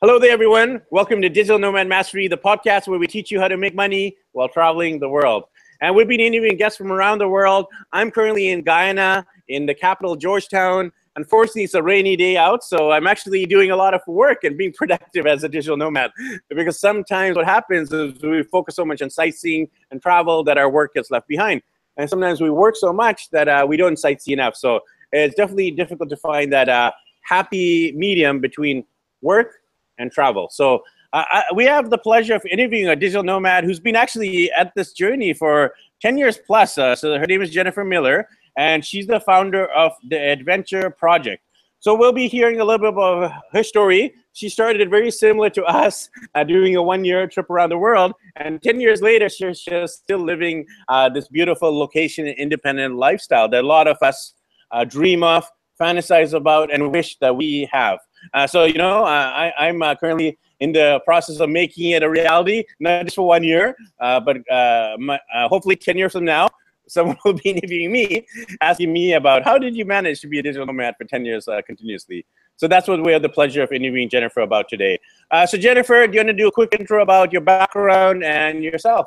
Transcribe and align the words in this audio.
Hello 0.00 0.20
there, 0.20 0.30
everyone. 0.30 0.80
Welcome 0.92 1.20
to 1.22 1.28
Digital 1.28 1.58
Nomad 1.58 1.88
Mastery, 1.88 2.28
the 2.28 2.38
podcast 2.38 2.86
where 2.86 3.00
we 3.00 3.08
teach 3.08 3.32
you 3.32 3.40
how 3.40 3.48
to 3.48 3.56
make 3.56 3.74
money 3.74 4.16
while 4.30 4.48
traveling 4.48 5.00
the 5.00 5.08
world. 5.08 5.46
And 5.80 5.92
we've 5.92 6.06
been 6.06 6.20
interviewing 6.20 6.56
guests 6.56 6.78
from 6.78 6.92
around 6.92 7.18
the 7.18 7.28
world. 7.28 7.66
I'm 7.92 8.12
currently 8.12 8.50
in 8.50 8.62
Guyana, 8.62 9.26
in 9.48 9.66
the 9.66 9.74
capital, 9.74 10.14
Georgetown. 10.14 10.92
Unfortunately, 11.16 11.64
it's 11.64 11.74
a 11.74 11.82
rainy 11.82 12.14
day 12.14 12.36
out, 12.36 12.62
so 12.62 12.92
I'm 12.92 13.08
actually 13.08 13.44
doing 13.44 13.72
a 13.72 13.76
lot 13.76 13.92
of 13.92 14.00
work 14.06 14.44
and 14.44 14.56
being 14.56 14.72
productive 14.78 15.26
as 15.26 15.42
a 15.42 15.48
digital 15.48 15.76
nomad. 15.76 16.12
Because 16.48 16.78
sometimes 16.78 17.34
what 17.34 17.46
happens 17.46 17.92
is 17.92 18.22
we 18.22 18.44
focus 18.44 18.76
so 18.76 18.84
much 18.84 19.02
on 19.02 19.10
sightseeing 19.10 19.68
and 19.90 20.00
travel 20.00 20.44
that 20.44 20.56
our 20.58 20.70
work 20.70 20.94
gets 20.94 21.10
left 21.10 21.26
behind. 21.26 21.60
And 21.96 22.08
sometimes 22.08 22.40
we 22.40 22.50
work 22.50 22.76
so 22.76 22.92
much 22.92 23.30
that 23.30 23.48
uh, 23.48 23.66
we 23.68 23.76
don't 23.76 23.98
sightsee 23.98 24.28
enough. 24.28 24.54
So 24.54 24.78
it's 25.10 25.34
definitely 25.34 25.72
difficult 25.72 26.08
to 26.10 26.16
find 26.16 26.52
that 26.52 26.68
uh, 26.68 26.92
happy 27.24 27.90
medium 27.96 28.38
between 28.38 28.84
work 29.22 29.56
and 29.98 30.10
travel. 30.12 30.48
So 30.50 30.82
uh, 31.12 31.24
I, 31.30 31.44
we 31.54 31.64
have 31.64 31.90
the 31.90 31.98
pleasure 31.98 32.34
of 32.34 32.44
interviewing 32.50 32.88
a 32.88 32.96
digital 32.96 33.22
nomad 33.22 33.64
who's 33.64 33.80
been 33.80 33.96
actually 33.96 34.50
at 34.52 34.74
this 34.74 34.92
journey 34.92 35.32
for 35.32 35.72
10 36.00 36.18
years 36.18 36.38
plus. 36.46 36.76
Uh, 36.76 36.94
so 36.94 37.18
her 37.18 37.26
name 37.26 37.42
is 37.42 37.50
Jennifer 37.50 37.84
Miller, 37.84 38.28
and 38.56 38.84
she's 38.84 39.06
the 39.06 39.20
founder 39.20 39.66
of 39.66 39.92
the 40.08 40.16
Edventure 40.16 40.94
Project. 40.96 41.42
So 41.80 41.94
we'll 41.94 42.12
be 42.12 42.26
hearing 42.26 42.60
a 42.60 42.64
little 42.64 42.90
bit 42.90 43.00
of 43.00 43.30
her 43.52 43.62
story. 43.62 44.12
She 44.32 44.48
started 44.48 44.90
very 44.90 45.12
similar 45.12 45.48
to 45.50 45.64
us, 45.64 46.10
uh, 46.34 46.42
doing 46.42 46.74
a 46.74 46.82
one-year 46.82 47.28
trip 47.28 47.48
around 47.50 47.70
the 47.70 47.78
world, 47.78 48.12
and 48.36 48.60
10 48.60 48.80
years 48.80 49.00
later, 49.00 49.28
she's, 49.28 49.66
still 49.86 50.18
living 50.18 50.66
uh, 50.88 51.08
this 51.08 51.28
beautiful 51.28 51.76
location 51.76 52.26
independent 52.26 52.96
lifestyle 52.96 53.48
that 53.48 53.62
a 53.62 53.66
lot 53.66 53.86
of 53.86 53.96
us 54.02 54.34
uh, 54.72 54.84
dream 54.84 55.22
of, 55.22 55.48
fantasize 55.80 56.34
about, 56.34 56.72
and 56.72 56.92
wish 56.92 57.16
that 57.20 57.36
we 57.36 57.68
have. 57.72 57.98
Uh, 58.34 58.46
so, 58.46 58.64
you 58.64 58.74
know, 58.74 59.04
uh, 59.04 59.50
I, 59.58 59.68
am 59.68 59.82
uh, 59.82 59.94
currently 59.94 60.38
in 60.60 60.72
the 60.72 61.00
process 61.04 61.40
of 61.40 61.50
making 61.50 61.90
it 61.90 62.02
a 62.02 62.10
reality, 62.10 62.64
not 62.80 63.04
just 63.04 63.16
for 63.16 63.26
one 63.26 63.44
year, 63.44 63.76
uh, 64.00 64.20
but 64.20 64.38
uh, 64.50 64.96
my, 64.98 65.20
uh, 65.34 65.48
hopefully 65.48 65.76
10 65.76 65.96
years 65.96 66.12
from 66.12 66.24
now, 66.24 66.48
someone 66.88 67.16
will 67.24 67.34
be 67.34 67.50
interviewing 67.50 67.92
me, 67.92 68.26
asking 68.60 68.92
me 68.92 69.12
about 69.12 69.44
how 69.44 69.58
did 69.58 69.76
you 69.76 69.84
manage 69.84 70.20
to 70.20 70.26
be 70.28 70.38
a 70.38 70.42
digital 70.42 70.66
nomad 70.66 70.94
for 70.96 71.04
10 71.04 71.24
years 71.24 71.48
continuously. 71.66 72.24
So 72.56 72.66
that's 72.66 72.88
what 72.88 73.04
we 73.04 73.12
have 73.12 73.22
the 73.22 73.28
pleasure 73.28 73.62
of 73.62 73.70
interviewing 73.70 74.08
Jennifer 74.08 74.40
about 74.40 74.68
today. 74.68 74.98
Uh, 75.30 75.46
so 75.46 75.56
Jennifer, 75.56 76.06
do 76.06 76.14
you 76.14 76.18
want 76.18 76.28
to 76.28 76.32
do 76.32 76.48
a 76.48 76.52
quick 76.52 76.74
intro 76.78 77.02
about 77.02 77.32
your 77.32 77.40
background 77.40 78.24
and 78.24 78.64
yourself? 78.64 79.06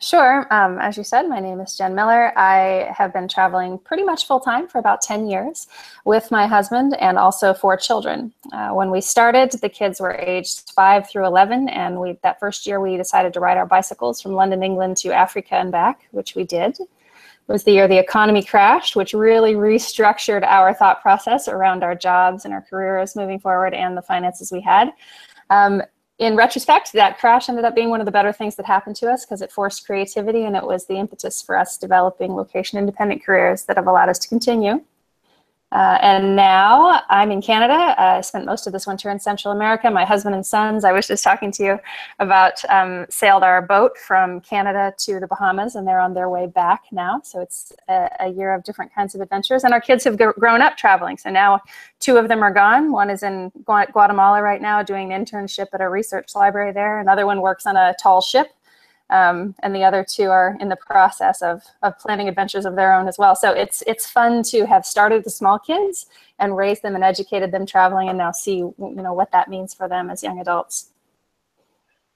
Sure. 0.00 0.46
Um, 0.52 0.78
as 0.80 0.98
you 0.98 1.04
said, 1.04 1.22
my 1.28 1.40
name 1.40 1.60
is 1.60 1.78
Jen 1.78 1.94
Miller. 1.94 2.36
I 2.36 2.92
have 2.94 3.12
been 3.12 3.28
traveling 3.28 3.78
pretty 3.78 4.02
much 4.02 4.26
full 4.26 4.40
time 4.40 4.68
for 4.68 4.78
about 4.78 5.00
10 5.00 5.28
years 5.28 5.66
with 6.04 6.30
my 6.30 6.46
husband 6.46 6.94
and 7.00 7.16
also 7.16 7.54
four 7.54 7.76
children. 7.76 8.32
Uh, 8.52 8.70
when 8.70 8.90
we 8.90 9.00
started, 9.00 9.52
the 9.52 9.68
kids 9.68 10.00
were 10.00 10.12
aged 10.12 10.72
5 10.74 11.08
through 11.08 11.24
11, 11.24 11.68
and 11.70 11.98
we 12.00 12.18
that 12.22 12.38
first 12.40 12.66
year 12.66 12.80
we 12.80 12.96
decided 12.96 13.32
to 13.32 13.40
ride 13.40 13.56
our 13.56 13.66
bicycles 13.66 14.20
from 14.20 14.32
London, 14.32 14.62
England 14.62 14.96
to 14.98 15.12
Africa 15.12 15.54
and 15.54 15.72
back, 15.72 16.06
which 16.10 16.34
we 16.34 16.44
did. 16.44 16.78
It 16.80 17.52
was 17.52 17.64
the 17.64 17.72
year 17.72 17.86
the 17.86 17.98
economy 17.98 18.42
crashed, 18.42 18.96
which 18.96 19.14
really 19.14 19.54
restructured 19.54 20.44
our 20.44 20.74
thought 20.74 21.02
process 21.02 21.46
around 21.46 21.84
our 21.84 21.94
jobs 21.94 22.44
and 22.44 22.52
our 22.52 22.62
careers 22.62 23.16
moving 23.16 23.38
forward 23.38 23.74
and 23.74 23.96
the 23.96 24.02
finances 24.02 24.50
we 24.50 24.60
had. 24.60 24.92
Um, 25.50 25.82
in 26.18 26.36
retrospect, 26.36 26.92
that 26.92 27.18
crash 27.18 27.48
ended 27.48 27.64
up 27.64 27.74
being 27.74 27.90
one 27.90 28.00
of 28.00 28.06
the 28.06 28.12
better 28.12 28.32
things 28.32 28.54
that 28.56 28.66
happened 28.66 28.94
to 28.96 29.10
us 29.10 29.24
because 29.24 29.42
it 29.42 29.50
forced 29.50 29.84
creativity 29.84 30.44
and 30.44 30.54
it 30.54 30.64
was 30.64 30.86
the 30.86 30.94
impetus 30.94 31.42
for 31.42 31.58
us 31.58 31.76
developing 31.76 32.34
location 32.34 32.78
independent 32.78 33.24
careers 33.24 33.64
that 33.64 33.76
have 33.76 33.88
allowed 33.88 34.08
us 34.08 34.18
to 34.20 34.28
continue. 34.28 34.80
Uh, 35.74 35.98
and 36.02 36.36
now 36.36 37.02
I'm 37.10 37.32
in 37.32 37.42
Canada. 37.42 37.96
I 37.98 38.20
spent 38.20 38.46
most 38.46 38.68
of 38.68 38.72
this 38.72 38.86
winter 38.86 39.10
in 39.10 39.18
Central 39.18 39.52
America. 39.52 39.90
My 39.90 40.04
husband 40.04 40.36
and 40.36 40.46
sons, 40.46 40.84
I 40.84 40.92
was 40.92 41.08
just 41.08 41.24
talking 41.24 41.50
to 41.50 41.64
you 41.64 41.78
about, 42.20 42.64
um, 42.68 43.06
sailed 43.10 43.42
our 43.42 43.60
boat 43.60 43.98
from 43.98 44.40
Canada 44.40 44.94
to 44.98 45.18
the 45.18 45.26
Bahamas, 45.26 45.74
and 45.74 45.86
they're 45.86 45.98
on 45.98 46.14
their 46.14 46.30
way 46.30 46.46
back 46.46 46.84
now. 46.92 47.20
So 47.24 47.40
it's 47.40 47.72
a, 47.88 48.08
a 48.20 48.28
year 48.28 48.54
of 48.54 48.62
different 48.62 48.94
kinds 48.94 49.16
of 49.16 49.20
adventures. 49.20 49.64
And 49.64 49.74
our 49.74 49.80
kids 49.80 50.04
have 50.04 50.16
grown 50.16 50.62
up 50.62 50.76
traveling. 50.76 51.18
So 51.18 51.28
now 51.28 51.60
two 51.98 52.18
of 52.18 52.28
them 52.28 52.44
are 52.44 52.52
gone. 52.52 52.92
One 52.92 53.10
is 53.10 53.24
in 53.24 53.50
Guatemala 53.64 54.42
right 54.42 54.62
now 54.62 54.80
doing 54.84 55.12
an 55.12 55.24
internship 55.24 55.66
at 55.72 55.80
a 55.80 55.88
research 55.88 56.36
library 56.36 56.70
there. 56.70 57.00
Another 57.00 57.26
one 57.26 57.40
works 57.40 57.66
on 57.66 57.76
a 57.76 57.96
tall 58.00 58.20
ship 58.20 58.46
um, 59.14 59.54
and 59.62 59.72
the 59.74 59.84
other 59.84 60.04
two 60.04 60.28
are 60.28 60.56
in 60.60 60.68
the 60.68 60.76
process 60.76 61.40
of, 61.40 61.62
of 61.84 61.96
planning 62.00 62.28
adventures 62.28 62.66
of 62.66 62.74
their 62.74 62.92
own 62.92 63.06
as 63.06 63.16
well. 63.16 63.36
So 63.36 63.52
it's 63.52 63.82
it's 63.86 64.10
fun 64.10 64.42
to 64.44 64.66
have 64.66 64.84
started 64.84 65.22
the 65.22 65.30
small 65.30 65.58
kids 65.58 66.06
and 66.40 66.56
raised 66.56 66.82
them 66.82 66.96
and 66.96 67.04
educated 67.04 67.52
them 67.52 67.64
traveling, 67.64 68.08
and 68.08 68.18
now 68.18 68.32
see 68.32 68.56
you 68.56 68.74
know 68.78 69.12
what 69.12 69.30
that 69.30 69.48
means 69.48 69.72
for 69.72 69.88
them 69.88 70.10
as 70.10 70.24
young 70.24 70.40
adults. 70.40 70.90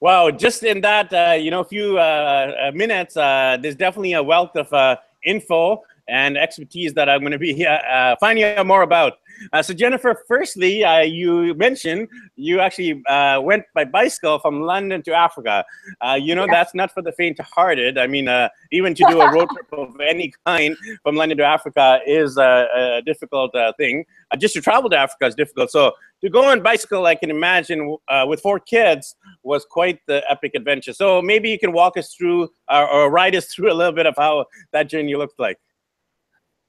Wow, 0.01 0.33
just 0.33 0.65
in 0.65 0.81
that 0.81 1.13
uh, 1.13 1.37
you 1.39 1.53
know 1.53 1.63
few 1.63 1.99
uh, 1.99 2.53
uh 2.65 2.73
minutes, 2.75 3.17
uh, 3.17 3.57
there's 3.61 3.77
definitely 3.77 4.15
a 4.15 4.23
wealth 4.23 4.57
of 4.57 4.73
uh, 4.73 4.97
info 5.25 5.85
and 6.09 6.37
expertise 6.37 6.95
that 6.95 7.09
I'm 7.09 7.21
going 7.21 7.33
to 7.33 7.39
be 7.39 7.67
uh, 7.93 8.17
finding 8.21 8.45
out 8.45 8.67
more 8.67 8.83
about. 8.83 9.15
Uh, 9.53 9.63
so 9.63 9.73
Jennifer, 9.73 10.25
firstly, 10.27 10.85
uh, 10.85 11.01
you 11.01 11.55
mentioned 11.55 12.09
you 12.37 12.61
actually 12.61 13.03
uh, 13.09 13.41
went 13.41 13.65
by 13.75 13.85
bicycle 13.85 14.39
from 14.39 14.63
London 14.63 15.03
to 15.03 15.13
Africa. 15.13 15.65
Uh, 16.01 16.19
you 16.21 16.35
know, 16.35 16.47
yeah. 16.47 16.53
that's 16.53 16.75
not 16.75 16.93
for 16.93 17.03
the 17.03 17.13
faint-hearted. 17.13 17.99
I 17.99 18.07
mean, 18.07 18.29
uh, 18.29 18.49
even 18.73 18.95
to 18.95 19.05
do 19.09 19.21
a 19.21 19.33
road 19.33 19.49
trip 19.51 19.67
of 19.73 19.95
any 20.07 20.33
kind 20.45 20.77
from 21.03 21.17
London 21.17 21.39
to 21.39 21.45
Africa 21.45 22.01
is 22.07 22.37
a, 22.37 22.67
a 22.99 23.03
difficult 23.03 23.55
uh, 23.55 23.73
thing. 23.79 24.05
just 24.39 24.55
to 24.55 24.61
travel 24.61 24.91
to 24.91 24.97
Africa 24.97 25.27
is 25.27 25.35
difficult. 25.35 25.71
So 25.71 25.93
to 26.23 26.29
go 26.29 26.47
on 26.47 26.63
bicycle, 26.63 27.07
I 27.07 27.15
can 27.15 27.31
imagine 27.31 27.97
with 28.27 28.41
four 28.41 28.59
kids 28.59 29.15
was 29.43 29.65
quite 29.65 30.01
the 30.07 30.23
epic 30.29 30.53
adventure. 30.55 30.93
So 30.93 31.23
maybe 31.23 31.49
you 31.49 31.59
can 31.59 31.73
walk 31.73 31.97
us 31.97 32.13
through 32.13 32.51
or 32.69 33.11
ride 33.11 33.37
us 33.37 33.47
through 33.55 33.73
a 33.73 33.75
little 33.75 33.93
bit 33.93 34.07
of 34.07 34.15
how 34.17 34.47
that 34.73 34.89
journey 34.89 35.15
looked 35.15 35.39
like. 35.39 35.59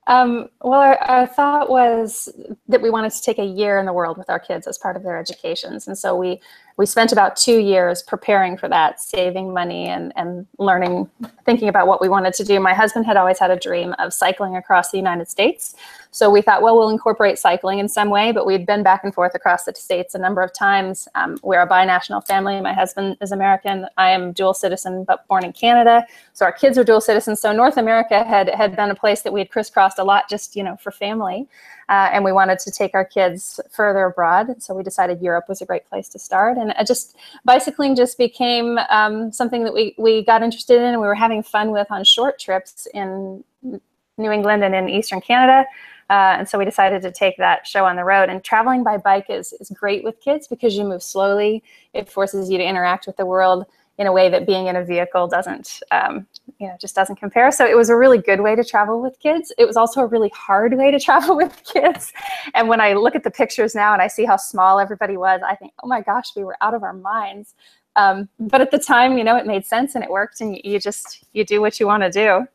Um, 0.09 0.49
well, 0.61 0.79
our, 0.79 0.97
our, 1.03 1.27
thought 1.27 1.69
was 1.69 2.29
that 2.67 2.81
we 2.81 2.89
wanted 2.89 3.11
to 3.11 3.21
take 3.21 3.37
a 3.37 3.45
year 3.45 3.77
in 3.77 3.85
the 3.85 3.93
world 3.93 4.17
with 4.17 4.27
our 4.27 4.39
kids 4.39 4.65
as 4.65 4.75
part 4.75 4.95
of 4.95 5.03
their 5.03 5.15
educations. 5.15 5.87
And 5.87 5.95
so 5.95 6.15
we, 6.15 6.41
we 6.79 6.85
spent 6.85 7.11
about 7.11 7.35
two 7.35 7.59
years 7.59 8.01
preparing 8.01 8.55
for 8.55 8.69
that, 8.69 9.01
saving 9.01 9.53
money 9.53 9.87
and, 9.87 10.13
and 10.15 10.47
learning, 10.59 11.09
thinking 11.43 11.67
about 11.67 11.87
what 11.87 11.99
we 11.99 12.07
wanted 12.07 12.33
to 12.35 12.45
do. 12.45 12.57
My 12.57 12.73
husband 12.73 13.05
had 13.05 13.17
always 13.17 13.37
had 13.37 13.51
a 13.51 13.57
dream 13.57 13.93
of 13.99 14.13
cycling 14.13 14.55
across 14.55 14.89
the 14.89 14.95
United 14.95 15.27
States. 15.29 15.75
So 16.11 16.29
we 16.29 16.41
thought, 16.41 16.61
well, 16.61 16.77
we'll 16.77 16.87
incorporate 16.87 17.37
cycling 17.37 17.79
in 17.79 17.89
some 17.89 18.09
way, 18.09 18.31
but 18.31 18.45
we'd 18.45 18.65
been 18.65 18.81
back 18.81 19.03
and 19.03 19.13
forth 19.13 19.35
across 19.35 19.65
the 19.65 19.75
states 19.75 20.15
a 20.15 20.19
number 20.19 20.41
of 20.41 20.53
times. 20.53 21.09
Um, 21.15 21.37
we're 21.43 21.61
a 21.61 21.67
binational 21.67 22.25
family. 22.25 22.61
My 22.61 22.73
husband 22.73 23.17
is 23.19 23.33
American. 23.33 23.85
I 23.97 24.11
am 24.11 24.31
dual 24.31 24.53
citizen, 24.53 25.03
but 25.03 25.27
born 25.27 25.43
in 25.43 25.51
Canada. 25.51 26.07
So 26.31 26.45
our 26.45 26.53
kids 26.53 26.77
are 26.77 26.85
dual 26.85 27.01
citizens. 27.01 27.41
So 27.41 27.51
North 27.51 27.75
America 27.75 28.23
had, 28.23 28.47
had 28.47 28.77
been 28.77 28.89
a 28.89 28.95
place 28.95 29.21
that 29.23 29.33
we 29.33 29.41
had 29.41 29.51
crisscrossed 29.51 29.99
a 29.99 30.03
lot 30.05 30.29
just, 30.29 30.55
you 30.55 30.63
know, 30.63 30.77
for 30.77 30.91
family. 30.91 31.45
Uh, 31.89 32.07
and 32.13 32.23
we 32.23 32.31
wanted 32.31 32.59
to 32.59 32.69
take 32.69 32.93
our 32.93 33.03
kids 33.03 33.59
further 33.71 34.05
abroad. 34.05 34.61
So 34.61 34.75
we 34.75 34.83
decided 34.83 35.21
Europe 35.21 35.45
was 35.49 35.59
a 35.59 35.65
great 35.65 35.89
place 35.89 36.07
to 36.09 36.19
start. 36.19 36.55
And 36.57 36.71
just 36.85 37.17
bicycling 37.45 37.95
just 37.95 38.15
became 38.15 38.77
um, 38.89 39.31
something 39.31 39.63
that 39.63 39.73
we, 39.73 39.95
we 39.97 40.23
got 40.23 40.43
interested 40.43 40.79
in 40.79 40.93
and 40.93 41.01
we 41.01 41.07
were 41.07 41.15
having 41.15 41.41
fun 41.41 41.71
with 41.71 41.87
on 41.89 42.03
short 42.03 42.39
trips 42.39 42.87
in 42.93 43.43
New 43.63 44.31
England 44.31 44.63
and 44.63 44.75
in 44.75 44.87
Eastern 44.87 45.19
Canada. 45.19 45.65
Uh, 46.11 46.37
and 46.37 46.49
so 46.49 46.59
we 46.59 46.65
decided 46.65 47.01
to 47.01 47.11
take 47.11 47.37
that 47.37 47.65
show 47.65 47.85
on 47.85 47.95
the 47.95 48.03
road. 48.03 48.29
And 48.29 48.43
traveling 48.43 48.83
by 48.83 48.97
bike 48.97 49.25
is, 49.29 49.53
is 49.53 49.69
great 49.69 50.03
with 50.03 50.19
kids 50.21 50.47
because 50.47 50.75
you 50.75 50.83
move 50.83 51.01
slowly. 51.01 51.63
It 51.93 52.09
forces 52.09 52.51
you 52.51 52.59
to 52.59 52.63
interact 52.63 53.07
with 53.07 53.17
the 53.17 53.25
world 53.25 53.65
in 53.99 54.07
a 54.07 54.11
way 54.13 54.29
that 54.29 54.47
being 54.47 54.67
in 54.67 54.77
a 54.77 54.83
vehicle 54.83 55.27
doesn't, 55.27 55.81
um, 55.91 56.25
you 56.57 56.67
know, 56.67 56.75
just 56.79 56.95
doesn't 56.95 57.17
compare. 57.17 57.51
So 57.51 57.65
it 57.65 57.75
was 57.75 57.89
a 57.89 57.95
really 57.97 58.17
good 58.17 58.39
way 58.39 58.55
to 58.55 58.63
travel 58.63 59.01
with 59.01 59.19
kids. 59.19 59.51
It 59.57 59.65
was 59.65 59.75
also 59.75 59.99
a 59.99 60.05
really 60.05 60.29
hard 60.29 60.73
way 60.73 60.89
to 60.89 60.99
travel 61.07 61.35
with 61.35 61.61
kids. 61.65 62.13
And 62.55 62.69
when 62.69 62.79
I 62.79 62.93
look 62.93 63.13
at 63.13 63.25
the 63.25 63.29
pictures 63.29 63.75
now 63.75 63.91
and 63.91 64.01
I 64.01 64.07
see 64.07 64.23
how 64.23 64.37
small 64.37 64.79
everybody 64.79 65.17
was, 65.17 65.41
I 65.45 65.53
think, 65.53 65.73
oh 65.83 65.87
my 65.87 65.99
gosh, 66.01 66.33
we 66.33 66.45
were 66.45 66.55
out 66.61 66.73
of 66.73 66.81
our 66.81 66.93
minds. 66.93 67.55
Um, 67.97 68.29
but 68.39 68.61
at 68.61 68.71
the 68.71 68.79
time, 68.79 69.17
you 69.17 69.25
know, 69.25 69.35
it 69.35 69.45
made 69.45 69.65
sense 69.65 69.95
and 69.95 70.03
it 70.03 70.09
worked, 70.09 70.39
and 70.39 70.55
you, 70.55 70.61
you 70.63 70.79
just 70.79 71.25
you 71.33 71.43
do 71.43 71.59
what 71.59 71.79
you 71.79 71.85
want 71.85 72.03
to 72.03 72.09
do. 72.09 72.47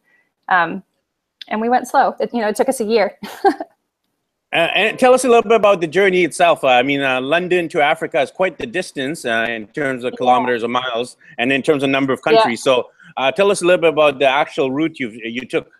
Um, 0.48 0.82
and 1.48 1.60
we 1.60 1.68
went 1.68 1.86
slow. 1.88 2.14
It, 2.20 2.32
you 2.32 2.40
know, 2.40 2.48
it 2.48 2.56
took 2.56 2.70
us 2.70 2.80
a 2.80 2.84
year. 2.84 3.18
uh, 4.54 4.70
and 4.74 4.98
tell 4.98 5.12
us 5.12 5.24
a 5.24 5.28
little 5.28 5.42
bit 5.42 5.52
about 5.52 5.80
the 5.80 5.86
journey 5.86 6.22
itself. 6.22 6.62
Uh, 6.62 6.68
I 6.68 6.82
mean, 6.84 7.02
uh, 7.02 7.20
London 7.20 7.68
to 7.70 7.80
Africa 7.80 8.20
is 8.20 8.30
quite 8.30 8.56
the 8.56 8.66
distance 8.66 9.24
uh, 9.24 9.46
in 9.48 9.66
terms 9.68 10.04
of 10.04 10.12
yeah. 10.12 10.16
kilometers 10.16 10.62
or 10.62 10.68
miles, 10.68 11.16
and 11.38 11.52
in 11.52 11.60
terms 11.60 11.82
of 11.82 11.90
number 11.90 12.12
of 12.12 12.22
countries. 12.22 12.60
Yeah. 12.64 12.74
So, 12.74 12.90
uh, 13.16 13.32
tell 13.32 13.50
us 13.50 13.62
a 13.62 13.66
little 13.66 13.80
bit 13.80 13.92
about 13.92 14.20
the 14.20 14.28
actual 14.28 14.70
route 14.70 15.00
you 15.00 15.10
you 15.10 15.44
took. 15.46 15.70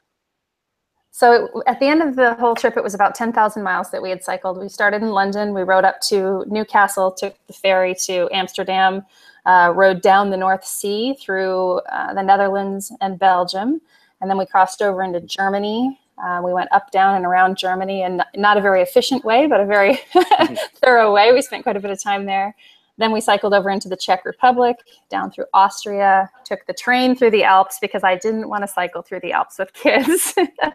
So 1.13 1.63
at 1.69 1.79
the 1.79 1.87
end 1.87 2.03
of 2.03 2.17
the 2.17 2.35
whole 2.35 2.57
trip, 2.57 2.77
it 2.77 2.83
was 2.83 2.93
about 2.93 3.15
10,000 3.15 3.63
miles 3.63 3.93
that 3.93 4.03
we 4.03 4.11
had 4.11 4.25
cycled. 4.25 4.59
We 4.59 4.69
started 4.69 5.01
in 5.01 5.11
London, 5.11 5.55
we 5.55 5.63
rode 5.63 5.85
up 5.85 6.01
to 6.09 6.45
Newcastle, 6.49 7.13
took 7.13 7.37
the 7.47 7.53
ferry 7.53 7.95
to 8.07 8.29
Amsterdam, 8.33 9.05
uh, 9.47 9.73
rode 9.77 10.03
down 10.03 10.31
the 10.31 10.37
North 10.37 10.65
Sea 10.65 11.15
through 11.21 11.81
the 12.15 12.23
Netherlands 12.23 12.93
and 13.01 13.17
Belgium, 13.17 13.81
and 14.21 14.29
then 14.29 14.37
we 14.37 14.45
crossed 14.45 14.83
over 14.83 15.05
into 15.05 15.21
Germany, 15.21 16.01
Uh, 16.23 16.41
we 16.45 16.53
went 16.53 16.69
up, 16.73 16.91
down, 16.91 17.17
and 17.17 17.25
around 17.25 17.57
Germany 17.57 18.03
in 18.03 18.23
not 18.37 18.57
a 18.57 18.61
very 18.61 18.83
efficient 18.83 19.25
way, 19.25 19.47
but 19.47 19.61
a 19.61 19.67
very 19.67 19.99
thorough 20.77 21.13
way. 21.13 21.33
We 21.33 21.43
spent 21.43 21.65
quite 21.65 21.77
a 21.77 21.81
bit 21.81 21.91
of 21.91 22.03
time 22.03 22.25
there. 22.25 22.55
Then 22.97 23.11
we 23.11 23.21
cycled 23.21 23.55
over 23.55 23.71
into 23.71 23.89
the 23.89 23.97
Czech 23.97 24.25
Republic, 24.25 24.77
down 25.11 25.31
through 25.31 25.47
Austria, 25.53 26.31
took 26.45 26.65
the 26.67 26.73
train 26.73 27.17
through 27.17 27.33
the 27.33 27.43
Alps 27.43 27.79
because 27.81 28.05
I 28.05 28.17
didn't 28.17 28.49
want 28.49 28.63
to 28.63 28.69
cycle 28.69 29.03
through 29.03 29.21
the 29.21 29.33
Alps 29.33 29.59
with 29.59 29.73
kids. 29.73 30.35
uh, 30.63 30.71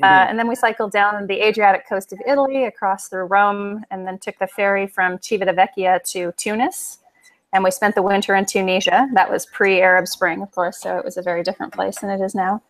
and 0.00 0.38
then 0.38 0.46
we 0.46 0.54
cycled 0.54 0.92
down 0.92 1.26
the 1.26 1.44
Adriatic 1.44 1.88
coast 1.88 2.12
of 2.12 2.20
Italy, 2.26 2.66
across 2.66 3.08
through 3.08 3.24
Rome, 3.24 3.84
and 3.90 4.06
then 4.06 4.18
took 4.18 4.38
the 4.38 4.46
ferry 4.46 4.86
from 4.86 5.18
Civitavecchia 5.18 6.08
to 6.12 6.32
Tunis. 6.36 6.98
And 7.52 7.64
we 7.64 7.70
spent 7.70 7.94
the 7.94 8.02
winter 8.02 8.36
in 8.36 8.44
Tunisia. 8.44 9.08
That 9.14 9.30
was 9.30 9.46
pre 9.46 9.80
Arab 9.80 10.06
Spring, 10.06 10.42
of 10.42 10.52
course, 10.52 10.80
so 10.80 10.98
it 10.98 11.04
was 11.04 11.16
a 11.16 11.22
very 11.22 11.42
different 11.42 11.72
place 11.72 11.98
than 11.98 12.10
it 12.10 12.22
is 12.22 12.34
now. 12.34 12.62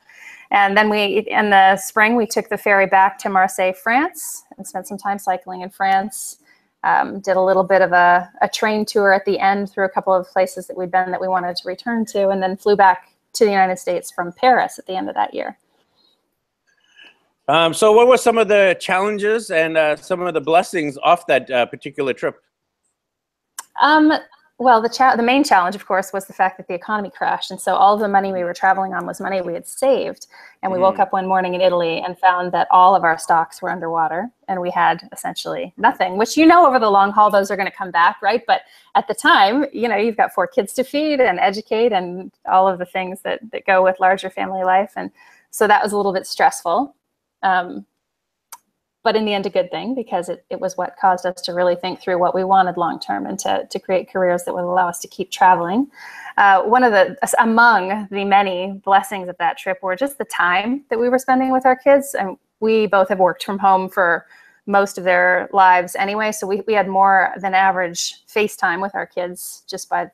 And 0.50 0.76
then 0.76 0.88
we, 0.88 1.18
in 1.28 1.50
the 1.50 1.76
spring, 1.76 2.16
we 2.16 2.26
took 2.26 2.48
the 2.48 2.56
ferry 2.56 2.86
back 2.86 3.18
to 3.18 3.28
Marseille, 3.28 3.72
France, 3.72 4.44
and 4.56 4.66
spent 4.66 4.88
some 4.88 4.96
time 4.96 5.18
cycling 5.18 5.60
in 5.60 5.70
France. 5.70 6.38
Um, 6.84 7.20
did 7.20 7.36
a 7.36 7.42
little 7.42 7.64
bit 7.64 7.82
of 7.82 7.92
a, 7.92 8.30
a 8.40 8.48
train 8.48 8.86
tour 8.86 9.12
at 9.12 9.24
the 9.24 9.38
end 9.38 9.70
through 9.70 9.84
a 9.84 9.88
couple 9.88 10.14
of 10.14 10.28
places 10.28 10.68
that 10.68 10.76
we'd 10.76 10.92
been 10.92 11.10
that 11.10 11.20
we 11.20 11.28
wanted 11.28 11.56
to 11.56 11.68
return 11.68 12.06
to, 12.06 12.28
and 12.28 12.42
then 12.42 12.56
flew 12.56 12.76
back 12.76 13.08
to 13.34 13.44
the 13.44 13.50
United 13.50 13.78
States 13.78 14.10
from 14.10 14.32
Paris 14.32 14.78
at 14.78 14.86
the 14.86 14.96
end 14.96 15.08
of 15.08 15.14
that 15.16 15.34
year. 15.34 15.58
Um, 17.48 17.74
so, 17.74 17.92
what 17.92 18.06
were 18.06 18.16
some 18.16 18.38
of 18.38 18.48
the 18.48 18.76
challenges 18.78 19.50
and 19.50 19.76
uh, 19.76 19.96
some 19.96 20.20
of 20.20 20.34
the 20.34 20.40
blessings 20.40 20.98
off 20.98 21.26
that 21.26 21.50
uh, 21.50 21.66
particular 21.66 22.12
trip? 22.12 22.42
Um, 23.80 24.12
well, 24.60 24.82
the, 24.82 24.88
cha- 24.88 25.14
the 25.14 25.22
main 25.22 25.44
challenge, 25.44 25.76
of 25.76 25.86
course, 25.86 26.12
was 26.12 26.26
the 26.26 26.32
fact 26.32 26.56
that 26.56 26.66
the 26.66 26.74
economy 26.74 27.10
crashed. 27.10 27.52
And 27.52 27.60
so 27.60 27.76
all 27.76 27.94
of 27.94 28.00
the 28.00 28.08
money 28.08 28.32
we 28.32 28.42
were 28.42 28.52
traveling 28.52 28.92
on 28.92 29.06
was 29.06 29.20
money 29.20 29.40
we 29.40 29.54
had 29.54 29.68
saved. 29.68 30.26
And 30.64 30.72
we 30.72 30.78
mm. 30.78 30.82
woke 30.82 30.98
up 30.98 31.12
one 31.12 31.28
morning 31.28 31.54
in 31.54 31.60
Italy 31.60 32.00
and 32.00 32.18
found 32.18 32.50
that 32.52 32.66
all 32.72 32.96
of 32.96 33.04
our 33.04 33.16
stocks 33.16 33.62
were 33.62 33.70
underwater 33.70 34.28
and 34.48 34.60
we 34.60 34.70
had 34.70 35.08
essentially 35.12 35.72
nothing, 35.76 36.18
which 36.18 36.36
you 36.36 36.44
know 36.44 36.66
over 36.66 36.80
the 36.80 36.90
long 36.90 37.12
haul, 37.12 37.30
those 37.30 37.52
are 37.52 37.56
going 37.56 37.70
to 37.70 37.76
come 37.76 37.92
back, 37.92 38.20
right? 38.20 38.42
But 38.48 38.62
at 38.96 39.06
the 39.06 39.14
time, 39.14 39.66
you 39.72 39.88
know, 39.88 39.96
you've 39.96 40.16
got 40.16 40.34
four 40.34 40.48
kids 40.48 40.72
to 40.74 40.82
feed 40.82 41.20
and 41.20 41.38
educate 41.38 41.92
and 41.92 42.32
all 42.50 42.66
of 42.66 42.80
the 42.80 42.86
things 42.86 43.20
that, 43.22 43.38
that 43.52 43.64
go 43.64 43.84
with 43.84 44.00
larger 44.00 44.28
family 44.28 44.64
life. 44.64 44.92
And 44.96 45.12
so 45.52 45.68
that 45.68 45.84
was 45.84 45.92
a 45.92 45.96
little 45.96 46.12
bit 46.12 46.26
stressful. 46.26 46.96
Um, 47.44 47.86
but 49.08 49.16
in 49.16 49.24
the 49.24 49.32
end 49.32 49.46
a 49.46 49.48
good 49.48 49.70
thing 49.70 49.94
because 49.94 50.28
it, 50.28 50.44
it 50.50 50.60
was 50.60 50.76
what 50.76 50.94
caused 51.00 51.24
us 51.24 51.40
to 51.40 51.54
really 51.54 51.74
think 51.74 51.98
through 51.98 52.18
what 52.18 52.34
we 52.34 52.44
wanted 52.44 52.76
long 52.76 53.00
term 53.00 53.24
and 53.24 53.38
to, 53.38 53.66
to 53.70 53.78
create 53.78 54.12
careers 54.12 54.44
that 54.44 54.52
would 54.52 54.64
allow 54.64 54.86
us 54.86 54.98
to 54.98 55.08
keep 55.08 55.30
traveling. 55.30 55.90
Uh, 56.36 56.60
one 56.60 56.84
of 56.84 56.92
the 56.92 57.16
among 57.38 58.06
the 58.10 58.22
many 58.26 58.78
blessings 58.84 59.26
of 59.26 59.36
that 59.38 59.56
trip 59.56 59.78
were 59.82 59.96
just 59.96 60.18
the 60.18 60.26
time 60.26 60.84
that 60.90 61.00
we 61.00 61.08
were 61.08 61.18
spending 61.18 61.50
with 61.50 61.64
our 61.64 61.74
kids. 61.74 62.14
And 62.14 62.36
we 62.60 62.86
both 62.86 63.08
have 63.08 63.18
worked 63.18 63.44
from 63.44 63.58
home 63.58 63.88
for 63.88 64.26
most 64.66 64.98
of 64.98 65.04
their 65.04 65.48
lives 65.54 65.96
anyway 65.96 66.30
so 66.30 66.46
we, 66.46 66.60
we 66.66 66.74
had 66.74 66.86
more 66.86 67.32
than 67.40 67.54
average 67.54 68.26
FaceTime 68.26 68.82
with 68.82 68.94
our 68.94 69.06
kids 69.06 69.62
just 69.66 69.88
by 69.88 70.10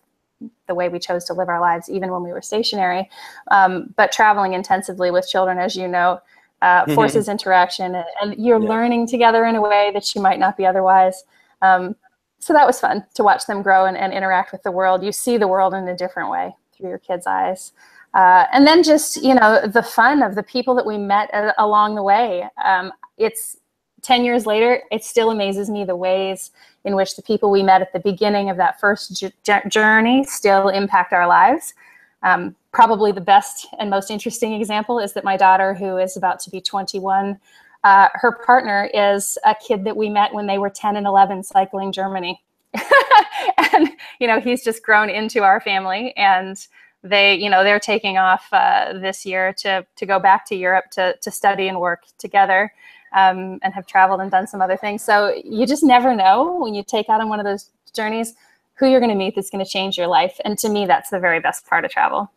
the 0.68 0.74
way 0.76 0.88
we 0.88 1.00
chose 1.00 1.24
to 1.24 1.32
live 1.32 1.48
our 1.48 1.60
lives 1.60 1.90
even 1.90 2.12
when 2.12 2.22
we 2.22 2.30
were 2.30 2.42
stationary. 2.42 3.10
Um, 3.50 3.92
but 3.96 4.12
traveling 4.12 4.52
intensively 4.52 5.10
with 5.10 5.28
children 5.28 5.58
as 5.58 5.74
you 5.74 5.88
know 5.88 6.20
uh, 6.64 6.84
mm-hmm. 6.84 6.94
forces 6.94 7.28
interaction 7.28 7.94
and, 7.94 8.06
and 8.22 8.42
you're 8.42 8.62
yeah. 8.62 8.68
learning 8.68 9.06
together 9.06 9.44
in 9.44 9.54
a 9.54 9.60
way 9.60 9.90
that 9.92 10.14
you 10.14 10.22
might 10.22 10.38
not 10.38 10.56
be 10.56 10.64
otherwise. 10.64 11.24
Um, 11.60 11.94
so 12.38 12.54
that 12.54 12.66
was 12.66 12.80
fun 12.80 13.04
to 13.14 13.22
watch 13.22 13.46
them 13.46 13.62
grow 13.62 13.84
and, 13.84 13.96
and, 13.96 14.12
interact 14.14 14.50
with 14.50 14.62
the 14.62 14.70
world. 14.70 15.04
You 15.04 15.12
see 15.12 15.36
the 15.36 15.48
world 15.48 15.74
in 15.74 15.86
a 15.88 15.96
different 15.96 16.30
way 16.30 16.56
through 16.74 16.88
your 16.88 16.98
kids' 16.98 17.26
eyes. 17.26 17.72
Uh, 18.14 18.46
and 18.52 18.66
then 18.66 18.82
just, 18.82 19.22
you 19.22 19.34
know, 19.34 19.66
the 19.66 19.82
fun 19.82 20.22
of 20.22 20.36
the 20.36 20.42
people 20.42 20.74
that 20.74 20.86
we 20.86 20.96
met 20.96 21.32
uh, 21.34 21.52
along 21.58 21.96
the 21.96 22.02
way. 22.02 22.48
Um, 22.64 22.92
it's 23.18 23.58
10 24.02 24.24
years 24.24 24.46
later, 24.46 24.82
it 24.90 25.04
still 25.04 25.30
amazes 25.30 25.68
me 25.68 25.84
the 25.84 25.96
ways 25.96 26.50
in 26.84 26.96
which 26.96 27.16
the 27.16 27.22
people 27.22 27.50
we 27.50 27.62
met 27.62 27.82
at 27.82 27.92
the 27.92 28.00
beginning 28.00 28.48
of 28.48 28.56
that 28.56 28.80
first 28.80 29.22
journey 29.68 30.24
still 30.24 30.68
impact 30.68 31.12
our 31.12 31.26
lives. 31.26 31.74
Um, 32.24 32.56
probably 32.72 33.12
the 33.12 33.20
best 33.20 33.68
and 33.78 33.88
most 33.88 34.10
interesting 34.10 34.54
example 34.54 34.98
is 34.98 35.12
that 35.12 35.24
my 35.24 35.36
daughter, 35.36 35.74
who 35.74 35.98
is 35.98 36.16
about 36.16 36.40
to 36.40 36.50
be 36.50 36.60
21, 36.60 37.38
uh, 37.84 38.08
her 38.14 38.32
partner 38.32 38.90
is 38.94 39.38
a 39.44 39.54
kid 39.54 39.84
that 39.84 39.96
we 39.96 40.08
met 40.08 40.32
when 40.32 40.46
they 40.46 40.58
were 40.58 40.70
10 40.70 40.96
and 40.96 41.06
11 41.06 41.42
cycling 41.42 41.92
Germany. 41.92 42.42
and, 43.72 43.90
you 44.18 44.26
know, 44.26 44.40
he's 44.40 44.64
just 44.64 44.82
grown 44.82 45.10
into 45.10 45.42
our 45.42 45.60
family 45.60 46.16
and 46.16 46.66
they, 47.02 47.34
you 47.34 47.50
know, 47.50 47.62
they're 47.62 47.78
taking 47.78 48.16
off 48.16 48.48
uh, 48.52 48.94
this 48.94 49.26
year 49.26 49.52
to, 49.58 49.86
to 49.94 50.06
go 50.06 50.18
back 50.18 50.46
to 50.46 50.56
Europe 50.56 50.86
to, 50.92 51.14
to 51.20 51.30
study 51.30 51.68
and 51.68 51.78
work 51.78 52.04
together 52.18 52.72
um, 53.12 53.58
and 53.62 53.74
have 53.74 53.86
traveled 53.86 54.22
and 54.22 54.30
done 54.30 54.46
some 54.46 54.62
other 54.62 54.78
things. 54.78 55.04
So 55.04 55.34
you 55.44 55.66
just 55.66 55.84
never 55.84 56.16
know 56.16 56.58
when 56.58 56.74
you 56.74 56.82
take 56.82 57.10
out 57.10 57.20
on 57.20 57.28
one 57.28 57.38
of 57.38 57.44
those 57.44 57.70
journeys 57.94 58.34
who 58.76 58.86
you're 58.88 59.00
going 59.00 59.10
to 59.10 59.16
meet 59.16 59.34
that's 59.34 59.50
going 59.50 59.64
to 59.64 59.70
change 59.70 59.96
your 59.96 60.06
life. 60.06 60.40
And 60.44 60.58
to 60.58 60.68
me, 60.68 60.86
that's 60.86 61.10
the 61.10 61.18
very 61.18 61.40
best 61.40 61.66
part 61.66 61.84
of 61.84 61.90
travel. 61.90 62.30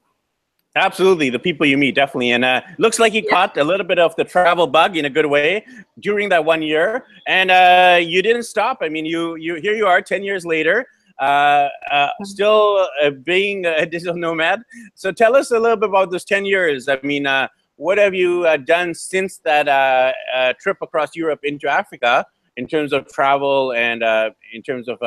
Absolutely, 0.76 1.32
the 1.32 1.40
people 1.40 1.66
you 1.66 1.76
meet 1.76 1.96
definitely, 1.96 2.32
and 2.32 2.46
uh, 2.46 2.62
looks 2.78 3.00
like 3.00 3.12
you 3.12 3.24
yeah. 3.26 3.32
caught 3.32 3.58
a 3.58 3.64
little 3.64 3.86
bit 3.86 3.98
of 3.98 4.16
the 4.16 4.24
travel 4.24 4.68
bug 4.68 4.96
in 4.96 5.06
a 5.06 5.10
good 5.10 5.26
way 5.26 5.66
during 6.02 6.30
that 6.30 6.46
one 6.46 6.62
year, 6.62 7.06
and 7.26 7.50
uh, 7.50 7.98
you 8.00 8.22
didn't 8.22 8.44
stop. 8.44 8.78
I 8.82 8.90
mean, 8.90 9.04
you 9.04 9.36
you 9.38 9.56
here 9.56 9.74
you 9.74 9.88
are, 9.88 10.04
ten 10.04 10.24
years 10.24 10.46
later, 10.46 10.86
uh, 11.20 11.24
uh 11.24 11.70
mm-hmm. 11.90 12.26
still 12.26 12.88
uh, 13.02 13.10
being 13.10 13.66
a 13.66 13.88
digital 13.88 14.16
nomad. 14.16 14.62
So 14.94 15.12
tell 15.12 15.36
us 15.36 15.50
a 15.50 15.60
little 15.60 15.78
bit 15.78 15.90
about 15.90 16.12
those 16.12 16.26
ten 16.26 16.46
years. 16.46 16.88
I 16.88 17.00
mean, 17.02 17.26
uh, 17.26 17.48
what 17.78 17.98
have 17.98 18.14
you 18.14 18.46
uh, 18.46 18.58
done 18.58 18.94
since 18.94 19.38
that 19.40 19.68
uh, 19.68 20.12
uh, 20.36 20.54
trip 20.60 20.78
across 20.82 21.16
Europe 21.16 21.40
into 21.44 21.68
Africa 21.68 22.24
in 22.58 22.68
terms 22.68 22.94
of 22.94 23.08
travel 23.08 23.72
and 23.74 24.04
uh, 24.04 24.32
in 24.54 24.62
terms 24.62 24.88
of 24.88 24.98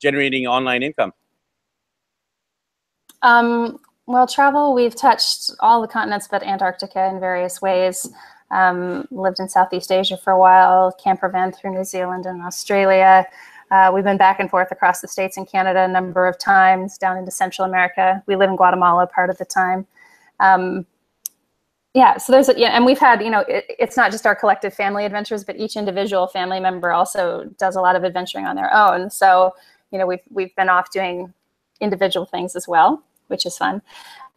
generating 0.00 0.46
online 0.46 0.82
income? 0.82 1.12
Um, 3.22 3.80
well, 4.06 4.26
travel, 4.26 4.74
we've 4.74 4.94
touched 4.94 5.50
all 5.60 5.80
the 5.82 5.88
continents 5.88 6.28
but 6.30 6.42
Antarctica 6.42 7.08
in 7.08 7.18
various 7.18 7.60
ways. 7.60 8.08
Um, 8.52 9.08
lived 9.10 9.40
in 9.40 9.48
Southeast 9.48 9.90
Asia 9.90 10.16
for 10.16 10.32
a 10.32 10.38
while, 10.38 10.92
camper 11.02 11.28
van 11.28 11.50
through 11.50 11.74
New 11.74 11.82
Zealand 11.84 12.26
and 12.26 12.40
Australia. 12.42 13.26
Uh, 13.72 13.90
we've 13.92 14.04
been 14.04 14.16
back 14.16 14.38
and 14.38 14.48
forth 14.48 14.70
across 14.70 15.00
the 15.00 15.08
States 15.08 15.36
and 15.36 15.48
Canada 15.48 15.80
a 15.80 15.88
number 15.88 16.28
of 16.28 16.38
times, 16.38 16.96
down 16.96 17.16
into 17.16 17.32
Central 17.32 17.66
America. 17.66 18.22
We 18.26 18.36
live 18.36 18.48
in 18.48 18.56
Guatemala 18.56 19.08
part 19.08 19.30
of 19.30 19.38
the 19.38 19.44
time. 19.44 19.86
Um, 20.38 20.86
yeah, 21.92 22.18
so 22.18 22.30
there's, 22.30 22.48
a, 22.48 22.56
yeah, 22.56 22.68
and 22.68 22.84
we've 22.84 22.98
had, 22.98 23.22
you 23.22 23.30
know, 23.30 23.40
it, 23.48 23.64
it's 23.78 23.96
not 23.96 24.12
just 24.12 24.26
our 24.26 24.36
collective 24.36 24.74
family 24.74 25.04
adventures, 25.04 25.42
but 25.42 25.56
each 25.56 25.74
individual 25.76 26.28
family 26.28 26.60
member 26.60 26.92
also 26.92 27.50
does 27.58 27.74
a 27.74 27.80
lot 27.80 27.96
of 27.96 28.04
adventuring 28.04 28.44
on 28.44 28.54
their 28.54 28.72
own. 28.72 29.10
So, 29.10 29.54
you 29.96 30.00
know, 30.00 30.06
we've, 30.06 30.20
we've 30.30 30.54
been 30.56 30.68
off 30.68 30.90
doing 30.92 31.32
individual 31.80 32.26
things 32.26 32.54
as 32.54 32.68
well 32.68 33.02
which 33.28 33.46
is 33.46 33.56
fun. 33.56 33.82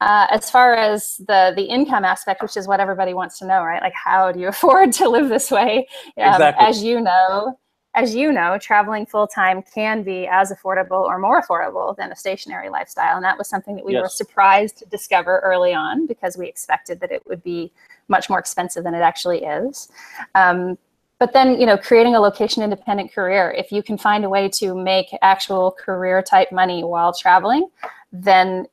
Uh, 0.02 0.28
as 0.32 0.50
far 0.50 0.74
as 0.74 1.18
the 1.28 1.52
the 1.56 1.64
income 1.64 2.06
aspect, 2.06 2.42
which 2.42 2.56
is 2.56 2.68
what 2.68 2.80
everybody 2.80 3.14
wants 3.14 3.38
to 3.40 3.46
know, 3.46 3.64
right? 3.64 3.82
Like, 3.82 3.94
how 3.94 4.32
do 4.32 4.40
you 4.40 4.48
afford 4.56 4.94
to 4.94 5.10
live 5.10 5.30
this 5.30 5.52
way? 5.52 5.88
Um, 6.18 6.34
exactly. 6.34 6.68
As 6.68 6.84
you 6.84 7.02
know, 7.02 7.60
as 7.96 8.16
you 8.16 8.32
know, 8.32 8.58
traveling 8.60 9.06
full 9.06 9.28
time 9.28 9.62
can 9.74 10.04
be 10.04 10.28
as 10.28 10.54
affordable 10.54 11.04
or 11.04 11.20
more 11.20 11.42
affordable 11.42 11.96
than 11.98 12.12
a 12.12 12.16
stationary 12.16 12.70
lifestyle, 12.70 13.16
and 13.16 13.26
that 13.26 13.38
was 13.38 13.50
something 13.50 13.76
that 13.76 13.86
we 13.86 13.94
yes. 13.94 14.02
were 14.02 14.10
surprised 14.10 14.78
to 14.78 14.86
discover 14.86 15.40
early 15.40 15.74
on 15.74 16.06
because 16.06 16.38
we 16.38 16.48
expected 16.48 17.00
that 17.02 17.12
it 17.12 17.26
would 17.28 17.44
be 17.44 17.72
much 18.08 18.30
more 18.30 18.40
expensive 18.40 18.84
than 18.84 18.96
it 18.96 19.02
actually 19.02 19.44
is. 19.44 19.90
Um, 20.34 20.78
but 21.20 21.34
then 21.34 21.60
you 21.60 21.66
know 21.66 21.78
creating 21.78 22.16
a 22.16 22.20
location 22.20 22.64
independent 22.64 23.14
career 23.14 23.52
if 23.58 23.72
you 23.72 23.84
can 23.84 23.98
find 23.98 24.26
a 24.26 24.30
way 24.30 24.50
to 24.50 24.74
make 24.74 25.08
actual 25.22 25.72
career 25.72 26.22
type 26.22 26.52
money 26.52 26.84
while 26.84 27.14
traveling 27.14 27.68
then 28.12 28.66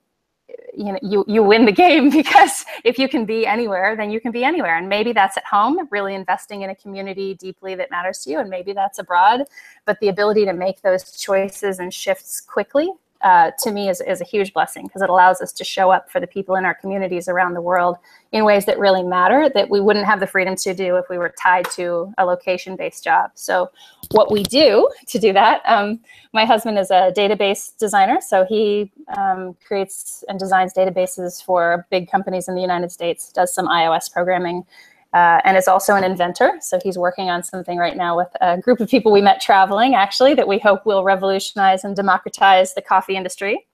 you 0.77 0.93
know 0.93 0.99
you 1.03 1.25
you 1.27 1.43
win 1.43 1.65
the 1.65 1.73
game 1.73 2.11
because 2.21 2.65
if 2.85 2.99
you 2.99 3.09
can 3.09 3.25
be 3.25 3.47
anywhere 3.47 3.97
then 3.97 4.11
you 4.11 4.21
can 4.21 4.31
be 4.31 4.45
anywhere. 4.45 4.77
And 4.77 4.89
maybe 4.89 5.13
that's 5.13 5.37
at 5.37 5.45
home 5.45 5.89
really 5.91 6.15
investing 6.15 6.63
in 6.63 6.71
a 6.71 6.75
community 6.75 7.35
deeply 7.35 7.75
that 7.77 7.91
matters 7.91 8.21
to 8.21 8.31
you 8.31 8.41
and 8.41 8.51
maybe 8.51 8.73
that's 8.73 8.99
abroad. 8.99 9.45
But 9.85 9.99
the 10.01 10.09
ability 10.09 10.45
to 10.45 10.53
make 10.53 10.83
those 10.83 11.13
choices 11.13 11.79
and 11.79 11.93
shifts 11.93 12.41
quickly 12.41 12.91
uh, 13.27 13.51
to 13.59 13.73
me 13.73 13.89
is, 13.89 14.01
is 14.03 14.21
a 14.21 14.25
huge 14.25 14.53
blessing 14.53 14.87
because 14.87 15.03
it 15.03 15.11
allows 15.11 15.41
us 15.41 15.53
to 15.53 15.65
show 15.65 15.91
up 15.91 16.09
for 16.09 16.21
the 16.21 16.29
people 16.29 16.55
in 16.55 16.65
our 16.65 16.75
communities 16.75 17.27
around 17.27 17.55
the 17.55 17.61
world 17.61 17.97
in 18.31 18.45
ways 18.45 18.67
that 18.67 18.79
really 18.79 19.03
matter 19.03 19.51
that 19.53 19.69
we 19.69 19.81
wouldn't 19.81 20.07
have 20.07 20.21
the 20.21 20.29
freedom 20.29 20.55
to 20.55 20.73
do 20.73 20.95
if 20.95 21.07
we 21.11 21.19
were 21.19 21.35
tied 21.43 21.69
to 21.73 22.15
a 22.19 22.25
location 22.25 22.77
based 22.77 23.03
job. 23.03 23.33
So, 23.35 23.73
what 24.13 24.31
we 24.31 24.45
do 24.45 24.89
to 25.09 25.19
do 25.19 25.33
that, 25.33 25.61
um, 25.67 25.99
my 26.33 26.45
husband 26.45 26.79
is 26.79 26.93
a 26.93 27.13
database 27.17 27.77
designer. 27.77 28.19
So, 28.21 28.45
he 28.49 28.93
um, 29.17 29.57
creates 29.67 30.23
and 30.29 30.39
designs 30.39 30.73
databases 30.73 31.43
for 31.45 31.85
big 31.91 32.09
companies 32.09 32.47
in 32.47 32.55
the 32.55 32.61
United 32.61 32.93
States, 32.93 33.33
does 33.33 33.53
some 33.53 33.67
iOS 33.67 34.13
programming 34.13 34.65
uh, 35.13 35.41
and 35.45 35.57
is 35.57 35.69
also 35.69 35.95
an 35.95 36.05
inventor. 36.05 36.53
So 36.61 36.79
he's 36.83 36.99
working 36.99 37.31
on 37.31 37.43
something 37.43 37.79
right 37.79 37.97
now 37.97 38.17
with 38.17 38.29
a 38.41 38.59
group 38.59 38.81
of 38.81 38.89
people 38.89 39.13
we 39.13 39.23
met 39.23 39.41
traveling, 39.41 39.95
actually, 39.95 40.35
that 40.35 40.49
we 40.49 40.59
hope 40.59 40.85
will 40.85 41.05
revolutionize 41.05 41.85
and 41.85 41.95
democratize 41.95 42.75
the 42.75 42.83
coffee 42.83 43.17
industry. 43.17 43.67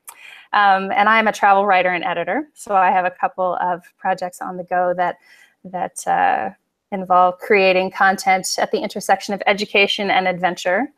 Um, 0.52 0.92
and 0.92 1.08
I 1.08 1.18
am 1.18 1.28
a 1.28 1.32
travel 1.32 1.64
writer 1.64 1.88
and 1.88 2.04
editor, 2.04 2.48
so 2.54 2.74
I 2.74 2.90
have 2.90 3.06
a 3.06 3.10
couple 3.10 3.56
of 3.62 3.82
projects 3.98 4.42
on 4.42 4.56
the 4.56 4.64
go 4.64 4.92
that 4.96 5.16
that 5.64 6.06
uh, 6.06 6.50
involve 6.90 7.38
creating 7.38 7.90
content 7.90 8.56
at 8.58 8.70
the 8.70 8.78
intersection 8.78 9.32
of 9.32 9.42
education 9.46 10.10
and 10.10 10.28
adventure 10.28 10.92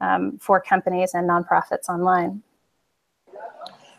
um, 0.00 0.38
for 0.38 0.60
companies 0.60 1.12
and 1.14 1.28
nonprofits 1.28 1.88
online. 1.88 2.42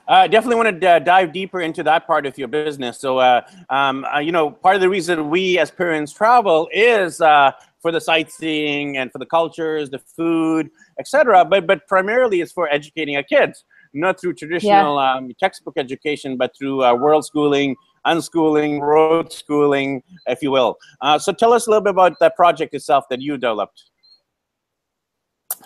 I 0.07 0.23
uh, 0.23 0.27
definitely 0.27 0.55
want 0.55 0.79
to 0.79 0.89
uh, 0.89 0.99
dive 0.99 1.33
deeper 1.33 1.59
into 1.59 1.83
that 1.83 2.07
part 2.07 2.25
of 2.25 2.37
your 2.37 2.47
business. 2.47 2.97
So, 2.97 3.17
uh, 3.17 3.41
um, 3.69 4.05
uh, 4.05 4.19
you 4.19 4.31
know, 4.31 4.49
part 4.51 4.75
of 4.75 4.81
the 4.81 4.87
reason 4.87 5.29
we 5.29 5.59
as 5.59 5.69
parents 5.69 6.13
travel 6.13 6.69
is 6.71 7.19
uh, 7.19 7.51
for 7.81 7.91
the 7.91 7.99
sightseeing 7.99 8.97
and 8.97 9.11
for 9.11 9.19
the 9.19 9.25
cultures, 9.25 9.89
the 9.89 9.99
food, 9.99 10.69
etc. 10.97 11.43
But 11.43 11.67
but 11.67 11.85
primarily 11.87 12.39
it's 12.39 12.53
for 12.53 12.69
educating 12.69 13.17
our 13.17 13.23
kids, 13.23 13.65
not 13.93 14.17
through 14.19 14.35
traditional 14.35 14.95
yeah. 14.95 15.15
um, 15.15 15.31
textbook 15.41 15.73
education, 15.75 16.37
but 16.37 16.55
through 16.57 16.85
uh, 16.85 16.95
world 16.95 17.25
schooling, 17.25 17.75
unschooling, 18.05 18.79
road 18.79 19.33
schooling, 19.33 20.01
if 20.27 20.41
you 20.41 20.51
will. 20.51 20.77
so, 21.19 21.33
tell 21.33 21.51
us 21.51 21.67
a 21.67 21.69
little 21.69 21.83
bit 21.83 21.91
about 21.91 22.17
that 22.21 22.37
project 22.37 22.73
itself 22.73 23.03
that 23.09 23.19
you 23.19 23.33
developed. 23.33 23.83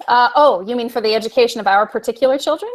oh, 0.08 0.64
you 0.66 0.76
mean 0.76 0.90
for 0.90 1.00
the 1.00 1.14
education 1.14 1.60
of 1.60 1.68
our 1.68 1.86
particular 1.86 2.40
children? 2.40 2.72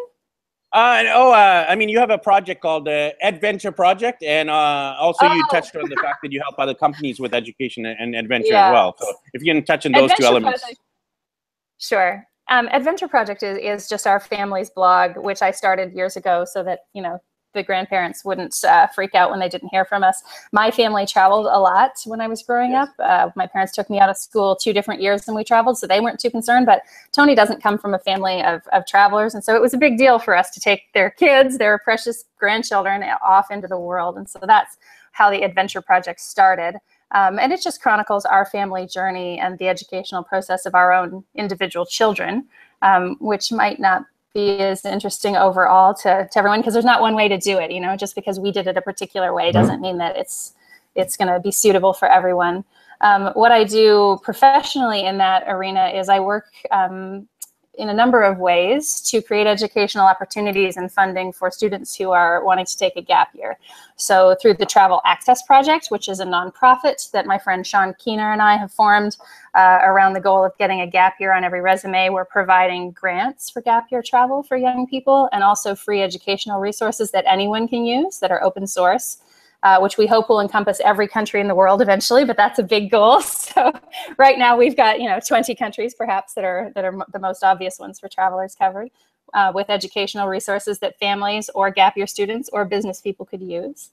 Uh, 0.76 1.04
oh, 1.14 1.33
uh, 1.33 1.64
I 1.66 1.75
mean, 1.75 1.88
you 1.88 1.99
have 1.99 2.11
a 2.11 2.18
project 2.18 2.61
called 2.61 2.85
the 2.85 3.14
Edventure 3.25 3.75
Project, 3.75 4.23
and 4.23 4.50
uh, 4.50 4.95
also 4.99 5.25
oh. 5.25 5.33
you 5.33 5.42
touched 5.50 5.75
on 5.75 5.88
the 5.88 5.97
fact 5.97 6.18
that 6.23 6.30
you 6.30 6.40
help 6.42 6.56
other 6.59 6.75
companies 6.75 7.18
with 7.18 7.33
education 7.33 7.87
and 7.87 8.14
adventure 8.14 8.52
yeah. 8.52 8.68
as 8.68 8.73
well. 8.75 8.95
So 8.99 9.11
if 9.33 9.42
you 9.42 9.54
can 9.54 9.64
touch 9.64 9.87
on 9.87 9.92
those 9.92 10.11
Adventure 10.11 10.23
two 10.23 10.26
elements. 10.26 10.61
Project. 10.61 10.80
Sure. 11.78 12.26
Um, 12.50 12.68
Edventure 12.68 13.09
Project 13.09 13.42
is, 13.42 13.56
is 13.56 13.88
just 13.88 14.06
our 14.06 14.21
family's 14.21 14.68
blog, 14.68 15.16
which 15.16 15.40
I 15.40 15.50
started 15.50 15.95
years 15.95 16.14
ago 16.14 16.45
so 16.45 16.62
that, 16.64 16.80
you 16.92 17.00
know, 17.00 17.23
the 17.56 17.62
grandparents 17.64 18.25
wouldn't 18.25 18.54
uh, 18.62 18.86
freak 18.88 19.16
out 19.16 19.30
when 19.30 19.40
they 19.40 19.48
didn't 19.48 19.70
hear 19.70 19.84
from 19.84 20.04
us. 20.04 20.22
My 20.52 20.70
family 20.70 21.06
traveled 21.06 21.46
a 21.46 21.58
lot 21.58 21.92
when 22.04 22.20
I 22.20 22.28
was 22.28 22.42
growing 22.42 22.70
yes. 22.70 22.88
up. 22.88 22.94
Uh, 23.00 23.30
my 23.34 23.48
parents 23.48 23.72
took 23.72 23.90
me 23.90 23.98
out 23.98 24.08
of 24.08 24.16
school 24.16 24.54
two 24.54 24.72
different 24.72 25.00
years 25.02 25.26
and 25.26 25.36
we 25.36 25.42
traveled, 25.42 25.78
so 25.78 25.86
they 25.86 26.00
weren't 26.00 26.20
too 26.20 26.30
concerned. 26.30 26.66
But 26.66 26.82
Tony 27.10 27.34
doesn't 27.34 27.62
come 27.62 27.78
from 27.78 27.94
a 27.94 27.98
family 27.98 28.42
of, 28.42 28.62
of 28.72 28.86
travelers, 28.86 29.34
and 29.34 29.42
so 29.42 29.56
it 29.56 29.60
was 29.60 29.75
a 29.75 29.78
big 29.78 29.98
deal 29.98 30.20
for 30.20 30.36
us 30.36 30.50
to 30.50 30.60
take 30.60 30.92
their 30.94 31.10
kids, 31.10 31.58
their 31.58 31.78
precious 31.78 32.25
grandchildren, 32.38 33.02
off 33.26 33.50
into 33.50 33.66
the 33.66 33.78
world. 33.78 34.16
And 34.16 34.28
so 34.28 34.38
that's 34.46 34.76
how 35.12 35.30
the 35.30 35.40
Edventure 35.40 35.84
Project 35.84 36.20
started. 36.20 36.76
Um, 37.12 37.38
and 37.38 37.52
it 37.52 37.62
just 37.62 37.80
chronicles 37.80 38.25
our 38.25 38.44
family 38.44 38.86
journey 38.86 39.38
and 39.38 39.58
the 39.58 39.68
educational 39.68 40.22
process 40.22 40.66
of 40.66 40.75
our 40.75 40.92
own 40.92 41.25
individual 41.34 41.86
children, 41.86 42.46
um, 42.82 43.16
which 43.20 43.50
might 43.52 43.80
not 43.80 44.02
be 44.37 44.61
as 44.61 44.85
interesting 44.85 45.35
overall 45.35 45.95
to, 45.95 46.28
to 46.31 46.38
everyone 46.38 46.61
because 46.61 46.75
there's 46.75 46.85
not 46.85 47.00
one 47.00 47.14
way 47.14 47.26
to 47.26 47.38
do 47.38 47.59
it 47.59 47.71
you 47.71 47.81
know 47.81 47.97
just 47.97 48.14
because 48.14 48.38
we 48.38 48.52
did 48.52 48.66
it 48.66 48.76
a 48.76 48.83
particular 48.83 49.33
way 49.33 49.45
mm-hmm. 49.45 49.59
doesn't 49.59 49.81
mean 49.81 49.99
that 49.99 50.16
it's 50.16 50.52
it's 50.95 51.16
going 51.16 51.33
to 51.33 51.40
be 51.40 51.50
suitable 51.50 51.95
for 51.95 52.07
everyone 52.07 52.62
um, 53.00 53.33
what 53.33 53.50
i 53.50 53.64
do 53.64 54.19
professionally 54.23 55.05
in 55.05 55.16
that 55.16 55.43
arena 55.49 55.88
is 55.88 56.09
i 56.11 56.21
work 56.21 56.47
um, 56.71 57.26
in 57.76 57.88
a 57.88 57.95
number 57.95 58.23
of 58.23 58.38
ways 58.38 59.00
to 59.02 59.21
create 59.21 59.47
educational 59.47 60.06
opportunities 60.06 60.76
and 60.76 60.90
funding 60.90 61.33
for 61.33 61.50
students 61.50 61.95
who 61.95 62.11
are 62.11 62.45
wanting 62.45 62.66
to 62.66 62.76
take 62.76 62.97
a 62.97 63.02
gap 63.02 63.35
year. 63.35 63.59
So 63.97 64.37
through 64.40 64.54
the 64.54 64.66
Travel 64.66 65.00
Access 65.04 65.42
Project, 65.42 65.88
which 65.88 66.09
is 66.09 66.21
a 66.21 66.25
nonprofit 66.25 67.11
that 67.12 67.26
my 67.26 67.38
friend 67.38 67.66
Sean 67.66 67.95
Keener 67.99 68.33
and 68.33 68.42
I 68.42 68.56
have 68.56 68.73
formed 68.73 69.16
uh, 69.54 69.80
around 69.83 70.14
the 70.14 70.21
goal 70.21 70.45
of 70.45 70.56
getting 70.59 70.80
a 70.80 70.87
gap 70.87 71.14
year 71.21 71.33
on 71.33 71.45
every 71.45 71.61
resume, 71.61 72.11
we're 72.11 72.25
providing 72.25 72.90
grants 72.92 73.50
for 73.50 73.62
gap 73.62 73.90
year 73.90 74.02
travel 74.02 74.42
for 74.42 74.56
young 74.56 74.87
people 74.87 75.28
and 75.33 75.42
also 75.42 75.75
free 75.75 76.02
educational 76.02 76.61
resources 76.61 77.11
that 77.11 77.25
anyone 77.26 77.68
can 77.68 77.85
use 77.85 78.18
that 78.18 78.30
are 78.30 78.42
open 78.42 78.66
source 78.66 79.18
uh, 79.66 79.80
which 79.80 79.99
we 79.99 80.06
hope 80.06 80.28
will 80.28 80.38
encompass 80.38 80.80
every 80.85 81.08
country 81.08 81.40
in 81.40 81.49
the 81.49 81.54
world 81.54 81.82
eventually, 81.82 82.25
but 82.25 82.37
that's 82.37 82.61
a 82.61 82.62
big 82.62 82.88
goal. 82.88 83.20
So 83.56 83.73
right 84.18 84.38
now 84.38 84.56
we've 84.56 84.76
got, 84.76 85.00
you 85.00 85.08
know, 85.08 85.18
20 85.18 85.54
countries 85.54 85.94
perhaps 85.94 86.35
that 86.35 86.44
are, 86.44 86.70
that 86.75 86.85
are 86.85 86.94
the 87.12 87.18
most 87.18 87.42
obvious 87.42 87.78
ones 87.78 87.99
for 87.99 88.08
travelers 88.08 88.54
covered 88.54 88.90
uh, 89.35 89.52
with 89.54 89.70
educational 89.70 90.28
resources 90.28 90.78
that 90.80 90.99
families 90.99 91.49
or 91.54 91.70
gap 91.70 91.96
year 91.96 92.06
students 92.06 92.50
or 92.52 92.64
business 92.64 93.00
people 93.00 93.25
could 93.25 93.40
use. 93.40 93.90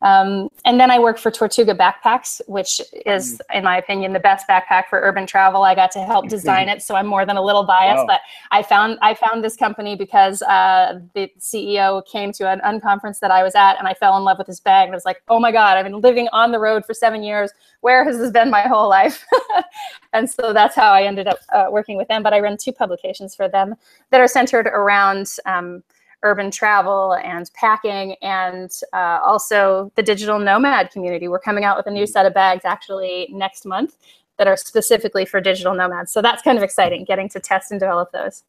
Um, 0.00 0.48
and 0.64 0.78
then 0.78 0.90
I 0.90 0.98
work 0.98 1.18
for 1.18 1.30
Tortuga 1.30 1.74
Backpacks, 1.74 2.40
which 2.46 2.80
is, 3.04 3.40
mm. 3.50 3.58
in 3.58 3.64
my 3.64 3.78
opinion, 3.78 4.12
the 4.12 4.20
best 4.20 4.46
backpack 4.48 4.84
for 4.88 5.00
urban 5.00 5.26
travel. 5.26 5.64
I 5.64 5.74
got 5.74 5.90
to 5.92 6.00
help 6.00 6.28
design 6.36 6.68
it, 6.68 6.82
so 6.82 6.94
I'm 6.94 7.06
more 7.06 7.26
than 7.26 7.36
a 7.36 7.42
little 7.42 7.64
biased. 7.64 8.02
Wow. 8.02 8.06
But 8.06 8.20
I 8.52 8.62
found 8.62 8.98
I 9.02 9.14
found 9.14 9.42
this 9.42 9.56
company 9.56 9.96
because 9.96 10.40
uh, 10.42 11.00
the 11.14 11.30
CEO 11.40 12.06
came 12.06 12.30
to 12.32 12.48
an 12.48 12.60
unconference 12.60 13.18
that 13.20 13.32
I 13.32 13.42
was 13.42 13.54
at, 13.56 13.74
and 13.78 13.88
I 13.88 13.94
fell 13.94 14.16
in 14.16 14.24
love 14.24 14.38
with 14.38 14.46
his 14.46 14.60
bag. 14.60 14.86
And 14.86 14.94
I 14.94 14.96
was 14.96 15.04
like, 15.04 15.22
"Oh 15.28 15.40
my 15.40 15.50
God! 15.50 15.76
I've 15.76 15.84
been 15.84 16.00
living 16.00 16.28
on 16.32 16.52
the 16.52 16.60
road 16.60 16.84
for 16.86 16.94
seven 16.94 17.22
years. 17.22 17.50
Where 17.80 18.04
has 18.04 18.18
this 18.18 18.30
been 18.30 18.50
my 18.50 18.62
whole 18.62 18.88
life?" 18.88 19.26
and 20.12 20.30
so 20.30 20.52
that's 20.52 20.76
how 20.76 20.92
I 20.92 21.02
ended 21.02 21.26
up 21.26 21.38
uh, 21.52 21.66
working 21.70 21.96
with 21.96 22.06
them. 22.06 22.22
But 22.22 22.34
I 22.34 22.40
run 22.40 22.56
two 22.56 22.72
publications 22.72 23.34
for 23.34 23.48
them 23.48 23.74
that 24.10 24.20
are 24.20 24.28
centered 24.28 24.66
around. 24.68 25.28
Um, 25.44 25.82
urban 26.22 26.50
travel 26.50 27.14
and 27.14 27.50
packing 27.54 28.16
and 28.22 28.70
uh, 28.92 29.20
also 29.22 29.92
the 29.94 30.02
digital 30.02 30.38
nomad 30.38 30.90
community. 30.90 31.28
We're 31.28 31.38
coming 31.38 31.64
out 31.64 31.76
with 31.76 31.86
a 31.86 31.90
new 31.90 32.06
set 32.06 32.26
of 32.26 32.34
bags 32.34 32.64
actually 32.64 33.28
next 33.30 33.64
month 33.64 33.96
that 34.36 34.46
are 34.46 34.56
specifically 34.56 35.24
for 35.24 35.40
digital 35.40 35.74
nomads. 35.74 36.12
So 36.12 36.22
that's 36.22 36.42
kind 36.42 36.56
of 36.56 36.64
exciting 36.64 37.04
getting 37.04 37.28
to 37.30 37.40
test 37.40 37.70
and 37.70 37.80
develop 37.80 38.12
those. 38.12 38.44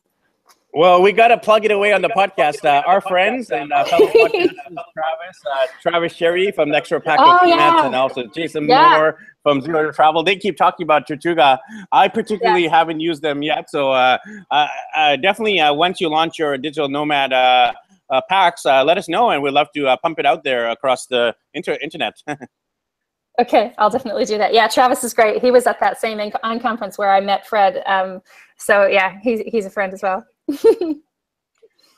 Well, 0.71 1.01
we 1.01 1.11
got 1.11 1.29
to 1.29 1.38
plug 1.38 1.65
it 1.65 1.71
away 1.71 1.93
on 1.93 2.03
the 2.03 2.09
podcast. 2.09 2.63
Uh, 2.63 2.83
our 2.85 3.01
friends 3.01 3.49
and 3.49 3.73
uh, 3.73 3.85
fellow 3.85 4.05
podcasters, 4.07 4.53
Travis, 4.93 5.41
uh, 5.51 5.67
Travis 5.81 6.13
Sherry 6.13 6.51
from 6.51 6.73
Extra 6.73 7.01
Pack 7.01 7.19
oh, 7.19 7.43
yeah. 7.43 7.85
and 7.85 7.95
also 7.95 8.25
Jason 8.27 8.67
yeah. 8.67 8.97
Moore 8.97 9.17
from 9.43 9.62
Zero 9.62 9.86
to 9.86 9.93
Travel. 9.93 10.24
They 10.24 10.36
keep 10.36 10.58
talking 10.58 10.84
about 10.84 11.08
Tortuga. 11.08 11.60
I 11.91 12.08
particularly 12.08 12.65
yeah. 12.65 12.72
haven't 12.72 13.00
used 13.00 13.22
them 13.22 13.41
yet, 13.41 13.69
so 13.69 13.91
uh, 13.91 14.17
uh, 14.51 14.67
uh, 14.96 15.15
definitely 15.17 15.60
once 15.75 16.01
you 16.01 16.10
launch 16.10 16.39
your 16.39 16.58
digital 16.58 16.89
nomad 16.89 17.31
packs, 18.27 18.65
let 18.65 18.98
us 18.98 19.08
know, 19.08 19.29
and 19.31 19.41
we'd 19.41 19.51
love 19.51 19.67
to 19.75 19.98
pump 20.01 20.19
it 20.19 20.25
out 20.25 20.43
there 20.43 20.69
across 20.69 21.05
the 21.08 21.36
inter- 21.53 21.77
internet. 21.81 22.15
Okay, 23.39 23.74
I'll 23.77 23.89
definitely 23.89 24.25
do 24.25 24.38
that. 24.38 24.53
Yeah, 24.53 24.67
Travis 24.67 25.01
is 25.05 25.13
great. 25.13 25.41
He 25.41 25.50
was 25.50 25.65
at 25.65 25.79
that 25.79 26.00
same 26.00 26.17
unconference 26.17 26.98
where 26.98 27.13
I 27.13 27.22
met 27.22 27.48
Fred. 27.48 27.81
Um, 27.86 28.22
so 28.58 28.86
yeah, 28.86 29.17
he's 29.22 29.39
he's 29.48 29.65
a 29.65 29.69
friend 29.69 29.93
as 29.93 30.03
well. 30.03 30.25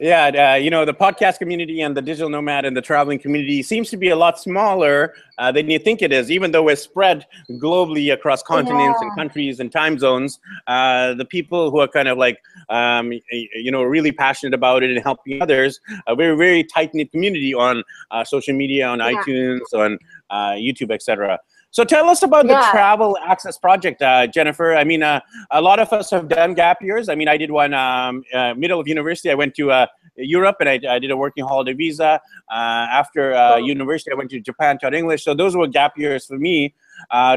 yeah, 0.02 0.54
uh, 0.54 0.56
you 0.56 0.72
know, 0.72 0.84
the 0.84 0.96
podcast 0.96 1.38
community 1.38 1.82
and 1.82 1.96
the 1.96 2.02
digital 2.02 2.28
nomad 2.28 2.66
and 2.66 2.76
the 2.76 2.82
traveling 2.82 3.20
community 3.20 3.62
seems 3.62 3.88
to 3.92 3.98
be 3.98 4.10
a 4.10 4.16
lot 4.16 4.40
smaller 4.40 5.14
uh, 5.38 5.52
than 5.52 5.70
you 5.70 5.78
think 5.78 6.02
it 6.02 6.12
is, 6.12 6.32
even 6.32 6.50
though 6.50 6.64
we're 6.64 6.76
spread 6.76 7.28
globally 7.52 8.12
across 8.12 8.42
continents 8.42 8.98
yeah. 9.00 9.08
and 9.08 9.16
countries 9.16 9.60
and 9.60 9.72
time 9.72 10.00
zones. 10.00 10.40
Uh, 10.66 11.14
the 11.14 11.24
people 11.24 11.70
who 11.70 11.80
are 11.80 11.88
kind 11.88 12.08
of 12.08 12.18
like, 12.18 12.40
um, 12.70 13.14
you 13.32 13.70
know, 13.70 13.84
really 13.84 14.12
passionate 14.12 14.56
about 14.56 14.82
it 14.82 14.90
and 14.90 15.04
helping 15.04 15.40
others, 15.40 15.80
a 16.08 16.16
very, 16.16 16.36
very 16.36 16.64
tight 16.64 16.92
knit 16.96 17.12
community 17.12 17.54
on 17.54 17.84
uh, 18.10 18.24
social 18.24 18.56
media, 18.56 18.88
on 18.88 18.98
yeah. 18.98 19.12
iTunes, 19.14 19.72
on 19.76 20.00
uh, 20.32 20.54
YouTube, 20.54 20.92
etc. 20.92 21.40
So 21.72 21.86
tell 21.86 22.10
us 22.10 22.22
about 22.22 22.46
yeah. 22.46 22.60
the 22.60 22.72
Travel 22.72 23.18
Access 23.26 23.58
Project, 23.58 24.02
uh, 24.02 24.28
Jennifer. 24.28 24.76
I 24.76 24.84
mean, 24.84 25.04
uh, 25.04 25.22
a 25.52 25.62
lot 25.62 25.80
of 25.80 25.92
us 25.94 26.10
have 26.10 26.28
done 26.28 26.54
gap 26.54 26.82
years. 26.82 27.08
I 27.08 27.16
mean, 27.16 27.30
I 27.30 27.38
did 27.38 27.50
one 27.50 27.74
um, 27.74 28.24
uh, 28.34 28.54
middle 28.56 28.78
of 28.78 28.90
university. 28.90 29.32
I 29.32 29.36
went 29.36 29.56
to 29.56 29.72
uh, 29.72 29.88
Europe 30.18 30.58
and 30.60 30.68
I, 30.68 30.80
I, 30.90 31.00
did 31.00 31.12
a 31.12 31.18
working 31.18 31.46
holiday 31.46 31.72
visa. 31.72 32.20
Uh, 32.52 32.54
after 32.54 33.34
uh, 33.34 33.54
oh. 33.54 33.58
university, 33.58 34.12
I 34.12 34.16
went 34.16 34.32
to 34.32 34.42
Japan, 34.42 34.72
and 34.72 34.80
taught 34.82 34.94
English. 34.94 35.24
So 35.24 35.34
those 35.34 35.56
were 35.56 35.66
gap 35.66 35.98
years 35.98 36.26
for 36.26 36.38
me. 36.38 36.76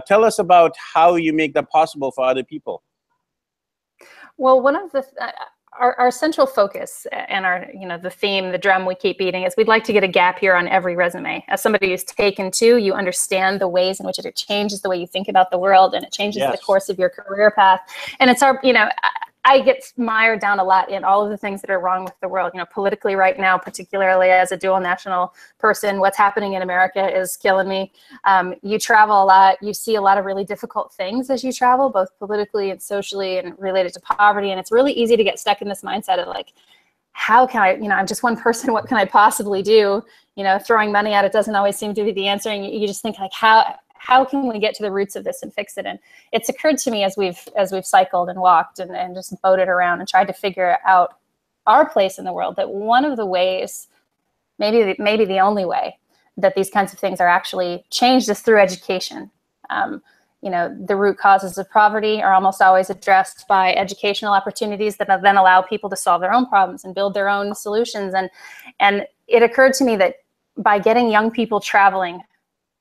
tell 0.04 0.24
us 0.24 0.40
about 0.40 0.74
how 0.76 1.14
you 1.14 1.32
make 1.32 1.54
that 1.54 1.70
possible 1.70 2.10
for 2.10 2.24
other 2.24 2.42
people. 2.42 2.82
Well, 4.36 4.60
one 4.60 4.74
of 4.74 4.90
the 4.90 5.04
our, 5.78 5.98
our 5.98 6.10
central 6.10 6.46
focus 6.46 7.06
and 7.12 7.44
our, 7.44 7.66
you 7.74 7.86
know, 7.86 7.98
the 7.98 8.10
theme, 8.10 8.52
the 8.52 8.58
drum 8.58 8.86
we 8.86 8.94
keep 8.94 9.18
beating 9.18 9.42
is 9.42 9.54
we'd 9.56 9.68
like 9.68 9.84
to 9.84 9.92
get 9.92 10.04
a 10.04 10.08
gap 10.08 10.42
year 10.42 10.54
on 10.54 10.68
every 10.68 10.94
resume. 10.96 11.44
As 11.48 11.62
somebody 11.62 11.90
who's 11.90 12.04
taken 12.04 12.50
two, 12.50 12.76
you 12.76 12.92
understand 12.92 13.60
the 13.60 13.68
ways 13.68 14.00
in 14.00 14.06
which 14.06 14.18
it 14.18 14.36
changes 14.36 14.82
the 14.82 14.88
way 14.88 14.96
you 14.96 15.06
think 15.06 15.28
about 15.28 15.50
the 15.50 15.58
world 15.58 15.94
and 15.94 16.04
it 16.04 16.12
changes 16.12 16.40
yes. 16.40 16.52
the 16.52 16.64
course 16.64 16.88
of 16.88 16.98
your 16.98 17.10
career 17.10 17.50
path. 17.50 17.80
And 18.20 18.30
it's 18.30 18.42
our, 18.42 18.60
you 18.62 18.72
know, 18.72 18.88
I 19.46 19.60
get 19.60 19.92
mired 19.98 20.40
down 20.40 20.58
a 20.58 20.64
lot 20.64 20.90
in 20.90 21.04
all 21.04 21.22
of 21.22 21.30
the 21.30 21.36
things 21.36 21.60
that 21.60 21.70
are 21.70 21.78
wrong 21.78 22.04
with 22.04 22.18
the 22.22 22.28
world. 22.28 22.52
You 22.54 22.58
know, 22.58 22.66
politically 22.72 23.14
right 23.14 23.38
now, 23.38 23.58
particularly 23.58 24.30
as 24.30 24.52
a 24.52 24.56
dual 24.56 24.80
national 24.80 25.34
person, 25.58 26.00
what's 26.00 26.16
happening 26.16 26.54
in 26.54 26.62
America 26.62 27.14
is 27.14 27.36
killing 27.36 27.68
me. 27.68 27.92
Um, 28.24 28.54
you 28.62 28.78
travel 28.78 29.22
a 29.22 29.26
lot. 29.26 29.58
You 29.60 29.74
see 29.74 29.96
a 29.96 30.00
lot 30.00 30.16
of 30.16 30.24
really 30.24 30.44
difficult 30.44 30.94
things 30.94 31.28
as 31.28 31.44
you 31.44 31.52
travel, 31.52 31.90
both 31.90 32.08
politically 32.18 32.70
and 32.70 32.80
socially 32.80 33.38
and 33.38 33.58
related 33.58 33.92
to 33.94 34.00
poverty. 34.00 34.50
And 34.50 34.58
it's 34.58 34.72
really 34.72 34.92
easy 34.92 35.16
to 35.16 35.24
get 35.24 35.38
stuck 35.38 35.60
in 35.60 35.68
this 35.68 35.82
mindset 35.82 36.18
of 36.18 36.28
like, 36.28 36.54
how 37.12 37.46
can 37.46 37.60
I, 37.62 37.74
you 37.74 37.88
know, 37.88 37.94
I'm 37.96 38.06
just 38.06 38.22
one 38.22 38.36
person. 38.40 38.72
What 38.72 38.86
can 38.86 38.96
I 38.96 39.04
possibly 39.04 39.62
do? 39.62 40.02
You 40.36 40.44
know, 40.44 40.58
throwing 40.58 40.90
money 40.90 41.12
at 41.12 41.24
it 41.24 41.32
doesn't 41.32 41.54
always 41.54 41.76
seem 41.76 41.92
to 41.94 42.02
be 42.02 42.12
the 42.12 42.28
answer. 42.28 42.48
And 42.48 42.64
you, 42.64 42.80
you 42.80 42.86
just 42.86 43.02
think 43.02 43.18
like, 43.18 43.32
how, 43.32 43.76
how 44.04 44.22
can 44.22 44.46
we 44.46 44.58
get 44.58 44.74
to 44.74 44.82
the 44.82 44.92
roots 44.92 45.16
of 45.16 45.24
this 45.24 45.42
and 45.42 45.52
fix 45.52 45.78
it? 45.78 45.86
And 45.86 45.98
it's 46.30 46.50
occurred 46.50 46.76
to 46.78 46.90
me 46.90 47.04
as 47.04 47.16
we've 47.16 47.40
as 47.56 47.72
we've 47.72 47.86
cycled 47.86 48.28
and 48.28 48.38
walked 48.38 48.78
and, 48.78 48.94
and 48.94 49.14
just 49.14 49.40
boated 49.40 49.66
around 49.66 50.00
and 50.00 50.08
tried 50.08 50.26
to 50.26 50.34
figure 50.34 50.76
out 50.86 51.16
our 51.66 51.88
place 51.88 52.18
in 52.18 52.26
the 52.26 52.32
world 52.32 52.56
that 52.56 52.68
one 52.68 53.06
of 53.06 53.16
the 53.16 53.24
ways, 53.24 53.88
maybe 54.58 54.94
maybe 54.98 55.24
the 55.24 55.38
only 55.38 55.64
way 55.64 55.98
that 56.36 56.54
these 56.54 56.68
kinds 56.68 56.92
of 56.92 56.98
things 56.98 57.18
are 57.18 57.28
actually 57.28 57.82
changed 57.90 58.28
is 58.28 58.40
through 58.40 58.60
education. 58.60 59.30
Um, 59.70 60.02
you 60.42 60.50
know, 60.50 60.76
the 60.86 60.96
root 60.96 61.16
causes 61.16 61.56
of 61.56 61.70
poverty 61.70 62.22
are 62.22 62.34
almost 62.34 62.60
always 62.60 62.90
addressed 62.90 63.48
by 63.48 63.72
educational 63.74 64.34
opportunities 64.34 64.98
that 64.98 65.08
then 65.22 65.38
allow 65.38 65.62
people 65.62 65.88
to 65.88 65.96
solve 65.96 66.20
their 66.20 66.34
own 66.34 66.46
problems 66.46 66.84
and 66.84 66.94
build 66.94 67.14
their 67.14 67.30
own 67.30 67.54
solutions. 67.54 68.12
And 68.12 68.28
and 68.80 69.06
it 69.28 69.42
occurred 69.42 69.72
to 69.74 69.84
me 69.84 69.96
that 69.96 70.16
by 70.58 70.78
getting 70.78 71.10
young 71.10 71.30
people 71.30 71.58
traveling 71.58 72.20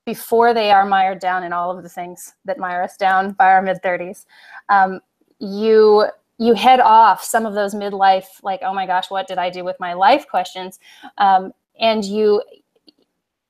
before 0.05 0.53
they 0.53 0.71
are 0.71 0.85
mired 0.85 1.19
down 1.19 1.43
in 1.43 1.53
all 1.53 1.75
of 1.75 1.83
the 1.83 1.89
things 1.89 2.33
that 2.45 2.57
mire 2.57 2.83
us 2.83 2.97
down 2.97 3.31
by 3.33 3.51
our 3.51 3.61
mid 3.61 3.81
30s, 3.81 4.25
um, 4.69 4.99
you 5.39 6.05
you 6.39 6.53
head 6.53 6.79
off 6.79 7.23
some 7.23 7.45
of 7.45 7.53
those 7.53 7.75
midlife 7.75 8.25
like 8.41 8.59
oh 8.63 8.73
my 8.73 8.87
gosh 8.87 9.11
what 9.11 9.27
did 9.27 9.37
i 9.37 9.51
do 9.51 9.63
with 9.63 9.79
my 9.79 9.93
life 9.93 10.27
questions 10.27 10.79
um, 11.19 11.53
and 11.79 12.03
you 12.03 12.41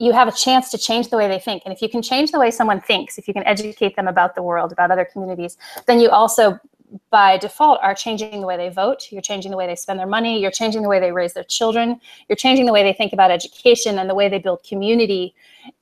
you 0.03 0.11
have 0.11 0.27
a 0.27 0.31
chance 0.31 0.69
to 0.71 0.77
change 0.77 1.09
the 1.09 1.17
way 1.17 1.27
they 1.27 1.39
think. 1.39 1.63
And 1.65 1.73
if 1.73 1.81
you 1.81 1.87
can 1.87 2.01
change 2.01 2.31
the 2.31 2.39
way 2.39 2.51
someone 2.51 2.81
thinks, 2.81 3.17
if 3.17 3.27
you 3.27 3.33
can 3.33 3.45
educate 3.45 3.95
them 3.95 4.07
about 4.07 4.35
the 4.35 4.43
world, 4.43 4.71
about 4.71 4.91
other 4.91 5.05
communities, 5.05 5.57
then 5.87 5.99
you 5.99 6.09
also, 6.09 6.59
by 7.09 7.37
default, 7.37 7.79
are 7.81 7.95
changing 7.95 8.41
the 8.41 8.47
way 8.47 8.57
they 8.57 8.69
vote. 8.69 9.07
You're 9.11 9.21
changing 9.21 9.51
the 9.51 9.57
way 9.57 9.67
they 9.67 9.75
spend 9.75 9.99
their 9.99 10.07
money. 10.07 10.39
You're 10.39 10.51
changing 10.51 10.81
the 10.81 10.89
way 10.89 10.99
they 10.99 11.11
raise 11.11 11.33
their 11.33 11.43
children. 11.43 11.99
You're 12.27 12.35
changing 12.35 12.65
the 12.65 12.73
way 12.73 12.83
they 12.83 12.93
think 12.93 13.13
about 13.13 13.31
education 13.31 13.99
and 13.99 14.09
the 14.09 14.15
way 14.15 14.29
they 14.29 14.39
build 14.39 14.63
community. 14.63 15.33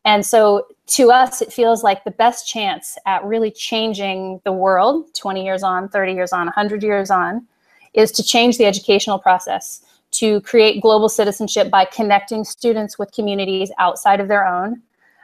And 0.06 0.26
so 0.26 0.68
to 0.88 1.12
us, 1.12 1.42
it 1.42 1.52
feels 1.52 1.84
like 1.84 2.04
the 2.04 2.12
best 2.12 2.48
chance 2.48 2.98
at 3.06 3.24
really 3.24 3.52
changing 3.52 4.42
the 4.44 4.52
world 4.52 5.14
20 5.16 5.44
years 5.44 5.64
on, 5.64 5.90
30 5.90 6.14
years 6.14 6.34
on, 6.34 6.46
100 6.46 6.84
years 6.84 7.12
on, 7.12 7.48
is 7.94 8.12
to 8.12 8.24
change 8.24 8.58
the 8.58 8.66
educational 8.66 9.20
process 9.20 9.84
to 10.12 10.42
create 10.42 10.82
global 10.82 11.10
citizenship 11.10 11.70
by 11.70 11.86
connecting 11.86 12.44
students 12.44 13.00
with 13.00 13.12
communities 13.12 13.72
outside 13.80 14.20
of 14.20 14.28
their 14.28 14.46
own. 14.46 14.82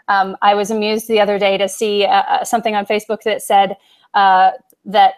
Um, 0.07 0.37
I 0.41 0.55
was 0.55 0.71
amused 0.71 1.07
the 1.07 1.19
other 1.19 1.37
day 1.37 1.57
to 1.57 1.67
see 1.67 2.05
uh, 2.05 2.23
uh, 2.23 2.43
something 2.43 2.75
on 2.75 2.85
Facebook 2.85 3.23
that 3.23 3.41
said 3.41 3.75
uh, 4.13 4.51
that 4.85 5.15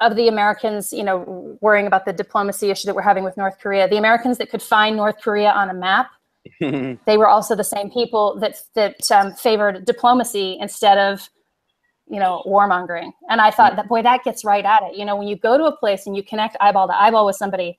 of 0.00 0.16
the 0.16 0.28
Americans, 0.28 0.92
you 0.92 1.04
know, 1.04 1.56
worrying 1.60 1.86
about 1.86 2.04
the 2.04 2.12
diplomacy 2.12 2.70
issue 2.70 2.86
that 2.86 2.94
we're 2.94 3.02
having 3.02 3.24
with 3.24 3.36
North 3.36 3.58
Korea, 3.58 3.88
the 3.88 3.96
Americans 3.96 4.38
that 4.38 4.50
could 4.50 4.62
find 4.62 4.96
North 4.96 5.20
Korea 5.20 5.50
on 5.50 5.70
a 5.70 5.74
map, 5.74 6.10
they 6.60 7.16
were 7.16 7.28
also 7.28 7.54
the 7.54 7.64
same 7.64 7.90
people 7.90 8.38
that 8.40 8.56
that 8.74 9.10
um, 9.10 9.32
favored 9.32 9.84
diplomacy 9.84 10.58
instead 10.60 10.98
of, 10.98 11.28
you 12.06 12.18
know, 12.18 12.42
warmongering. 12.46 13.12
And 13.30 13.40
I 13.40 13.50
thought 13.50 13.76
that 13.76 13.88
boy, 13.88 14.02
that 14.02 14.24
gets 14.24 14.44
right 14.44 14.64
at 14.64 14.82
it. 14.82 14.96
You 14.96 15.04
know, 15.04 15.16
when 15.16 15.28
you 15.28 15.36
go 15.36 15.56
to 15.56 15.64
a 15.64 15.76
place 15.76 16.06
and 16.06 16.16
you 16.16 16.22
connect 16.22 16.56
eyeball 16.60 16.88
to 16.88 16.94
eyeball 16.94 17.24
with 17.24 17.36
somebody, 17.36 17.78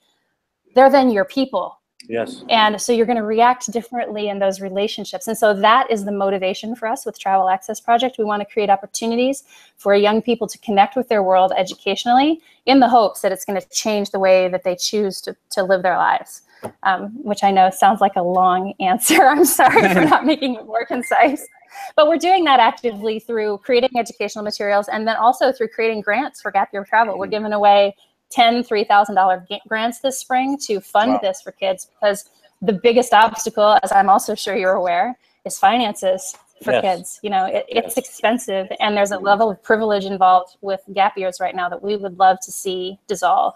they're 0.73 0.89
then 0.89 1.11
your 1.11 1.25
people. 1.25 1.79
Yes. 2.07 2.43
And 2.49 2.79
so 2.81 2.91
you're 2.91 3.05
going 3.05 3.17
to 3.17 3.23
react 3.23 3.71
differently 3.71 4.29
in 4.29 4.39
those 4.39 4.61
relationships. 4.61 5.27
And 5.27 5.37
so 5.37 5.53
that 5.53 5.89
is 5.89 6.05
the 6.05 6.11
motivation 6.11 6.75
for 6.75 6.87
us 6.87 7.05
with 7.05 7.19
Travel 7.19 7.49
Access 7.49 7.79
Project. 7.79 8.17
We 8.17 8.25
want 8.25 8.41
to 8.41 8.45
create 8.45 8.69
opportunities 8.69 9.43
for 9.77 9.95
young 9.95 10.21
people 10.21 10.47
to 10.47 10.57
connect 10.59 10.95
with 10.95 11.09
their 11.09 11.23
world 11.23 11.51
educationally 11.57 12.41
in 12.65 12.79
the 12.79 12.89
hopes 12.89 13.21
that 13.21 13.31
it's 13.31 13.45
going 13.45 13.59
to 13.59 13.67
change 13.69 14.11
the 14.11 14.19
way 14.19 14.47
that 14.47 14.63
they 14.63 14.75
choose 14.75 15.21
to, 15.21 15.35
to 15.51 15.63
live 15.63 15.83
their 15.83 15.97
lives. 15.97 16.41
Um, 16.81 17.09
which 17.21 17.43
I 17.43 17.51
know 17.51 17.69
sounds 17.69 18.01
like 18.01 18.15
a 18.15 18.23
long 18.23 18.73
answer. 18.79 19.23
I'm 19.23 19.45
sorry 19.45 19.87
for 19.93 20.01
not 20.05 20.25
making 20.25 20.55
it 20.55 20.65
more 20.65 20.85
concise. 20.85 21.47
But 21.95 22.07
we're 22.07 22.17
doing 22.17 22.43
that 22.45 22.59
actively 22.59 23.19
through 23.19 23.59
creating 23.59 23.91
educational 23.97 24.43
materials 24.43 24.87
and 24.87 25.07
then 25.07 25.15
also 25.17 25.51
through 25.51 25.67
creating 25.67 26.01
grants 26.01 26.41
for 26.41 26.51
gap 26.51 26.69
year 26.73 26.83
travel. 26.83 27.19
We're 27.19 27.27
giving 27.27 27.53
away 27.53 27.95
10 28.35 28.63
$3,000 28.63 29.59
grants 29.67 29.99
this 29.99 30.19
spring 30.19 30.57
to 30.57 30.81
fund 30.81 31.13
wow. 31.13 31.19
this 31.21 31.41
for 31.41 31.53
kids 31.53 31.87
because 31.87 32.29
the 32.61 32.73
biggest 32.73 33.13
obstacle, 33.13 33.77
as 33.81 33.93
I'm 33.93 34.09
also 34.09 34.35
sure 34.35 34.57
you're 34.57 34.73
aware, 34.73 35.17
is 35.45 35.57
finances 35.57 36.35
for 36.61 36.73
yes. 36.73 36.81
kids. 36.81 37.19
You 37.23 37.29
know, 37.29 37.45
it, 37.45 37.65
it's 37.69 37.97
expensive 37.97 38.67
and 38.81 38.95
there's 38.95 39.11
a 39.11 39.17
level 39.19 39.49
of 39.49 39.63
privilege 39.63 40.03
involved 40.03 40.57
with 40.61 40.81
gap 40.93 41.17
years 41.17 41.39
right 41.39 41.55
now 41.55 41.69
that 41.69 41.81
we 41.81 41.95
would 41.95 42.19
love 42.19 42.37
to 42.41 42.51
see 42.51 42.99
dissolve. 43.07 43.55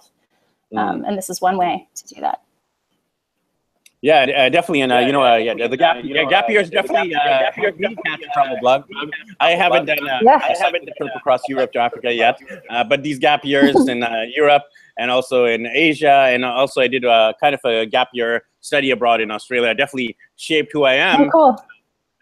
Mm. 0.73 0.77
Um, 0.77 1.05
and 1.05 1.17
this 1.17 1.29
is 1.29 1.41
one 1.41 1.57
way 1.57 1.87
to 1.95 2.07
do 2.15 2.21
that. 2.21 2.41
Yeah, 4.01 4.21
uh, 4.23 4.49
definitely, 4.49 4.79
and 4.81 4.93
uh, 4.93 4.99
you 4.99 5.11
know, 5.11 5.25
uh, 5.25 5.35
yeah, 5.35 5.67
the 5.67 5.75
gap, 5.75 5.97
yeah, 6.03 6.23
gap 6.23 6.49
year 6.49 6.61
is 6.61 6.69
definitely 6.69 7.13
uh, 7.15 7.19
gap 7.19 7.57
year 7.57 7.73
catch 7.73 8.21
travel 8.33 8.57
blog. 8.61 8.83
I 9.41 9.51
haven't 9.51 9.87
done, 9.87 10.07
uh, 10.07 10.19
yeah. 10.21 10.39
I 10.41 10.55
haven't 10.57 10.85
done 10.85 10.95
trip 10.97 11.11
across 11.17 11.41
Europe 11.49 11.73
to 11.73 11.79
Africa 11.79 12.13
yet, 12.13 12.39
uh, 12.69 12.85
but 12.85 13.03
these 13.03 13.19
gap 13.19 13.43
years 13.43 13.75
in 13.89 14.03
uh, 14.03 14.23
Europe 14.33 14.63
and 14.97 15.11
also 15.11 15.45
in 15.45 15.67
Asia, 15.67 16.27
and 16.29 16.45
also 16.45 16.79
I 16.79 16.87
did 16.87 17.03
a 17.03 17.33
kind 17.41 17.53
of 17.53 17.59
a 17.65 17.85
gap 17.85 18.07
year 18.13 18.43
study 18.61 18.91
abroad 18.91 19.19
in 19.19 19.31
Australia. 19.31 19.75
Definitely 19.75 20.15
shaped 20.37 20.71
who 20.71 20.83
I 20.83 20.93
am. 20.93 21.23
Oh, 21.23 21.29
cool. 21.29 21.63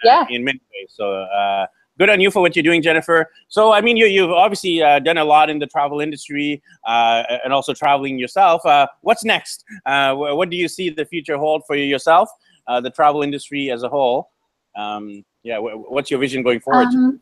Yeah. 0.03 0.25
in 0.29 0.43
many 0.43 0.61
ways. 0.73 0.89
So 0.95 1.11
uh, 1.11 1.67
good 1.97 2.09
on 2.09 2.19
you 2.19 2.31
for 2.31 2.41
what 2.41 2.55
you're 2.55 2.63
doing, 2.63 2.81
Jennifer. 2.81 3.29
So, 3.47 3.71
I 3.71 3.81
mean, 3.81 3.97
you, 3.97 4.05
you've 4.05 4.31
obviously 4.31 4.81
uh, 4.81 4.99
done 4.99 5.17
a 5.17 5.25
lot 5.25 5.49
in 5.49 5.59
the 5.59 5.67
travel 5.67 5.99
industry 5.99 6.61
uh, 6.85 7.23
and 7.43 7.53
also 7.53 7.73
traveling 7.73 8.17
yourself. 8.17 8.65
Uh, 8.65 8.87
what's 9.01 9.23
next? 9.23 9.63
Uh, 9.85 10.13
what 10.15 10.49
do 10.49 10.57
you 10.57 10.67
see 10.67 10.89
the 10.89 11.05
future 11.05 11.37
hold 11.37 11.63
for 11.65 11.75
yourself, 11.75 12.29
uh, 12.67 12.79
the 12.81 12.89
travel 12.89 13.23
industry 13.23 13.71
as 13.71 13.83
a 13.83 13.89
whole? 13.89 14.29
Um, 14.75 15.25
yeah, 15.43 15.57
what's 15.59 16.11
your 16.11 16.19
vision 16.19 16.43
going 16.43 16.59
forward? 16.59 16.87
Um, 16.87 17.21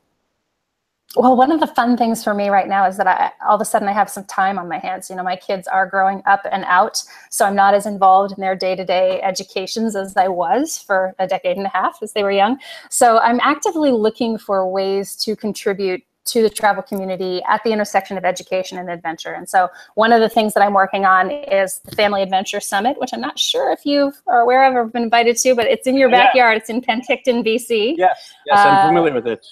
well, 1.16 1.36
one 1.36 1.52
of 1.52 1.60
the 1.60 1.68
fun 1.68 1.96
things 1.96 2.24
for 2.24 2.34
me 2.34 2.50
right 2.50 2.68
now 2.68 2.86
is 2.86 2.98
that 2.98 3.08
I 3.08 3.32
all 3.48 3.56
of 3.56 3.62
a 3.62 3.66
sudden 3.66 3.88
I 3.88 3.94
have 3.94 4.10
some 4.10 4.26
time 4.26 4.60
on 4.60 4.68
my 4.68 4.80
hands. 4.80 5.10
You 5.10 5.16
know, 5.16 5.24
my 5.24 5.36
kids 5.36 5.68
are 5.68 5.88
growing 5.88 6.22
up 6.26 6.42
and 6.52 6.66
out, 6.66 7.02
so 7.30 7.46
I'm 7.46 7.56
not 7.56 7.74
as 7.74 7.86
involved 7.86 8.34
in 8.34 8.42
their 8.42 8.56
day-to-day 8.56 9.22
educations 9.22 9.96
as 9.96 10.16
I 10.18 10.28
was 10.28 10.78
for 10.78 11.16
a 11.20 11.28
decade 11.28 11.58
and 11.58 11.66
a 11.66 11.70
half 11.70 12.00
as 12.02 12.14
they 12.14 12.24
were 12.24 12.32
young. 12.32 12.60
So 12.90 13.20
I'm 13.20 13.40
actively 13.42 13.92
looking 13.92 14.38
for 14.38 14.70
ways 14.70 15.16
to 15.18 15.36
contribute 15.36 16.04
to 16.26 16.42
the 16.42 16.50
travel 16.50 16.82
community 16.82 17.42
at 17.48 17.64
the 17.64 17.72
intersection 17.72 18.18
of 18.18 18.26
education 18.26 18.80
and 18.80 18.90
adventure. 18.90 19.34
And 19.34 19.48
so 19.48 19.70
one 19.94 20.12
of 20.12 20.22
the 20.22 20.30
things 20.30 20.56
that 20.56 20.64
I'm 20.64 20.74
working 20.74 21.06
on 21.06 21.30
is 21.30 21.80
the 21.86 21.96
Family 21.96 22.24
Adventure 22.24 22.60
Summit, 22.60 23.00
which 23.00 23.12
I'm 23.14 23.22
not 23.22 23.38
sure 23.38 23.72
if 23.72 23.86
you 23.86 24.12
are 24.26 24.42
aware 24.42 24.68
of 24.68 24.74
or 24.74 24.86
been 24.86 25.04
invited 25.04 25.38
to, 25.38 25.54
but 25.54 25.68
it's 25.68 25.86
in 25.86 25.96
your 25.96 26.10
backyard. 26.10 26.56
Yeah. 26.56 26.58
It's 26.58 26.70
in 26.72 26.82
Penticton, 26.82 27.46
BC. 27.46 27.94
Yes, 27.98 28.34
yes, 28.48 28.58
I'm 28.58 28.74
uh, 28.74 28.88
familiar 28.88 29.14
with 29.14 29.28
it 29.28 29.46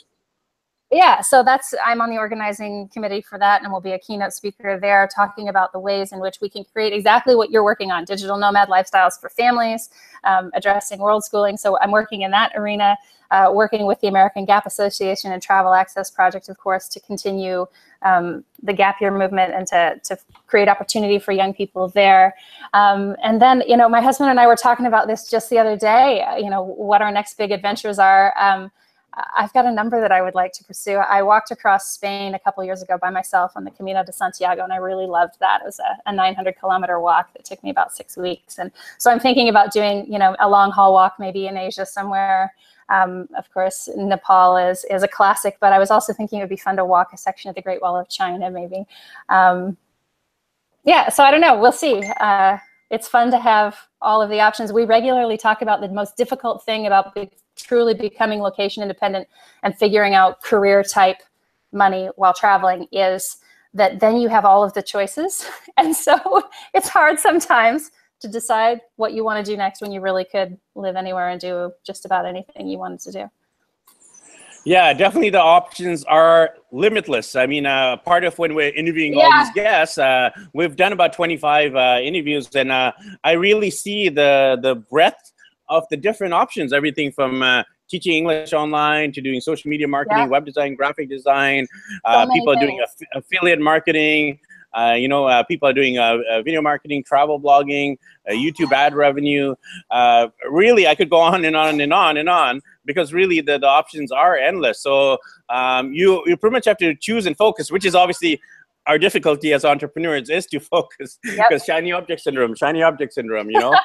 yeah, 0.93 1.21
so 1.21 1.43
that's 1.43 1.73
I'm 1.83 2.01
on 2.01 2.09
the 2.09 2.17
organizing 2.17 2.87
committee 2.89 3.21
for 3.21 3.39
that, 3.39 3.63
and 3.63 3.71
we'll 3.71 3.81
be 3.81 3.93
a 3.93 3.99
keynote 3.99 4.33
speaker 4.33 4.79
there, 4.79 5.09
talking 5.13 5.49
about 5.49 5.71
the 5.71 5.79
ways 5.79 6.11
in 6.11 6.19
which 6.19 6.39
we 6.39 6.49
can 6.49 6.63
create 6.63 6.93
exactly 6.93 7.35
what 7.35 7.49
you're 7.49 7.63
working 7.63 7.91
on: 7.91 8.05
digital 8.05 8.37
nomad 8.37 8.69
lifestyles 8.69 9.19
for 9.19 9.29
families, 9.29 9.89
um, 10.23 10.51
addressing 10.53 10.99
world 10.99 11.23
schooling. 11.23 11.57
So 11.57 11.79
I'm 11.79 11.91
working 11.91 12.21
in 12.21 12.31
that 12.31 12.51
arena, 12.55 12.95
uh, 13.31 13.51
working 13.51 13.87
with 13.87 13.99
the 14.01 14.07
American 14.07 14.45
Gap 14.45 14.65
Association 14.65 15.31
and 15.31 15.41
Travel 15.41 15.73
Access 15.73 16.11
Project, 16.11 16.47
of 16.47 16.57
course, 16.57 16.87
to 16.89 16.99
continue 16.99 17.65
um, 18.03 18.43
the 18.61 18.73
gap 18.73 19.01
year 19.01 19.11
movement 19.11 19.53
and 19.53 19.65
to 19.67 19.99
to 20.03 20.17
create 20.45 20.67
opportunity 20.69 21.17
for 21.17 21.31
young 21.31 21.53
people 21.53 21.89
there. 21.89 22.35
Um, 22.73 23.15
and 23.23 23.41
then, 23.41 23.63
you 23.67 23.77
know, 23.77 23.89
my 23.89 24.01
husband 24.01 24.29
and 24.29 24.39
I 24.39 24.45
were 24.45 24.55
talking 24.55 24.85
about 24.85 25.07
this 25.07 25.29
just 25.29 25.49
the 25.49 25.57
other 25.57 25.75
day. 25.75 26.23
You 26.37 26.49
know, 26.49 26.61
what 26.61 27.01
our 27.01 27.11
next 27.11 27.37
big 27.37 27.51
adventures 27.51 27.97
are. 27.97 28.33
I've 29.35 29.53
got 29.53 29.65
a 29.65 29.71
number 29.71 30.01
that 30.01 30.11
I 30.11 30.21
would 30.21 30.33
like 30.33 30.53
to 30.53 30.63
pursue. 30.63 30.95
I 30.95 31.21
walked 31.21 31.51
across 31.51 31.91
Spain 31.91 32.33
a 32.33 32.39
couple 32.39 32.63
years 32.63 32.81
ago 32.81 32.97
by 32.99 33.09
myself 33.09 33.51
on 33.55 33.63
the 33.63 33.71
Camino 33.71 34.03
de 34.03 34.11
Santiago, 34.11 34.63
and 34.63 34.73
I 34.73 34.77
really 34.77 35.05
loved 35.05 35.39
that. 35.39 35.61
It 35.61 35.65
was 35.65 35.79
a, 35.79 36.09
a 36.09 36.13
900 36.13 36.57
kilometer 36.59 36.99
walk 36.99 37.31
that 37.33 37.45
took 37.45 37.63
me 37.63 37.69
about 37.69 37.93
six 37.93 38.17
weeks. 38.17 38.57
And 38.57 38.71
so 38.97 39.11
I'm 39.11 39.19
thinking 39.19 39.49
about 39.49 39.71
doing, 39.71 40.11
you 40.11 40.17
know, 40.17 40.35
a 40.39 40.49
long 40.49 40.71
haul 40.71 40.93
walk 40.93 41.15
maybe 41.19 41.47
in 41.47 41.57
Asia 41.57 41.85
somewhere. 41.85 42.53
Um, 42.89 43.27
of 43.37 43.51
course, 43.53 43.89
Nepal 43.95 44.57
is 44.57 44.85
is 44.89 45.03
a 45.03 45.07
classic, 45.07 45.57
but 45.59 45.71
I 45.73 45.79
was 45.79 45.91
also 45.91 46.11
thinking 46.13 46.39
it 46.39 46.43
would 46.43 46.49
be 46.49 46.57
fun 46.57 46.75
to 46.77 46.85
walk 46.85 47.13
a 47.13 47.17
section 47.17 47.49
of 47.49 47.55
the 47.55 47.61
Great 47.61 47.81
Wall 47.81 47.97
of 47.97 48.09
China, 48.09 48.49
maybe. 48.51 48.85
Um, 49.29 49.77
yeah, 50.83 51.09
so 51.09 51.23
I 51.23 51.31
don't 51.31 51.41
know. 51.41 51.59
We'll 51.59 51.71
see. 51.71 52.03
Uh, 52.19 52.57
it's 52.93 53.07
fun 53.07 53.31
to 53.31 53.39
have 53.39 53.75
all 54.03 54.21
of 54.21 54.29
the 54.29 54.39
options. 54.39 54.71
We 54.71 54.85
regularly 54.85 55.35
talk 55.35 55.63
about 55.63 55.81
the 55.81 55.89
most 55.89 56.15
difficult 56.15 56.63
thing 56.63 56.85
about 56.85 57.17
truly 57.57 57.95
becoming 57.95 58.39
location 58.39 58.83
independent 58.83 59.27
and 59.63 59.75
figuring 59.75 60.13
out 60.13 60.43
career 60.43 60.83
type 60.83 61.17
money 61.71 62.09
while 62.17 62.35
traveling 62.35 62.87
is 62.91 63.37
that 63.73 63.99
then 63.99 64.17
you 64.17 64.29
have 64.29 64.45
all 64.45 64.63
of 64.63 64.73
the 64.73 64.83
choices. 64.83 65.43
And 65.77 65.95
so 65.95 66.43
it's 66.75 66.87
hard 66.87 67.17
sometimes 67.19 67.89
to 68.19 68.27
decide 68.27 68.79
what 68.97 69.13
you 69.13 69.23
want 69.23 69.43
to 69.43 69.51
do 69.51 69.57
next 69.57 69.81
when 69.81 69.91
you 69.91 69.99
really 69.99 70.23
could 70.23 70.59
live 70.75 70.95
anywhere 70.95 71.29
and 71.29 71.41
do 71.41 71.71
just 71.83 72.05
about 72.05 72.27
anything 72.27 72.67
you 72.67 72.77
wanted 72.77 72.99
to 72.99 73.11
do. 73.11 73.31
Yeah, 74.65 74.93
definitely 74.93 75.29
the 75.29 75.41
options 75.41 76.03
are 76.05 76.55
limitless. 76.71 77.35
I 77.35 77.45
mean, 77.45 77.65
uh, 77.65 77.97
part 77.97 78.23
of 78.23 78.37
when 78.39 78.55
we're 78.55 78.73
interviewing 78.73 79.13
yeah. 79.13 79.23
all 79.25 79.43
these 79.43 79.53
guests, 79.53 79.97
uh, 79.97 80.29
we've 80.53 80.75
done 80.75 80.93
about 80.93 81.11
25 81.11 81.75
uh, 81.75 81.99
interviews, 82.01 82.49
and 82.55 82.71
uh, 82.71 82.93
I 83.23 83.33
really 83.33 83.69
see 83.69 84.09
the 84.09 84.57
the 84.61 84.75
breadth 84.75 85.33
of 85.69 85.83
the 85.89 85.97
different 85.97 86.33
options, 86.33 86.71
everything 86.71 87.11
from 87.11 87.41
uh, 87.41 87.63
teaching 87.89 88.13
English 88.13 88.53
online 88.53 89.11
to 89.11 89.21
doing 89.21 89.41
social 89.41 89.69
media 89.69 89.87
marketing, 89.87 90.23
yeah. 90.23 90.27
web 90.27 90.45
design, 90.45 90.75
graphic 90.75 91.09
design. 91.09 91.67
Uh, 92.05 92.25
people 92.31 92.53
are 92.53 92.59
doing 92.59 92.79
aff- 92.81 93.09
affiliate 93.13 93.59
marketing. 93.59 94.39
Uh, 94.73 94.93
you 94.93 95.07
know, 95.07 95.25
uh, 95.25 95.43
people 95.43 95.67
are 95.67 95.73
doing 95.73 95.99
uh, 95.99 96.17
uh, 96.31 96.41
video 96.41 96.61
marketing, 96.61 97.03
travel 97.03 97.39
blogging, 97.39 97.97
YouTube 98.29 98.71
ad 98.71 98.95
revenue. 98.95 99.53
really, 100.49 100.87
I 100.87 100.95
could 100.95 101.09
go 101.09 101.19
on 101.19 101.45
and 101.45 101.55
on 101.55 101.79
and 101.79 101.93
on 101.93 102.17
and 102.17 102.29
on. 102.29 102.61
Because 102.85 103.13
really 103.13 103.41
the, 103.41 103.57
the 103.57 103.67
options 103.67 104.11
are 104.11 104.35
endless. 104.35 104.81
So 104.81 105.17
um, 105.49 105.93
you 105.93 106.23
you 106.25 106.37
pretty 106.37 106.53
much 106.53 106.65
have 106.65 106.77
to 106.77 106.95
choose 106.95 107.25
and 107.25 107.35
focus, 107.37 107.71
which 107.71 107.85
is 107.85 107.95
obviously 107.95 108.41
our 108.85 108.97
difficulty 108.97 109.53
as 109.53 109.65
entrepreneurs 109.65 110.29
is 110.29 110.45
to 110.47 110.59
focus 110.75 111.19
because 111.23 111.49
yep. 111.51 111.65
shiny 111.65 111.91
object 111.91 112.21
syndrome, 112.21 112.55
shiny 112.55 112.81
object 112.83 113.13
syndrome, 113.13 113.49
you 113.49 113.59
know. 113.59 113.75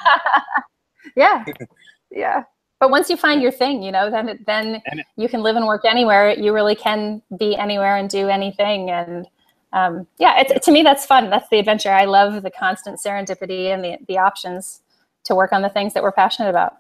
yeah, 1.17 1.45
yeah. 2.11 2.43
But 2.81 2.91
once 2.91 3.11
you 3.11 3.17
find 3.17 3.43
your 3.43 3.51
thing, 3.51 3.83
you 3.83 3.91
know, 3.91 4.11
then 4.11 4.39
then 4.47 4.83
it, 4.87 5.07
you 5.17 5.29
can 5.29 5.43
live 5.43 5.57
and 5.57 5.67
work 5.67 5.85
anywhere. 5.85 6.33
You 6.39 6.53
really 6.53 6.77
can 6.77 7.23
be 7.39 7.57
anywhere 7.57 7.97
and 7.97 8.09
do 8.09 8.29
anything. 8.29 8.91
And 8.91 9.27
um, 9.73 10.07
yeah, 10.19 10.41
it's, 10.41 10.65
to 10.65 10.73
me 10.73 10.83
that's 10.83 11.05
fun. 11.05 11.29
That's 11.29 11.49
the 11.49 11.59
adventure. 11.59 11.91
I 11.91 12.05
love 12.05 12.43
the 12.43 12.51
constant 12.51 13.01
serendipity 13.05 13.75
and 13.75 13.85
the 13.85 13.97
the 14.07 14.19
options 14.19 14.83
to 15.25 15.35
work 15.35 15.53
on 15.53 15.63
the 15.63 15.69
things 15.69 15.93
that 15.95 16.03
we're 16.03 16.13
passionate 16.13 16.51
about. 16.51 16.79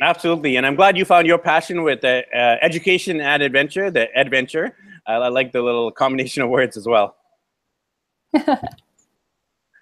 Absolutely, 0.00 0.56
and 0.56 0.64
I'm 0.64 0.76
glad 0.76 0.96
you 0.96 1.04
found 1.04 1.26
your 1.26 1.38
passion 1.38 1.82
with 1.82 2.02
the 2.02 2.24
uh, 2.32 2.56
education 2.62 3.20
and 3.20 3.42
adventure, 3.42 3.90
the 3.90 4.08
adventure. 4.16 4.76
I, 5.06 5.14
I 5.14 5.28
like 5.28 5.50
the 5.50 5.60
little 5.60 5.90
combination 5.90 6.42
of 6.42 6.50
words 6.50 6.76
as 6.76 6.86
well. 6.86 7.16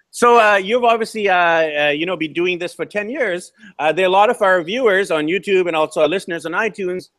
so 0.09 0.39
uh, 0.39 0.55
you've 0.55 0.83
obviously, 0.83 1.29
uh, 1.29 1.35
uh, 1.35 1.89
you 1.89 2.07
know, 2.07 2.17
been 2.17 2.33
doing 2.33 2.57
this 2.57 2.73
for 2.73 2.83
10 2.85 3.09
years. 3.09 3.51
Uh, 3.77 3.91
there 3.91 4.05
are 4.05 4.07
a 4.07 4.11
lot 4.11 4.31
of 4.31 4.41
our 4.41 4.63
viewers 4.63 5.11
on 5.11 5.27
YouTube 5.27 5.67
and 5.67 5.75
also 5.75 6.01
our 6.01 6.07
listeners 6.07 6.47
on 6.47 6.53
iTunes 6.53 7.09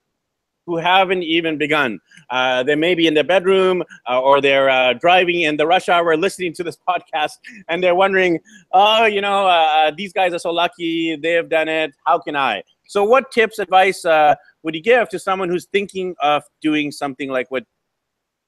who 0.67 0.77
haven't 0.77 1.23
even 1.23 1.57
begun. 1.57 2.01
Uh, 2.31 2.63
they 2.63 2.75
may 2.75 2.95
be 2.95 3.07
in 3.07 3.15
their 3.15 3.25
bedroom 3.25 3.83
uh, 4.09 4.21
or 4.21 4.41
they're 4.41 4.69
uh, 4.69 4.93
driving 4.95 5.43
in 5.43 5.57
the 5.57 5.67
rush 5.67 5.89
hour 5.89 6.17
listening 6.17 6.53
to 6.53 6.65
this 6.65 6.77
podcast 6.89 7.39
and 7.69 7.83
they're 7.83 7.95
wondering, 7.95 8.39
oh, 8.73 9.07
you 9.07 9.21
know, 9.21 9.47
uh, 9.47 9.91
these 9.97 10.13
guys 10.13 10.35
are 10.35 10.39
so 10.39 10.51
lucky. 10.51 11.17
They've 11.17 11.49
done 11.49 11.69
it. 11.69 11.93
How 12.05 12.19
can 12.19 12.37
I? 12.37 12.65
So, 12.89 13.05
what 13.05 13.31
tips, 13.31 13.59
advice 13.59 14.05
uh, 14.05 14.35
would 14.63 14.75
you 14.75 14.83
give 14.83 15.11
to 15.11 15.19
someone 15.19 15.51
who's 15.51 15.67
thinking 15.67 16.15
of 16.21 16.43
doing 16.63 16.91
something 16.91 17.29
like 17.29 17.51
what 17.51 17.65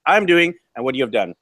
I'm 0.07 0.25
doing 0.25 0.55
and 0.75 0.85
what 0.85 0.95
you 0.95 1.03
have 1.03 1.13
done? 1.13 1.35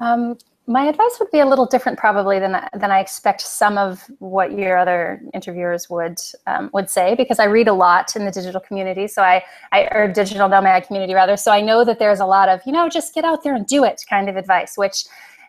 Um, 0.00 0.38
my 0.66 0.86
advice 0.86 1.18
would 1.20 1.30
be 1.30 1.40
a 1.40 1.46
little 1.46 1.66
different 1.66 1.98
probably 1.98 2.40
than 2.40 2.52
than 2.72 2.90
I 2.90 3.00
expect 3.00 3.42
some 3.42 3.76
of 3.76 4.02
what 4.18 4.52
your 4.52 4.78
other 4.78 5.20
interviewers 5.34 5.88
would 5.90 6.18
um, 6.46 6.70
would 6.72 6.88
say 6.88 7.14
because 7.14 7.38
I 7.38 7.44
read 7.44 7.68
a 7.68 7.72
lot 7.74 8.16
in 8.16 8.24
the 8.24 8.30
digital 8.30 8.60
community. 8.60 9.06
So 9.06 9.22
I, 9.22 9.44
I 9.72 9.88
or 9.92 10.10
digital 10.10 10.48
nomad 10.48 10.86
community 10.86 11.12
rather. 11.12 11.36
So 11.36 11.52
I 11.52 11.60
know 11.60 11.84
that 11.84 11.98
there's 11.98 12.20
a 12.20 12.26
lot 12.26 12.48
of 12.48 12.60
you 12.64 12.72
know 12.72 12.88
just 12.88 13.14
get 13.14 13.24
out 13.24 13.44
there 13.44 13.54
and 13.54 13.66
do 13.66 13.84
it 13.84 14.04
kind 14.08 14.28
of 14.28 14.36
advice 14.36 14.76
which 14.76 15.04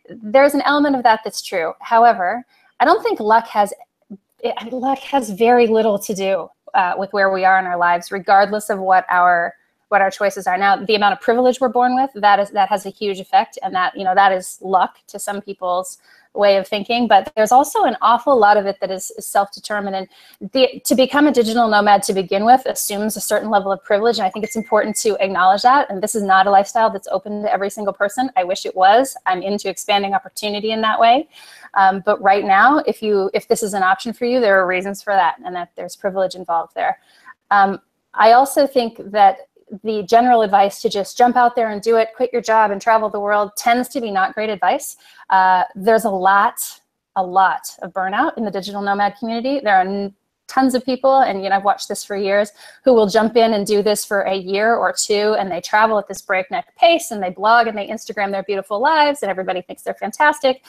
there's 0.09 0.53
an 0.53 0.61
element 0.61 0.97
of 0.97 1.03
that 1.03 1.21
that's 1.23 1.41
true. 1.41 1.73
However 1.79 2.45
I 2.79 2.85
don't 2.85 3.01
think 3.01 3.19
luck 3.19 3.47
has 3.47 3.73
it, 4.39 4.73
luck 4.73 4.99
has 4.99 5.29
very 5.29 5.67
little 5.67 5.99
to 5.99 6.13
do 6.13 6.49
uh, 6.73 6.93
with 6.97 7.11
where 7.13 7.31
we 7.31 7.45
are 7.45 7.59
in 7.59 7.65
our 7.65 7.77
lives, 7.77 8.11
regardless 8.11 8.69
of 8.69 8.79
what 8.79 9.05
our 9.09 9.53
what 9.89 10.01
our 10.01 10.11
choices 10.11 10.47
are. 10.47 10.57
Now, 10.57 10.75
the 10.75 10.95
amount 10.95 11.13
of 11.13 11.21
privilege 11.21 11.59
we're 11.59 11.69
born 11.69 11.95
with 11.95 12.11
that 12.15 12.39
is 12.39 12.49
that 12.51 12.69
has 12.69 12.85
a 12.85 12.89
huge 12.89 13.19
effect, 13.19 13.57
and 13.63 13.73
that 13.75 13.97
you 13.97 14.03
know 14.03 14.15
that 14.15 14.31
is 14.31 14.57
luck 14.61 14.97
to 15.07 15.19
some 15.19 15.41
people's 15.41 15.97
way 16.33 16.57
of 16.57 16.67
thinking, 16.67 17.07
but 17.07 17.31
there's 17.35 17.51
also 17.51 17.85
an 17.85 17.97
awful 17.99 18.37
lot 18.37 18.57
of 18.57 18.67
it 18.67 18.79
that 18.79 18.91
is, 18.91 19.11
is 19.17 19.25
self-determined. 19.25 19.95
And 19.95 20.51
the, 20.51 20.79
to 20.85 20.93
become 20.93 21.25
a 21.25 21.31
digital 21.31 21.67
nomad 21.67 22.03
to 22.03 22.13
begin 22.13 22.45
with 22.45 22.63
assumes 22.67 23.17
a 23.17 23.21
certain 23.21 23.49
level 23.49 23.71
of 23.71 23.83
privilege, 23.83 24.19
and 24.19 24.27
I 24.27 24.29
think 24.29 24.45
it's 24.45 24.55
important 24.55 24.95
to 24.97 25.17
acknowledge 25.19 25.63
that. 25.63 25.89
And 25.89 26.01
this 26.01 26.13
is 26.13 26.21
not 26.21 26.45
a 26.45 26.51
lifestyle 26.51 26.91
that's 26.91 27.07
open 27.07 27.41
to 27.41 27.51
every 27.51 27.71
single 27.71 27.93
person. 27.93 28.29
I 28.37 28.43
wish 28.43 28.67
it 28.67 28.75
was. 28.75 29.17
I'm 29.25 29.41
into 29.41 29.67
expanding 29.67 30.13
opportunity 30.13 30.71
in 30.71 30.81
that 30.81 30.99
way. 30.99 31.27
Um, 31.73 32.03
but 32.05 32.21
right 32.21 32.45
now, 32.45 32.79
if 32.85 33.01
you 33.01 33.31
if 33.33 33.47
this 33.47 33.63
is 33.63 33.73
an 33.73 33.83
option 33.83 34.13
for 34.13 34.25
you, 34.25 34.39
there 34.39 34.59
are 34.61 34.67
reasons 34.67 35.01
for 35.01 35.13
that, 35.13 35.37
and 35.43 35.55
that 35.55 35.71
there's 35.75 35.95
privilege 35.95 36.35
involved 36.35 36.75
there. 36.75 36.99
Um, 37.49 37.79
I 38.13 38.33
also 38.33 38.67
think 38.67 38.97
that 39.11 39.47
the 39.83 40.03
general 40.03 40.41
advice 40.41 40.81
to 40.81 40.89
just 40.89 41.17
jump 41.17 41.35
out 41.35 41.55
there 41.55 41.69
and 41.71 41.81
do 41.81 41.97
it, 41.97 42.09
quit 42.15 42.31
your 42.31 42.41
job 42.41 42.71
and 42.71 42.81
travel 42.81 43.09
the 43.09 43.19
world 43.19 43.51
tends 43.57 43.89
to 43.89 44.01
be 44.01 44.11
not 44.11 44.33
great 44.33 44.49
advice. 44.49 44.97
Uh, 45.29 45.63
there's 45.75 46.05
a 46.05 46.09
lot, 46.09 46.81
a 47.15 47.23
lot 47.23 47.69
of 47.81 47.91
burnout 47.93 48.37
in 48.37 48.45
the 48.45 48.51
digital 48.51 48.81
nomad 48.81 49.15
community. 49.19 49.59
There 49.59 49.75
are 49.75 50.11
tons 50.47 50.73
of 50.73 50.85
people, 50.85 51.19
and 51.19 51.43
you 51.43 51.49
know 51.49 51.57
I've 51.57 51.63
watched 51.63 51.89
this 51.89 52.03
for 52.03 52.15
years, 52.15 52.51
who 52.83 52.93
will 52.93 53.07
jump 53.07 53.35
in 53.35 53.53
and 53.53 53.65
do 53.65 53.83
this 53.83 54.05
for 54.05 54.21
a 54.21 54.35
year 54.35 54.75
or 54.75 54.93
two, 54.93 55.35
and 55.37 55.51
they 55.51 55.61
travel 55.61 55.99
at 55.99 56.07
this 56.07 56.21
breakneck 56.21 56.75
pace, 56.77 57.11
and 57.11 57.21
they 57.21 57.29
blog 57.29 57.67
and 57.67 57.77
they 57.77 57.87
Instagram 57.87 58.31
their 58.31 58.43
beautiful 58.43 58.79
lives, 58.79 59.21
and 59.21 59.29
everybody 59.29 59.61
thinks 59.61 59.83
they're 59.83 59.93
fantastic. 59.93 60.63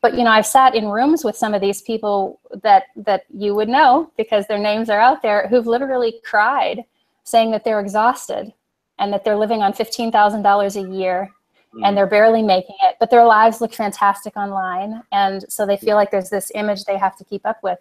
But 0.00 0.14
you 0.14 0.22
know, 0.22 0.30
I've 0.30 0.46
sat 0.46 0.76
in 0.76 0.88
rooms 0.88 1.24
with 1.24 1.36
some 1.36 1.54
of 1.54 1.60
these 1.60 1.82
people 1.82 2.40
that 2.62 2.84
that 2.96 3.24
you 3.36 3.54
would 3.54 3.68
know 3.68 4.12
because 4.16 4.46
their 4.46 4.58
names 4.58 4.88
are 4.88 5.00
out 5.00 5.22
there, 5.22 5.48
who've 5.48 5.66
literally 5.66 6.20
cried 6.24 6.84
saying 7.28 7.50
that 7.50 7.64
they're 7.64 7.80
exhausted 7.80 8.52
and 8.98 9.12
that 9.12 9.24
they're 9.24 9.36
living 9.36 9.62
on 9.62 9.72
$15,000 9.72 10.76
a 10.76 10.96
year 10.96 11.30
mm. 11.74 11.86
and 11.86 11.96
they're 11.96 12.06
barely 12.06 12.42
making 12.42 12.76
it, 12.82 12.96
but 12.98 13.10
their 13.10 13.24
lives 13.24 13.60
look 13.60 13.72
fantastic 13.72 14.36
online. 14.36 15.02
And 15.12 15.44
so 15.48 15.66
they 15.66 15.76
feel 15.76 15.96
like 15.96 16.10
there's 16.10 16.30
this 16.30 16.50
image 16.54 16.84
they 16.84 16.98
have 16.98 17.16
to 17.16 17.24
keep 17.24 17.46
up 17.46 17.58
with. 17.62 17.78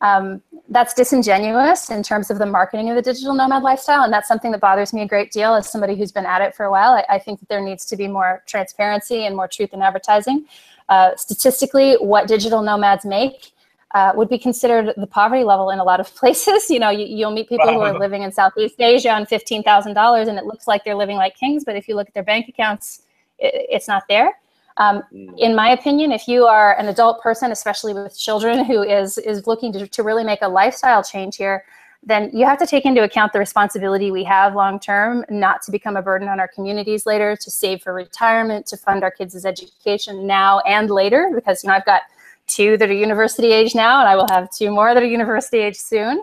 Um, 0.00 0.42
that's 0.68 0.92
disingenuous 0.92 1.88
in 1.88 2.02
terms 2.02 2.30
of 2.30 2.38
the 2.38 2.46
marketing 2.46 2.90
of 2.90 2.96
the 2.96 3.02
digital 3.02 3.32
nomad 3.32 3.62
lifestyle. 3.62 4.02
And 4.02 4.12
that's 4.12 4.28
something 4.28 4.50
that 4.52 4.60
bothers 4.60 4.92
me 4.92 5.02
a 5.02 5.06
great 5.06 5.32
deal 5.32 5.54
as 5.54 5.70
somebody 5.70 5.96
who's 5.96 6.12
been 6.12 6.26
at 6.26 6.42
it 6.42 6.54
for 6.54 6.64
a 6.64 6.70
while. 6.70 6.92
I, 6.92 7.14
I 7.14 7.18
think 7.18 7.40
that 7.40 7.48
there 7.48 7.62
needs 7.62 7.86
to 7.86 7.96
be 7.96 8.06
more 8.06 8.42
transparency 8.46 9.24
and 9.24 9.34
more 9.34 9.48
truth 9.48 9.72
in 9.72 9.80
advertising. 9.80 10.46
Uh, 10.88 11.16
statistically, 11.16 11.94
what 11.94 12.28
digital 12.28 12.60
nomads 12.60 13.06
make 13.06 13.53
uh, 13.94 14.12
would 14.16 14.28
be 14.28 14.38
considered 14.38 14.92
the 14.96 15.06
poverty 15.06 15.44
level 15.44 15.70
in 15.70 15.78
a 15.78 15.84
lot 15.84 16.00
of 16.00 16.14
places. 16.16 16.68
You 16.68 16.80
know, 16.80 16.90
you, 16.90 17.24
will 17.24 17.32
meet 17.32 17.48
people 17.48 17.66
wow. 17.66 17.74
who 17.74 17.80
are 17.80 17.98
living 17.98 18.22
in 18.22 18.32
Southeast 18.32 18.80
Asia 18.80 19.10
on 19.10 19.24
fifteen 19.24 19.62
thousand 19.62 19.94
dollars, 19.94 20.28
and 20.28 20.38
it 20.38 20.44
looks 20.44 20.66
like 20.66 20.84
they're 20.84 20.96
living 20.96 21.16
like 21.16 21.36
kings. 21.36 21.64
But 21.64 21.76
if 21.76 21.88
you 21.88 21.94
look 21.94 22.08
at 22.08 22.14
their 22.14 22.24
bank 22.24 22.48
accounts, 22.48 23.02
it, 23.38 23.66
it's 23.70 23.88
not 23.88 24.02
there. 24.08 24.32
Um, 24.76 25.02
mm. 25.12 25.38
in 25.38 25.54
my 25.54 25.70
opinion, 25.70 26.10
if 26.10 26.26
you 26.26 26.46
are 26.46 26.76
an 26.78 26.88
adult 26.88 27.22
person, 27.22 27.52
especially 27.52 27.94
with 27.94 28.18
children, 28.18 28.64
who 28.64 28.82
is 28.82 29.18
is 29.18 29.46
looking 29.46 29.72
to, 29.72 29.86
to 29.86 30.02
really 30.02 30.24
make 30.24 30.42
a 30.42 30.48
lifestyle 30.48 31.02
change 31.02 31.36
here, 31.36 31.64
then 32.02 32.30
you 32.32 32.44
have 32.44 32.58
to 32.58 32.66
take 32.66 32.84
into 32.84 33.04
account 33.04 33.32
the 33.32 33.38
responsibility 33.38 34.10
we 34.10 34.24
have 34.24 34.56
long 34.56 34.80
term, 34.80 35.24
not 35.30 35.62
to 35.62 35.70
become 35.70 35.96
a 35.96 36.02
burden 36.02 36.26
on 36.26 36.40
our 36.40 36.48
communities 36.48 37.06
later, 37.06 37.36
to 37.36 37.50
save 37.50 37.80
for 37.80 37.94
retirement, 37.94 38.66
to 38.66 38.76
fund 38.76 39.04
our 39.04 39.12
kids' 39.12 39.46
education 39.46 40.26
now 40.26 40.58
and 40.60 40.90
later. 40.90 41.30
Because 41.32 41.62
you 41.62 41.68
know, 41.68 41.74
I've 41.74 41.86
got 41.86 42.02
two 42.46 42.76
that 42.76 42.90
are 42.90 42.94
university 42.94 43.52
age 43.52 43.74
now, 43.74 44.00
and 44.00 44.08
I 44.08 44.16
will 44.16 44.28
have 44.30 44.50
two 44.50 44.70
more 44.70 44.94
that 44.94 45.02
are 45.02 45.06
university 45.06 45.58
age 45.58 45.76
soon. 45.76 46.22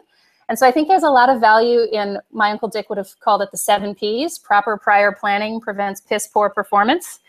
And 0.49 0.59
so 0.59 0.67
I 0.67 0.71
think 0.71 0.87
there's 0.89 1.03
a 1.03 1.09
lot 1.09 1.29
of 1.29 1.39
value 1.39 1.87
in 1.93 2.19
my 2.31 2.51
Uncle 2.51 2.67
Dick 2.67 2.89
would 2.89 2.97
have 2.97 3.17
called 3.21 3.41
it 3.41 3.51
the 3.51 3.57
seven 3.57 3.95
P's 3.95 4.37
proper 4.37 4.77
prior 4.77 5.11
planning 5.11 5.61
prevents 5.61 6.01
piss 6.01 6.27
poor 6.27 6.49
performance. 6.49 7.19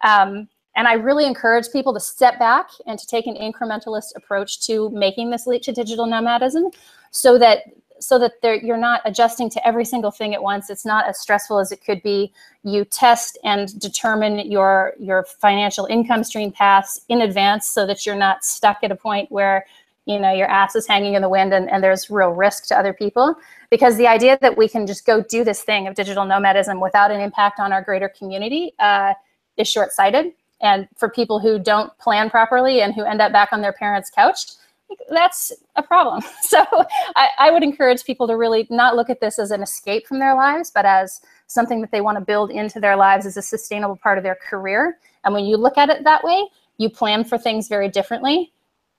Um, 0.00 0.48
and 0.74 0.88
I 0.88 0.94
really 0.94 1.26
encourage 1.26 1.70
people 1.70 1.92
to 1.94 2.00
step 2.00 2.38
back 2.38 2.70
and 2.86 2.98
to 2.98 3.06
take 3.06 3.26
an 3.26 3.36
incrementalist 3.36 4.16
approach 4.16 4.66
to 4.66 4.90
making 4.90 5.30
this 5.30 5.46
leap 5.46 5.62
to 5.62 5.72
digital 5.72 6.06
nomadism 6.06 6.70
so 7.10 7.38
that 7.38 7.64
so 8.02 8.18
that 8.18 8.62
you're 8.62 8.76
not 8.76 9.00
adjusting 9.04 9.48
to 9.50 9.66
every 9.66 9.84
single 9.84 10.10
thing 10.10 10.34
at 10.34 10.42
once. 10.42 10.70
It's 10.70 10.84
not 10.84 11.08
as 11.08 11.18
stressful 11.18 11.58
as 11.58 11.70
it 11.70 11.84
could 11.84 12.02
be. 12.02 12.32
You 12.64 12.84
test 12.84 13.38
and 13.44 13.78
determine 13.78 14.50
your 14.50 14.94
your 14.98 15.24
financial 15.24 15.86
income 15.86 16.24
stream 16.24 16.50
paths 16.52 17.00
in 17.08 17.22
advance 17.22 17.68
so 17.68 17.86
that 17.86 18.04
you're 18.04 18.16
not 18.16 18.44
stuck 18.44 18.78
at 18.82 18.90
a 18.90 18.96
point 18.96 19.30
where 19.30 19.66
you 20.04 20.18
know 20.18 20.32
your 20.32 20.48
ass 20.48 20.74
is 20.74 20.86
hanging 20.86 21.14
in 21.14 21.22
the 21.22 21.28
wind 21.28 21.54
and, 21.54 21.70
and 21.70 21.82
there's 21.82 22.10
real 22.10 22.30
risk 22.30 22.66
to 22.66 22.78
other 22.78 22.92
people 22.92 23.36
because 23.70 23.96
the 23.96 24.06
idea 24.06 24.36
that 24.40 24.56
we 24.56 24.68
can 24.68 24.86
just 24.86 25.06
go 25.06 25.22
do 25.22 25.44
this 25.44 25.62
thing 25.62 25.86
of 25.86 25.94
digital 25.94 26.24
nomadism 26.24 26.80
without 26.80 27.10
an 27.10 27.20
impact 27.20 27.60
on 27.60 27.72
our 27.72 27.82
greater 27.82 28.08
community 28.08 28.72
uh, 28.80 29.14
is 29.56 29.68
short-sighted 29.68 30.32
and 30.60 30.88
for 30.96 31.08
people 31.08 31.38
who 31.38 31.58
don't 31.58 31.96
plan 31.98 32.30
properly 32.30 32.82
and 32.82 32.94
who 32.94 33.04
end 33.04 33.20
up 33.20 33.30
back 33.30 33.50
on 33.52 33.60
their 33.60 33.72
parents 33.72 34.10
couch 34.10 34.46
that's 35.10 35.52
a 35.76 35.82
problem. 35.82 36.22
So 36.42 36.64
I, 37.16 37.28
I, 37.38 37.50
would 37.50 37.62
encourage 37.62 38.04
people 38.04 38.26
to 38.26 38.36
really 38.36 38.66
not 38.68 38.94
look 38.94 39.08
at 39.08 39.20
this 39.20 39.38
as 39.38 39.50
an 39.50 39.62
escape 39.62 40.06
from 40.06 40.18
their 40.18 40.34
lives, 40.34 40.70
but 40.70 40.84
as 40.84 41.22
something 41.46 41.80
that 41.80 41.90
they 41.90 42.02
want 42.02 42.18
to 42.18 42.24
build 42.24 42.50
into 42.50 42.78
their 42.78 42.94
lives 42.96 43.24
as 43.24 43.38
a 43.38 43.42
sustainable 43.42 43.96
part 43.96 44.18
of 44.18 44.24
their 44.24 44.34
career. 44.34 44.98
And 45.24 45.32
when 45.32 45.44
you 45.44 45.56
look 45.56 45.78
at 45.78 45.88
it 45.88 46.04
that 46.04 46.24
way, 46.24 46.46
you 46.76 46.90
plan 46.90 47.24
for 47.24 47.38
things 47.38 47.68
very 47.68 47.88
differently. 47.88 48.52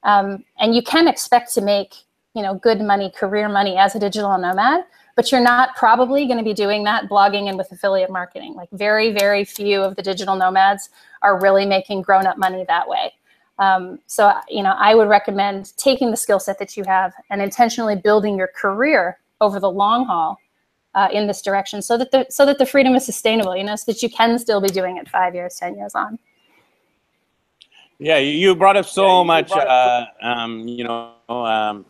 Um, 0.04 0.44
and 0.58 0.74
you 0.74 0.82
can 0.82 1.08
expect 1.08 1.54
to 1.54 1.62
make 1.62 1.94
you 2.34 2.42
know 2.42 2.56
good 2.56 2.82
money, 2.82 3.12
career 3.12 3.48
money 3.48 3.78
as 3.78 3.96
a 3.96 4.00
digital 4.00 4.36
nomad, 4.38 4.86
but 5.16 5.32
you're 5.32 5.42
not 5.42 5.76
probably 5.76 6.26
going 6.26 6.40
to 6.40 6.44
be 6.44 6.54
doing 6.54 6.84
that 6.86 7.08
blogging 7.08 7.48
and 7.50 7.58
with 7.58 7.72
affiliate 7.72 8.10
marketing. 8.10 8.56
Like 8.56 8.70
very, 8.72 9.12
very 9.14 9.46
few 9.46 9.82
of 9.82 9.96
the 9.96 10.02
digital 10.02 10.36
nomads 10.36 10.90
are 11.22 11.40
really 11.40 11.66
making 11.66 12.02
grown-up 12.02 12.38
money 12.38 12.66
that 12.68 12.88
way. 12.88 13.14
Um, 13.60 14.00
so, 14.08 14.34
you 14.50 14.64
know, 14.64 14.76
I 14.78 14.96
would 14.96 15.08
recommend 15.08 15.76
taking 15.78 16.12
the 16.12 16.18
skill 16.18 16.40
set 16.40 16.58
that 16.60 16.76
you 16.76 16.84
have 16.86 17.14
and 17.30 17.42
intentionally 17.42 17.96
building 17.96 18.38
your 18.38 18.50
career 18.56 19.20
over 19.42 19.60
the 19.60 19.70
long 19.70 20.06
haul 20.06 20.38
uh, 20.96 21.10
in 21.12 21.28
this 21.28 21.42
direction, 21.42 21.82
so 21.82 21.98
that 21.98 22.12
the 22.12 22.26
so 22.30 22.46
that 22.46 22.58
the 22.58 22.66
freedom 22.66 22.96
is 22.96 23.06
sustainable. 23.06 23.56
You 23.56 23.64
know, 23.64 23.76
so 23.76 23.92
that 23.92 24.02
you 24.02 24.10
can 24.10 24.38
still 24.40 24.62
be 24.62 24.70
doing 24.70 24.98
it 24.98 25.10
five 25.10 25.36
years, 25.36 25.56
ten 25.56 25.76
years 25.76 25.96
on. 25.96 26.20
Yeah, 28.00 28.18
you 28.18 28.56
brought 28.56 28.76
up 28.76 28.86
so 28.86 29.20
yeah, 29.20 29.24
much. 29.24 29.52
Up 29.52 29.68
uh, 29.68 30.06
um, 30.26 30.68
you 30.68 30.84
know, 30.84 31.14
um, 31.30 31.86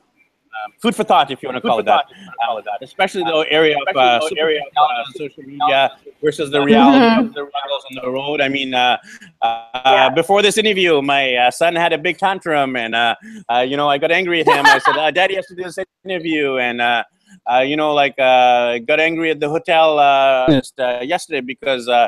food 0.79 0.95
for 0.95 1.03
thought, 1.03 1.31
if 1.31 1.41
you 1.41 1.49
want 1.49 1.57
to 1.57 1.67
call 1.69 1.79
it 1.79 1.85
that. 1.85 2.05
Uh, 2.47 2.61
especially 2.81 3.23
the 3.23 3.45
area 3.49 3.75
of 3.77 3.95
uh, 3.95 4.19
area 4.37 4.61
of, 4.61 4.73
uh, 4.77 5.03
social 5.13 5.43
media 5.43 5.91
versus 6.23 6.51
the 6.51 6.61
reality 6.61 7.05
of 7.19 7.33
the 7.33 7.47
struggles 7.49 7.83
on 7.89 7.95
the 8.03 8.09
road. 8.09 8.41
I 8.41 8.49
mean, 8.49 8.73
uh, 8.73 8.97
uh, 9.41 9.69
Yeah. 9.85 10.09
before 10.09 10.41
this 10.41 10.57
interview, 10.57 11.01
my 11.01 11.35
uh, 11.35 11.51
son 11.51 11.75
had 11.75 11.93
a 11.93 11.97
big 11.97 12.17
tantrum, 12.17 12.75
and 12.75 12.95
uh, 12.95 13.15
uh, 13.51 13.59
you 13.59 13.77
know, 13.77 13.89
I 13.89 13.97
got 13.97 14.11
angry 14.11 14.39
at 14.41 14.47
him. 14.47 14.65
I 14.65 14.79
said, 14.79 14.97
uh, 14.97 15.11
"Daddy 15.11 15.35
has 15.35 15.47
to 15.47 15.55
do 15.55 15.63
this 15.63 15.77
interview," 16.05 16.57
and 16.57 16.81
uh, 16.81 17.03
uh, 17.51 17.59
you 17.59 17.75
know, 17.75 17.93
like 17.93 18.17
uh, 18.19 18.79
got 18.79 18.99
angry 18.99 19.29
at 19.31 19.39
the 19.39 19.49
hotel 19.49 19.99
uh, 19.99 20.47
just, 20.47 20.79
uh, 20.79 20.99
yesterday 21.03 21.41
because 21.41 21.87
uh, 21.89 22.07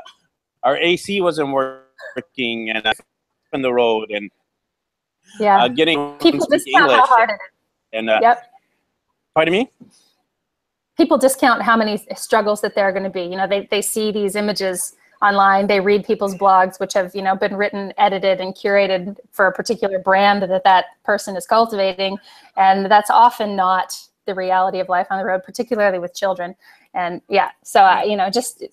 our 0.64 0.78
AC 0.78 1.22
wasn't 1.22 1.50
working 1.52 2.70
and 2.70 2.86
uh, 2.86 2.94
on 3.54 3.62
the 3.62 3.72
road 3.74 4.12
and 4.12 4.30
Yeah. 5.40 5.64
uh, 5.64 5.68
getting 5.68 6.18
People 6.20 6.48
discount 6.48 6.92
how 6.92 7.06
hard 7.08 7.30
it 7.30 7.34
is. 7.34 7.55
And 7.96 8.10
uh, 8.10 8.20
Yep. 8.22 8.44
pardon 9.34 9.54
me. 9.54 9.70
people 10.98 11.18
discount 11.18 11.62
how 11.62 11.76
many 11.76 12.06
struggles 12.16 12.62
that 12.62 12.76
there 12.76 12.86
are 12.86 12.92
going 12.92 13.04
to 13.04 13.10
be. 13.10 13.24
You 13.24 13.38
know, 13.38 13.48
they, 13.48 13.68
they 13.72 13.82
see 13.82 14.12
these 14.12 14.36
images 14.36 14.96
online, 15.22 15.68
they 15.68 15.80
read 15.80 16.06
people's 16.06 16.36
blogs, 16.36 16.80
which 16.80 16.94
have, 16.94 17.16
you 17.16 17.22
know, 17.22 17.36
been 17.36 17.56
written, 17.56 17.94
edited, 17.98 18.40
and 18.42 18.54
curated 18.54 19.18
for 19.32 19.48
a 19.48 19.52
particular 19.52 19.98
brand 19.98 20.44
that 20.44 20.64
that 20.64 20.86
person 21.04 21.36
is 21.36 21.46
cultivating. 21.48 22.18
And 22.58 22.86
that's 22.92 23.10
often 23.10 23.56
not 23.56 23.96
the 24.26 24.36
reality 24.36 24.80
of 24.80 24.90
life 24.90 25.08
on 25.10 25.18
the 25.18 25.26
road, 25.26 25.44
particularly 25.44 26.00
with 26.00 26.14
children. 26.14 26.56
And 26.94 27.22
yeah, 27.30 27.52
so, 27.64 27.82
uh, 27.82 28.04
you 28.06 28.16
know, 28.16 28.30
just 28.30 28.64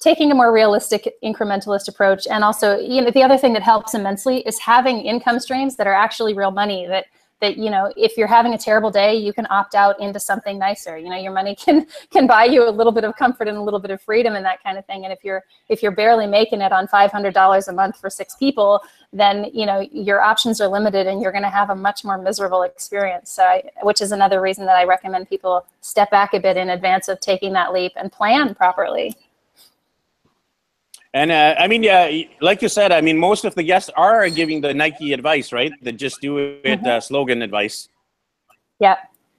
taking 0.00 0.30
a 0.30 0.34
more 0.34 0.52
realistic 0.52 1.14
incrementalist 1.22 1.88
approach. 1.88 2.26
And 2.30 2.44
also, 2.44 2.78
you 2.78 3.00
know, 3.00 3.10
the 3.10 3.22
other 3.22 3.38
thing 3.38 3.52
that 3.54 3.62
helps 3.62 3.94
immensely 3.94 4.38
is 4.40 4.58
having 4.58 5.00
income 5.00 5.40
streams 5.40 5.76
that 5.76 5.86
are 5.86 5.94
actually 5.94 6.34
real 6.34 6.50
money 6.50 6.86
that 6.86 7.06
that 7.40 7.56
you 7.56 7.70
know 7.70 7.92
if 7.96 8.16
you're 8.16 8.26
having 8.26 8.54
a 8.54 8.58
terrible 8.58 8.90
day 8.90 9.14
you 9.14 9.32
can 9.32 9.46
opt 9.50 9.74
out 9.74 9.98
into 10.00 10.20
something 10.20 10.58
nicer. 10.58 10.96
You 10.96 11.08
know 11.08 11.16
your 11.16 11.32
money 11.32 11.54
can 11.64 11.86
can 12.10 12.26
buy 12.26 12.44
you 12.44 12.68
a 12.68 12.70
little 12.70 12.92
bit 12.92 13.04
of 13.04 13.16
comfort 13.16 13.48
and 13.48 13.56
a 13.56 13.62
little 13.62 13.80
bit 13.80 13.90
of 13.90 14.00
freedom 14.00 14.34
and 14.34 14.44
that 14.44 14.62
kind 14.62 14.78
of 14.78 14.86
thing. 14.86 15.04
And 15.04 15.12
if 15.12 15.24
you're 15.24 15.42
if 15.68 15.82
you're 15.82 15.92
barely 15.92 16.26
making 16.26 16.60
it 16.60 16.72
on 16.72 16.86
$500 16.86 17.68
a 17.68 17.72
month 17.72 17.98
for 17.98 18.10
six 18.10 18.34
people 18.36 18.80
then 19.12 19.50
you 19.52 19.66
know 19.66 19.80
your 19.92 20.20
options 20.20 20.60
are 20.60 20.68
limited 20.68 21.06
and 21.06 21.22
you're 21.22 21.32
going 21.32 21.42
to 21.42 21.50
have 21.50 21.70
a 21.70 21.74
much 21.74 22.04
more 22.04 22.18
miserable 22.18 22.62
experience. 22.62 23.30
So 23.30 23.44
I, 23.44 23.62
which 23.82 24.00
is 24.00 24.12
another 24.12 24.40
reason 24.40 24.66
that 24.66 24.76
i 24.76 24.84
recommend 24.84 25.28
people 25.28 25.66
step 25.80 26.10
back 26.10 26.34
a 26.34 26.40
bit 26.40 26.56
in 26.56 26.70
advance 26.70 27.08
of 27.08 27.20
taking 27.20 27.52
that 27.52 27.72
leap 27.72 27.92
and 27.96 28.10
plan 28.10 28.54
properly 28.54 29.14
And 31.14 31.30
uh, 31.30 31.54
I 31.58 31.68
mean, 31.68 31.82
yeah, 31.84 32.10
like 32.40 32.60
you 32.60 32.68
said, 32.68 32.90
I 32.90 33.00
mean, 33.00 33.16
most 33.16 33.44
of 33.44 33.54
the 33.54 33.62
guests 33.62 33.88
are 33.96 34.28
giving 34.28 34.60
the 34.60 34.74
Nike 34.74 35.12
advice, 35.12 35.52
right? 35.52 35.72
The 35.80 35.92
just 35.92 36.20
do 36.20 36.58
it 36.64 36.84
uh, 36.84 37.00
slogan 37.00 37.40
advice. 37.42 37.88
yeah 38.80 38.96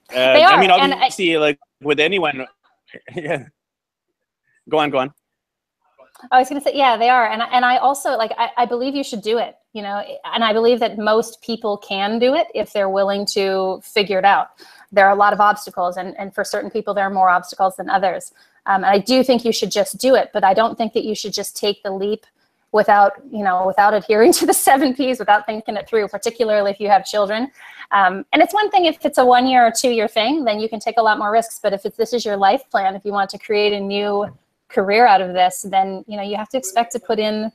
Uh, 0.10 0.34
They 0.34 0.44
I 0.44 0.54
are, 0.56 0.60
mean, 0.62 0.72
and 0.72 0.94
I- 0.94 0.96
obviously, 0.96 1.36
like 1.38 1.60
with 1.84 2.00
anyone. 2.00 2.48
yeah. 3.16 3.52
Go 4.70 4.78
on, 4.80 4.90
go 4.90 5.00
on. 5.00 5.12
I 6.32 6.40
was 6.40 6.48
going 6.48 6.62
to 6.62 6.64
say, 6.64 6.74
yeah, 6.76 6.96
they 6.96 7.10
are, 7.10 7.28
and 7.28 7.44
I- 7.44 7.52
and 7.52 7.66
I 7.66 7.76
also 7.78 8.16
like 8.16 8.32
I, 8.38 8.48
I 8.64 8.66
believe 8.66 8.96
you 8.96 9.04
should 9.04 9.22
do 9.22 9.38
it, 9.38 9.56
you 9.74 9.82
know, 9.82 9.98
and 10.34 10.44
I 10.50 10.54
believe 10.54 10.80
that 10.80 10.98
most 10.98 11.42
people 11.42 11.76
can 11.78 12.20
do 12.20 12.36
it 12.36 12.48
if 12.56 12.72
they're 12.72 12.90
willing 13.00 13.26
to 13.38 13.82
figure 13.84 14.18
it 14.18 14.26
out. 14.26 14.48
There 14.94 15.06
are 15.08 15.12
a 15.12 15.20
lot 15.26 15.34
of 15.34 15.42
obstacles, 15.42 15.98
and 15.98 16.16
and 16.18 16.34
for 16.34 16.44
certain 16.46 16.72
people, 16.72 16.94
there 16.94 17.04
are 17.04 17.16
more 17.22 17.28
obstacles 17.30 17.76
than 17.76 17.90
others. 17.90 18.32
Um, 18.68 18.84
and 18.84 18.86
I 18.86 18.98
do 18.98 19.24
think 19.24 19.46
you 19.46 19.52
should 19.52 19.72
just 19.72 19.98
do 19.98 20.16
it, 20.16 20.32
but 20.34 20.44
I 20.44 20.54
don't 20.54 20.78
think 20.78 20.94
that 20.94 21.04
you 21.04 21.16
should 21.16 21.34
just 21.34 21.56
take 21.56 21.84
the 21.84 21.92
leap 21.92 22.26
without 22.72 23.14
you 23.32 23.44
know 23.44 23.66
without 23.66 23.94
adhering 23.94 24.34
to 24.40 24.46
the 24.46 24.54
seven 24.54 24.94
P's, 24.94 25.20
without 25.20 25.46
thinking 25.46 25.76
it 25.76 25.88
through. 25.88 26.08
Particularly 26.08 26.72
if 26.72 26.80
you 26.80 26.90
have 26.90 27.06
children, 27.06 27.52
um, 27.92 28.26
and 28.34 28.42
it's 28.42 28.54
one 28.54 28.70
thing 28.70 28.86
if 28.86 29.04
it's 29.06 29.18
a 29.18 29.26
one 29.26 29.48
year 29.48 29.66
or 29.66 29.72
two 29.72 29.90
year 29.90 30.08
thing, 30.08 30.44
then 30.44 30.60
you 30.60 30.70
can 30.70 30.80
take 30.80 30.98
a 30.98 31.02
lot 31.02 31.18
more 31.18 31.32
risks. 31.32 31.60
But 31.62 31.74
if 31.74 31.84
this 31.84 32.14
is 32.14 32.26
your 32.26 32.38
life 32.38 32.70
plan, 32.70 32.96
if 32.96 33.06
you 33.06 33.12
want 33.12 33.30
to 33.32 33.38
create 33.38 33.74
a 33.74 33.80
new 33.80 34.28
career 34.68 35.06
out 35.08 35.22
of 35.22 35.34
this, 35.34 35.66
then 35.70 36.04
you 36.08 36.18
know 36.18 36.24
you 36.24 36.36
have 36.36 36.50
to 36.50 36.58
expect 36.58 36.92
to 36.94 37.00
put 37.00 37.20
in 37.20 37.52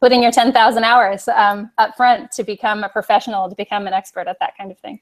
put 0.00 0.12
in 0.12 0.22
your 0.22 0.30
10,000 0.30 0.84
hours 0.84 1.26
um, 1.28 1.70
up 1.78 1.96
front 1.96 2.30
to 2.32 2.44
become 2.44 2.84
a 2.84 2.88
professional, 2.88 3.48
to 3.48 3.56
become 3.56 3.86
an 3.86 3.92
expert 3.92 4.28
at 4.28 4.38
that 4.38 4.56
kind 4.56 4.70
of 4.70 4.78
thing. 4.78 5.00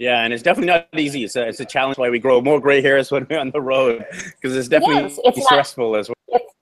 Yeah, 0.00 0.22
and 0.24 0.32
it's 0.32 0.42
definitely 0.42 0.68
not 0.68 0.88
easy. 0.96 1.24
It's 1.24 1.36
a, 1.36 1.46
it's 1.46 1.60
a 1.60 1.64
challenge 1.66 1.98
why 1.98 2.08
we 2.08 2.18
grow 2.18 2.40
more 2.40 2.58
gray 2.58 2.80
hairs 2.80 3.10
when 3.10 3.26
we're 3.28 3.38
on 3.38 3.50
the 3.50 3.60
road 3.60 4.02
because 4.40 4.56
it's 4.56 4.66
definitely 4.66 5.02
Yes, 5.02 5.20
it's 5.24 5.36
not- 5.36 5.44
stressful 5.46 5.94
as 5.94 6.08
well. 6.08 6.14
It's 6.28 6.54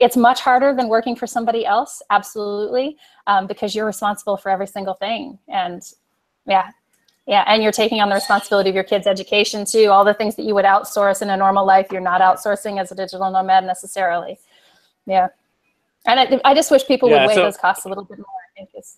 it's 0.00 0.16
much 0.16 0.40
harder 0.40 0.74
than 0.74 0.88
working 0.88 1.14
for 1.14 1.26
somebody 1.26 1.66
else, 1.66 2.02
absolutely, 2.10 2.96
um, 3.26 3.46
because 3.46 3.74
you're 3.76 3.84
responsible 3.84 4.38
for 4.38 4.48
every 4.48 4.66
single 4.66 4.94
thing. 4.94 5.38
And 5.48 5.82
yeah, 6.46 6.70
yeah, 7.26 7.44
and 7.46 7.62
you're 7.62 7.72
taking 7.72 8.00
on 8.00 8.08
the 8.08 8.14
responsibility 8.14 8.70
of 8.70 8.74
your 8.74 8.84
kids' 8.84 9.06
education 9.06 9.66
too. 9.66 9.88
All 9.90 10.04
the 10.04 10.14
things 10.14 10.34
that 10.36 10.44
you 10.44 10.54
would 10.54 10.64
outsource 10.64 11.20
in 11.20 11.28
a 11.28 11.36
normal 11.36 11.66
life, 11.66 11.88
you're 11.92 12.00
not 12.00 12.22
outsourcing 12.22 12.80
as 12.80 12.90
a 12.90 12.94
digital 12.94 13.30
nomad 13.30 13.64
necessarily. 13.66 14.38
Yeah, 15.06 15.28
and 16.06 16.18
I, 16.18 16.40
I 16.42 16.54
just 16.54 16.70
wish 16.70 16.86
people 16.86 17.10
Yeah, 17.10 17.20
would 17.20 17.28
weigh 17.28 17.34
so- 17.34 17.42
those 17.42 17.58
costs 17.58 17.84
a 17.84 17.88
little 17.90 18.04
bit 18.04 18.16
more. 18.16 18.26
I 18.26 18.56
think 18.56 18.70
it's 18.72 18.96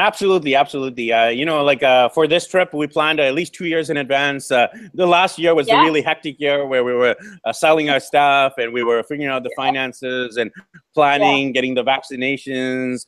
Absolutely, 0.00 0.54
absolutely. 0.54 1.12
Uh, 1.12 1.28
you 1.28 1.44
know, 1.44 1.62
like 1.62 1.82
uh, 1.82 2.08
for 2.08 2.26
this 2.26 2.46
trip, 2.48 2.72
we 2.72 2.86
planned 2.86 3.20
at 3.20 3.34
least 3.34 3.52
two 3.52 3.66
years 3.66 3.90
in 3.90 3.98
advance. 3.98 4.50
Uh, 4.50 4.66
the 4.94 5.06
last 5.06 5.38
year 5.38 5.54
was 5.54 5.68
Yeah. 5.68 5.78
a 5.80 5.84
really 5.84 6.00
hectic 6.00 6.40
year 6.40 6.66
where 6.66 6.82
we 6.82 6.94
were 6.94 7.14
uh, 7.44 7.52
selling 7.52 7.90
our 7.90 8.00
stuff 8.00 8.54
and 8.56 8.72
we 8.72 8.82
were 8.82 9.02
figuring 9.02 9.28
out 9.30 9.42
the 9.42 9.50
finances 9.54 10.38
and 10.38 10.50
planning, 10.94 11.52
getting 11.52 11.74
the 11.74 11.84
vaccinations, 11.84 13.04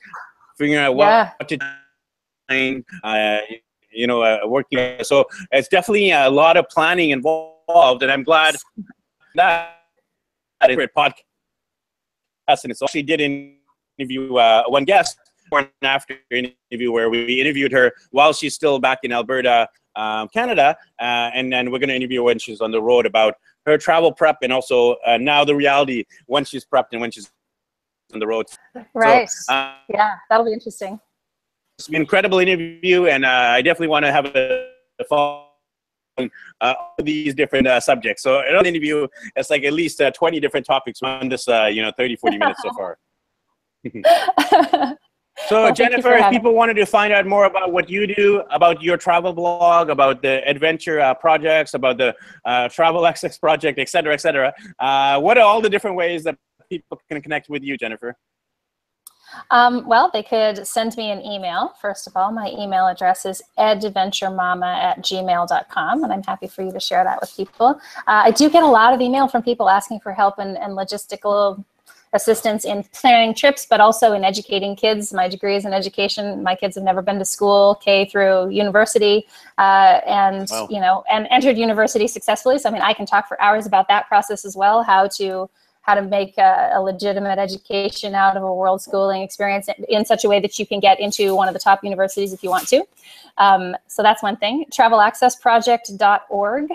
figuring 0.58 0.78
out 0.84 0.94
what, 0.94 1.06
Yeah. 1.06 1.30
what 1.38 1.48
to 1.48 1.56
do, 1.56 2.84
uh, 3.02 3.38
you 3.90 4.06
know, 4.06 4.22
uh, 4.22 4.40
working. 4.44 5.02
So 5.02 5.26
it's 5.50 5.68
definitely 5.68 6.10
a 6.10 6.28
lot 6.28 6.58
of 6.58 6.68
planning 6.68 7.10
involved, 7.10 8.02
and 8.02 8.12
I'm 8.12 8.22
glad 8.22 8.56
that 9.34 9.76
that 10.60 10.70
is 10.70 10.74
a 10.74 10.76
great 10.76 10.94
podcast. 10.94 11.22
And 12.64 12.70
it's 12.70 12.82
actually 12.82 13.02
did 13.04 13.20
interview 13.98 14.36
uh, 14.36 14.64
one 14.66 14.84
guest 14.84 15.16
and 15.58 15.68
after 15.82 16.16
interview 16.30 16.92
where 16.92 17.10
we 17.10 17.40
interviewed 17.40 17.72
her 17.72 17.92
while 18.10 18.32
she's 18.32 18.54
still 18.54 18.78
back 18.78 18.98
in 19.02 19.12
Alberta, 19.12 19.68
um, 19.96 20.28
Canada, 20.28 20.76
uh, 21.00 21.30
and 21.34 21.52
then 21.52 21.70
we're 21.70 21.78
going 21.78 21.88
to 21.88 21.94
interview 21.94 22.20
her 22.20 22.24
when 22.24 22.38
she's 22.38 22.60
on 22.60 22.70
the 22.70 22.80
road 22.80 23.06
about 23.06 23.34
her 23.66 23.78
travel 23.78 24.12
prep 24.12 24.38
and 24.42 24.52
also 24.52 24.96
uh, 25.06 25.18
now 25.18 25.44
the 25.44 25.54
reality 25.54 26.04
when 26.26 26.44
she's 26.44 26.64
prepped 26.64 26.88
and 26.92 27.00
when 27.00 27.10
she's 27.10 27.30
on 28.12 28.20
the 28.20 28.26
road. 28.26 28.46
right. 28.94 29.28
So, 29.28 29.52
uh, 29.52 29.74
yeah, 29.88 30.14
that'll 30.28 30.46
be 30.46 30.52
interesting. 30.52 30.98
it's 31.78 31.88
an 31.88 31.94
incredible 31.94 32.38
interview, 32.38 33.06
and 33.06 33.24
uh, 33.24 33.28
I 33.28 33.62
definitely 33.62 33.88
want 33.88 34.04
to 34.04 34.12
have 34.12 34.26
a, 34.26 34.70
a 34.98 35.04
follow 35.04 35.48
on 36.18 36.30
uh, 36.60 36.74
these 37.02 37.34
different 37.34 37.66
uh, 37.66 37.80
subjects. 37.80 38.22
So 38.22 38.40
in 38.40 38.54
an 38.54 38.66
interview, 38.66 39.06
it's 39.36 39.50
like 39.50 39.64
at 39.64 39.72
least 39.72 40.00
uh, 40.00 40.10
20 40.10 40.40
different 40.40 40.66
topics 40.66 41.00
on 41.02 41.28
this, 41.28 41.48
uh, 41.48 41.66
you 41.72 41.82
know, 41.82 41.92
30, 41.96 42.16
40 42.16 42.38
minutes 42.38 42.60
so 42.62 42.70
far. 42.74 42.98
So 45.48 45.64
Well, 45.64 45.74
Jennifer, 45.74 46.12
if 46.14 46.30
people 46.30 46.54
wanted 46.54 46.74
to 46.74 46.86
find 46.86 47.12
out 47.12 47.26
more 47.26 47.44
about 47.46 47.72
what 47.72 47.88
you 47.88 48.06
do, 48.06 48.42
about 48.50 48.82
your 48.82 48.96
travel 48.96 49.32
blog, 49.32 49.90
about 49.90 50.22
the 50.22 50.46
adventure 50.48 51.00
uh, 51.00 51.14
projects, 51.14 51.74
about 51.74 51.98
the 51.98 52.14
uh, 52.44 52.68
travel 52.68 53.06
access 53.10 53.38
project, 53.38 53.78
et 53.78 53.88
cetera, 53.88 54.14
et 54.14 54.20
cetera, 54.20 54.52
uh, 54.78 55.20
what 55.20 55.38
are 55.38 55.44
all 55.44 55.60
the 55.60 55.70
different 55.70 55.96
ways 55.96 56.24
that 56.24 56.36
people 56.70 57.00
can 57.10 57.20
connect 57.20 57.48
with 57.48 57.62
you, 57.62 57.76
Jennifer? 57.76 58.16
Um, 59.50 59.86
well, 59.86 60.10
they 60.12 60.22
could 60.22 60.66
send 60.66 60.96
me 60.96 61.10
an 61.10 61.20
email. 61.22 61.72
First 61.80 62.06
of 62.06 62.16
all, 62.16 62.32
my 62.32 62.50
email 62.50 62.86
address 62.86 63.24
is 63.24 63.42
adventuremama 63.58 64.66
at 64.66 64.98
gmail.com, 64.98 66.04
and 66.04 66.12
I'm 66.12 66.22
happy 66.22 66.48
for 66.48 66.62
you 66.62 66.72
to 66.72 66.80
share 66.80 67.04
that 67.04 67.20
with 67.20 67.34
people. 67.34 67.80
Uh, 68.06 68.22
I 68.24 68.30
do 68.30 68.50
get 68.50 68.62
a 68.62 68.66
lot 68.66 68.92
of 68.92 69.00
email 69.00 69.28
from 69.28 69.42
people 69.42 69.68
asking 69.68 70.00
for 70.00 70.12
help 70.12 70.38
and, 70.38 70.58
and 70.58 70.76
logistical 70.76 71.64
assistance 72.12 72.64
in 72.64 72.84
planning 72.92 73.34
trips, 73.34 73.66
but 73.68 73.80
also 73.80 74.12
in 74.12 74.22
educating 74.24 74.76
kids. 74.76 75.12
My 75.12 75.28
degree 75.28 75.56
is 75.56 75.64
in 75.64 75.72
education. 75.72 76.42
My 76.42 76.54
kids 76.54 76.74
have 76.76 76.84
never 76.84 77.00
been 77.02 77.18
to 77.18 77.24
school, 77.24 77.76
K 77.76 78.04
through 78.04 78.50
university, 78.50 79.26
uh, 79.58 80.00
and 80.06 80.48
Wow. 80.50 80.68
you 80.70 80.80
know, 80.80 81.04
and 81.10 81.26
entered 81.30 81.56
university 81.56 82.06
successfully. 82.06 82.58
So 82.58 82.68
I 82.68 82.72
mean, 82.72 82.82
I 82.82 82.92
can 82.92 83.06
talk 83.06 83.28
for 83.28 83.40
hours 83.40 83.66
about 83.66 83.88
that 83.88 84.08
process 84.08 84.44
as 84.44 84.56
well. 84.56 84.82
How 84.82 85.06
to 85.18 85.48
how 85.82 85.94
to 85.96 86.02
make 86.02 86.38
a, 86.38 86.70
a 86.74 86.80
legitimate 86.80 87.38
education 87.40 88.14
out 88.14 88.36
of 88.36 88.42
a 88.44 88.54
world 88.54 88.80
schooling 88.80 89.22
experience 89.22 89.68
in, 89.68 89.84
in 89.88 90.04
such 90.04 90.24
a 90.24 90.28
way 90.28 90.38
that 90.38 90.56
you 90.58 90.64
can 90.66 90.78
get 90.80 91.00
into 91.00 91.34
one 91.34 91.48
of 91.48 91.54
the 91.54 91.60
top 91.60 91.82
universities 91.82 92.32
if 92.32 92.42
you 92.44 92.50
want 92.50 92.68
to. 92.68 92.84
Um, 93.38 93.74
so 93.88 94.00
that's 94.02 94.22
one 94.22 94.36
thing. 94.36 94.64
Travelaccessproject.org 94.70 96.68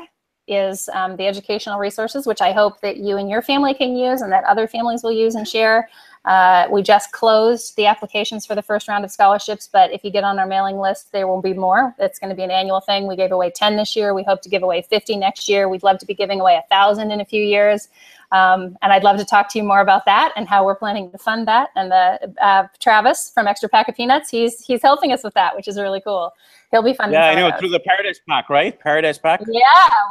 is 0.47 0.89
um, 0.89 1.15
the 1.17 1.27
educational 1.27 1.79
resources, 1.79 2.25
which 2.25 2.41
I 2.41 2.51
hope 2.51 2.81
that 2.81 2.97
you 2.97 3.17
and 3.17 3.29
your 3.29 3.41
family 3.41 3.73
can 3.73 3.95
use 3.95 4.21
and 4.21 4.31
that 4.31 4.43
other 4.45 4.67
families 4.67 5.03
will 5.03 5.11
use 5.11 5.35
and 5.35 5.47
share. 5.47 5.89
Uh, 6.27 6.67
we 6.69 6.83
just 6.83 7.13
closed 7.13 7.77
the 7.77 7.85
applications 7.85 8.45
for 8.45 8.53
the 8.53 8.61
first 8.61 8.89
round 8.89 9.05
of 9.05 9.11
scholarships, 9.11 9.69
but 9.71 9.91
if 9.93 10.03
you 10.03 10.11
get 10.11 10.25
on 10.25 10.37
our 10.39 10.45
mailing 10.45 10.77
list, 10.77 11.13
there 11.13 11.25
will 11.25 11.41
be 11.41 11.53
more. 11.53 11.95
It's 11.99 12.19
going 12.19 12.29
to 12.29 12.35
be 12.35 12.43
an 12.43 12.51
annual 12.51 12.81
thing. 12.81 13.07
We 13.07 13.15
gave 13.15 13.31
away 13.31 13.49
10 13.49 13.77
this 13.77 13.95
year. 13.95 14.13
We 14.13 14.23
hope 14.23 14.41
to 14.41 14.49
give 14.49 14.61
away 14.61 14.81
50 14.81 15.15
next 15.15 15.47
year. 15.47 15.69
We'd 15.69 15.83
love 15.83 15.99
to 15.99 16.05
be 16.05 16.13
giving 16.13 16.41
away 16.41 16.55
a 16.55 16.67
thousand 16.67 17.11
in 17.11 17.21
a 17.21 17.25
few 17.25 17.41
years. 17.41 17.87
Um, 18.33 18.77
and 18.81 18.91
I'd 18.91 19.03
love 19.03 19.17
to 19.19 19.25
talk 19.25 19.49
to 19.53 19.57
you 19.57 19.63
more 19.63 19.79
about 19.79 20.03
that 20.03 20.33
and 20.35 20.49
how 20.49 20.65
we're 20.65 20.75
planning 20.75 21.09
to 21.11 21.17
fund 21.17 21.47
that. 21.47 21.69
And 21.77 21.89
the 21.89 22.33
uh, 22.41 22.67
Travis 22.81 23.31
from 23.33 23.47
Extra 23.47 23.69
Pack 23.69 23.87
of 23.87 23.95
Peanuts, 23.95 24.29
he's 24.29 24.59
he's 24.65 24.81
helping 24.81 25.13
us 25.13 25.23
with 25.23 25.33
that, 25.35 25.55
which 25.55 25.69
is 25.69 25.79
really 25.79 26.01
cool. 26.01 26.33
He'll 26.71 26.83
be 26.83 26.93
funding. 26.93 27.13
Yeah, 27.13 27.29
I 27.29 27.35
know 27.35 27.57
through 27.57 27.69
the 27.69 27.79
Paradise 27.79 28.19
Pack, 28.27 28.49
right? 28.49 28.77
Paradise 28.77 29.17
Pack. 29.17 29.39
Yeah, 29.47 29.61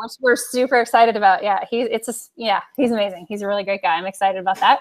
which 0.03 0.13
we're 0.21 0.37
super 0.37 0.81
excited 0.81 1.15
about. 1.15 1.43
Yeah, 1.43 1.67
he 1.71 1.83
it's 1.83 2.09
a 2.09 2.15
yeah, 2.37 2.63
he's 2.75 2.91
amazing. 2.91 3.27
He's 3.29 3.43
a 3.43 3.47
really 3.47 3.65
great 3.65 3.83
guy. 3.83 3.97
I'm 3.97 4.07
excited 4.07 4.41
about 4.41 4.61
that. 4.61 4.81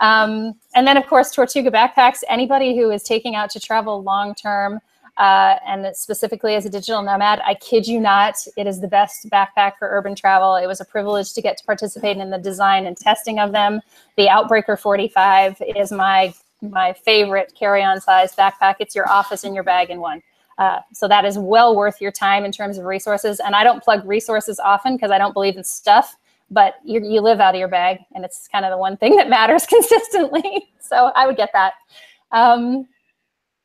Um, 0.00 0.54
and 0.74 0.86
then 0.86 0.96
of 0.96 1.06
course 1.06 1.30
Tortuga 1.30 1.70
backpacks. 1.70 2.18
Anybody 2.28 2.76
who 2.76 2.90
is 2.90 3.02
taking 3.02 3.34
out 3.34 3.50
to 3.50 3.60
travel 3.60 4.02
long 4.02 4.34
term 4.34 4.80
uh, 5.16 5.56
and 5.66 5.96
specifically 5.96 6.54
as 6.54 6.66
a 6.66 6.70
digital 6.70 7.02
nomad, 7.02 7.40
I 7.46 7.54
kid 7.54 7.86
you 7.86 7.98
not, 7.98 8.36
it 8.56 8.66
is 8.66 8.80
the 8.80 8.88
best 8.88 9.30
backpack 9.30 9.72
for 9.78 9.88
urban 9.90 10.14
travel. 10.14 10.56
It 10.56 10.66
was 10.66 10.80
a 10.80 10.84
privilege 10.84 11.32
to 11.32 11.40
get 11.40 11.56
to 11.56 11.64
participate 11.64 12.18
in 12.18 12.30
the 12.30 12.38
design 12.38 12.86
and 12.86 12.96
testing 12.96 13.38
of 13.38 13.52
them. 13.52 13.80
The 14.16 14.26
Outbreaker 14.26 14.78
45 14.78 15.62
is 15.74 15.90
my 15.92 16.34
my 16.62 16.92
favorite 16.92 17.52
carry-on 17.58 18.00
size 18.00 18.34
backpack. 18.34 18.76
It's 18.80 18.94
your 18.94 19.08
office 19.08 19.44
and 19.44 19.54
your 19.54 19.64
bag 19.64 19.90
in 19.90 20.00
one. 20.00 20.22
Uh, 20.58 20.80
so 20.92 21.06
that 21.06 21.24
is 21.24 21.38
well 21.38 21.76
worth 21.76 22.00
your 22.00 22.12
time 22.12 22.44
in 22.44 22.52
terms 22.52 22.78
of 22.78 22.84
resources. 22.84 23.40
And 23.40 23.54
I 23.54 23.62
don't 23.62 23.82
plug 23.82 24.06
resources 24.06 24.58
often 24.58 24.96
because 24.96 25.10
I 25.10 25.18
don't 25.18 25.34
believe 25.34 25.56
in 25.56 25.64
stuff, 25.64 26.16
but 26.50 26.74
you, 26.84 27.02
you 27.02 27.20
live 27.20 27.40
out 27.40 27.54
of 27.54 27.58
your 27.58 27.68
bag 27.68 27.98
and 28.14 28.24
it's 28.24 28.48
kind 28.48 28.64
of 28.64 28.70
the 28.70 28.78
one 28.78 28.96
thing 28.96 29.16
that 29.16 29.28
matters 29.28 29.66
consistently. 29.66 30.68
so 30.80 31.12
I 31.14 31.26
would 31.26 31.36
get 31.36 31.50
that. 31.52 31.74
Um, 32.32 32.86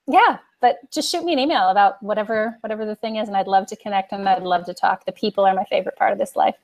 yeah, 0.07 0.37
but 0.61 0.77
just 0.91 1.11
shoot 1.11 1.23
me 1.23 1.33
an 1.33 1.39
email 1.39 1.69
about 1.69 2.01
whatever 2.03 2.57
whatever 2.61 2.85
the 2.85 2.95
thing 2.95 3.15
is, 3.15 3.27
and 3.27 3.37
I'd 3.37 3.47
love 3.47 3.65
to 3.67 3.75
connect 3.75 4.11
and 4.11 4.27
I'd 4.27 4.43
love 4.43 4.65
to 4.65 4.73
talk. 4.73 5.05
The 5.05 5.11
people 5.11 5.45
are 5.45 5.53
my 5.53 5.63
favorite 5.65 5.95
part 5.95 6.11
of 6.11 6.19
this 6.19 6.35
life. 6.35 6.55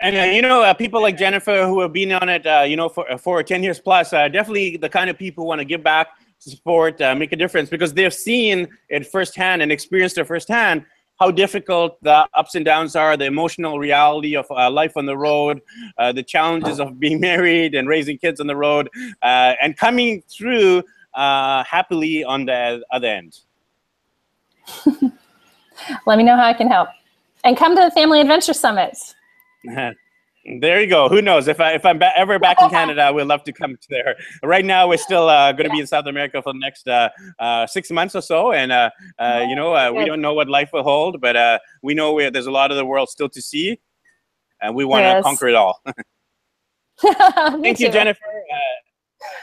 And 0.00 0.16
uh, 0.16 0.34
you 0.34 0.42
know, 0.42 0.62
uh, 0.62 0.74
people 0.74 1.00
like 1.00 1.16
Jennifer 1.16 1.66
who 1.66 1.80
have 1.80 1.92
been 1.92 2.12
on 2.12 2.28
it, 2.28 2.46
uh, 2.46 2.64
you 2.66 2.76
know, 2.76 2.88
for 2.88 3.06
for 3.18 3.42
ten 3.42 3.62
years 3.62 3.78
plus, 3.78 4.12
uh, 4.12 4.28
definitely 4.28 4.76
the 4.76 4.88
kind 4.88 5.08
of 5.08 5.18
people 5.18 5.44
who 5.44 5.48
want 5.48 5.60
to 5.60 5.64
give 5.64 5.82
back, 5.82 6.08
support, 6.38 7.00
uh, 7.00 7.14
make 7.14 7.32
a 7.32 7.36
difference 7.36 7.70
because 7.70 7.94
they've 7.94 8.12
seen 8.12 8.68
it 8.90 9.06
firsthand 9.06 9.62
and 9.62 9.72
experienced 9.72 10.18
it 10.18 10.24
firsthand 10.24 10.84
how 11.18 11.30
difficult 11.30 12.02
the 12.02 12.26
ups 12.34 12.54
and 12.54 12.64
downs 12.64 12.94
are, 12.94 13.16
the 13.16 13.24
emotional 13.24 13.78
reality 13.78 14.36
of 14.36 14.46
uh, 14.50 14.70
life 14.70 14.96
on 14.96 15.06
the 15.06 15.16
road, 15.16 15.62
the 15.98 16.22
challenges 16.22 16.78
of 16.78 17.00
being 17.00 17.20
married 17.30 17.74
and 17.74 17.88
raising 17.88 18.18
kids 18.18 18.40
on 18.40 18.46
the 18.46 18.56
road, 18.56 18.88
and 19.22 19.76
coming 19.76 20.22
through 20.28 20.82
uh, 21.16 21.64
happily 21.64 22.22
on 22.22 22.44
the 22.44 22.82
other 22.90 23.08
end. 23.08 23.40
Let 26.06 26.18
me 26.18 26.24
know 26.24 26.36
how 26.36 26.44
I 26.44 26.52
can 26.52 26.68
help. 26.68 26.90
And 27.44 27.56
come 27.56 27.74
to 27.74 27.82
the 27.82 27.90
Family 27.90 28.20
Adventure 28.20 28.52
Summit. 28.52 28.96
there 30.60 30.80
you 30.80 30.86
go. 30.86 31.08
Who 31.08 31.20
knows? 31.20 31.48
If, 31.48 31.60
I, 31.60 31.72
if 31.72 31.84
I'm 31.84 31.98
ba 31.98 32.10
ever 32.16 32.38
back 32.38 32.56
in 32.62 32.70
Canada, 32.78 33.02
I 33.02 33.10
would 33.10 33.26
love 33.26 33.42
to 33.44 33.52
come 33.52 33.76
to 33.76 33.88
there. 33.90 34.16
Right 34.42 34.64
now, 34.64 34.88
we're 34.88 34.96
still 34.96 35.28
uh, 35.28 35.52
going 35.52 35.68
to 35.68 35.70
be 35.70 35.80
in 35.80 35.86
South 35.86 36.06
America 36.06 36.40
for 36.40 36.52
the 36.52 36.58
next 36.58 36.86
uh, 36.88 37.08
uh, 37.38 37.66
six 37.66 37.90
months 37.90 38.14
or 38.14 38.20
so. 38.20 38.52
And, 38.52 38.70
uh, 38.70 38.90
uh, 39.18 39.44
you 39.48 39.56
know, 39.56 39.74
uh, 39.74 39.90
we 39.92 40.04
don't 40.04 40.20
know 40.20 40.34
what 40.34 40.48
life 40.48 40.70
will 40.72 40.84
hold, 40.84 41.20
but 41.20 41.60
we 41.82 41.94
know 41.94 42.30
there's 42.30 42.46
a 42.46 42.50
lot 42.50 42.70
of 42.70 42.76
the 42.76 42.84
world 42.84 43.08
still 43.08 43.28
to 43.28 43.42
see. 43.42 43.80
And 44.62 44.74
we 44.74 44.84
want 44.84 45.02
to 45.02 45.08
yes. 45.08 45.22
conquer 45.24 45.48
it 45.48 45.54
all. 45.54 45.82
Thank 47.02 47.80
you, 47.80 47.90
Jennifer. 47.90 48.20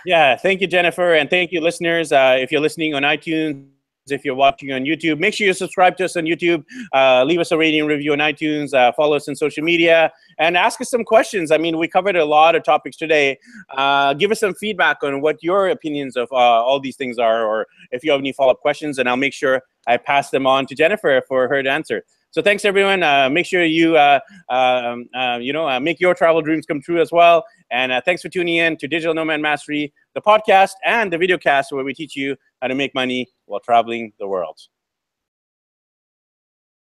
Yeah, 0.05 0.35
thank 0.35 0.61
you, 0.61 0.67
Jennifer, 0.67 1.13
and 1.13 1.29
thank 1.29 1.51
you, 1.51 1.61
listeners. 1.61 2.11
Uh, 2.11 2.37
if 2.39 2.51
you're 2.51 2.61
listening 2.61 2.93
on 2.93 3.03
iTunes, 3.03 3.67
if 4.11 4.25
you're 4.25 4.35
watching 4.35 4.71
on 4.71 4.83
YouTube, 4.83 5.19
make 5.19 5.33
sure 5.33 5.47
you 5.47 5.53
subscribe 5.53 5.95
to 5.97 6.05
us 6.05 6.15
on 6.15 6.25
YouTube. 6.25 6.65
Uh, 6.93 7.23
leave 7.23 7.39
us 7.39 7.51
a 7.51 7.57
rating 7.57 7.85
review 7.85 8.13
on 8.13 8.19
iTunes. 8.19 8.73
Uh, 8.73 8.91
follow 8.93 9.15
us 9.15 9.27
on 9.29 9.35
social 9.35 9.63
media 9.63 10.11
and 10.39 10.57
ask 10.57 10.81
us 10.81 10.89
some 10.89 11.03
questions. 11.03 11.51
I 11.51 11.57
mean, 11.57 11.77
we 11.77 11.87
covered 11.87 12.15
a 12.15 12.25
lot 12.25 12.55
of 12.55 12.63
topics 12.63 12.97
today. 12.97 13.37
Uh, 13.69 14.13
give 14.13 14.31
us 14.31 14.39
some 14.39 14.53
feedback 14.55 15.03
on 15.03 15.21
what 15.21 15.41
your 15.41 15.69
opinions 15.69 16.17
of 16.17 16.27
uh, 16.31 16.35
all 16.35 16.79
these 16.79 16.97
things 16.97 17.17
are, 17.17 17.45
or 17.45 17.67
if 17.91 18.03
you 18.03 18.11
have 18.11 18.19
any 18.19 18.33
follow 18.33 18.51
up 18.51 18.59
questions, 18.59 18.97
and 18.99 19.07
I'll 19.07 19.17
make 19.17 19.33
sure 19.33 19.61
I 19.87 19.97
pass 19.97 20.29
them 20.29 20.45
on 20.45 20.65
to 20.67 20.75
Jennifer 20.75 21.21
for 21.27 21.47
her 21.47 21.63
to 21.63 21.69
answer. 21.69 22.03
So 22.31 22.41
thanks 22.41 22.65
everyone. 22.65 23.03
Uh, 23.03 23.29
make 23.29 23.45
sure 23.45 23.63
you 23.63 23.95
uh, 23.95 24.19
um, 24.49 25.07
you 25.39 25.53
know 25.53 25.79
make 25.79 25.99
your 25.99 26.15
travel 26.15 26.41
dreams 26.41 26.65
come 26.65 26.81
true 26.81 26.99
as 26.99 27.11
well. 27.11 27.45
And 27.69 27.93
thanks 28.05 28.23
for 28.23 28.29
tuning 28.29 28.55
in 28.55 28.75
to 28.77 28.87
Digital 28.87 29.13
Nomad 29.13 29.39
Mastery, 29.39 29.93
the 30.15 30.21
podcast 30.21 30.71
and 30.83 31.13
the 31.13 31.17
video 31.19 31.37
cast 31.37 31.71
where 31.71 31.83
we 31.83 31.93
teach 31.93 32.15
you 32.15 32.35
how 32.59 32.69
to 32.69 32.75
make 32.75 32.95
money 32.95 33.27
while 33.53 33.61
traveling 33.61 34.13
the 34.19 34.27
world. 34.27 34.59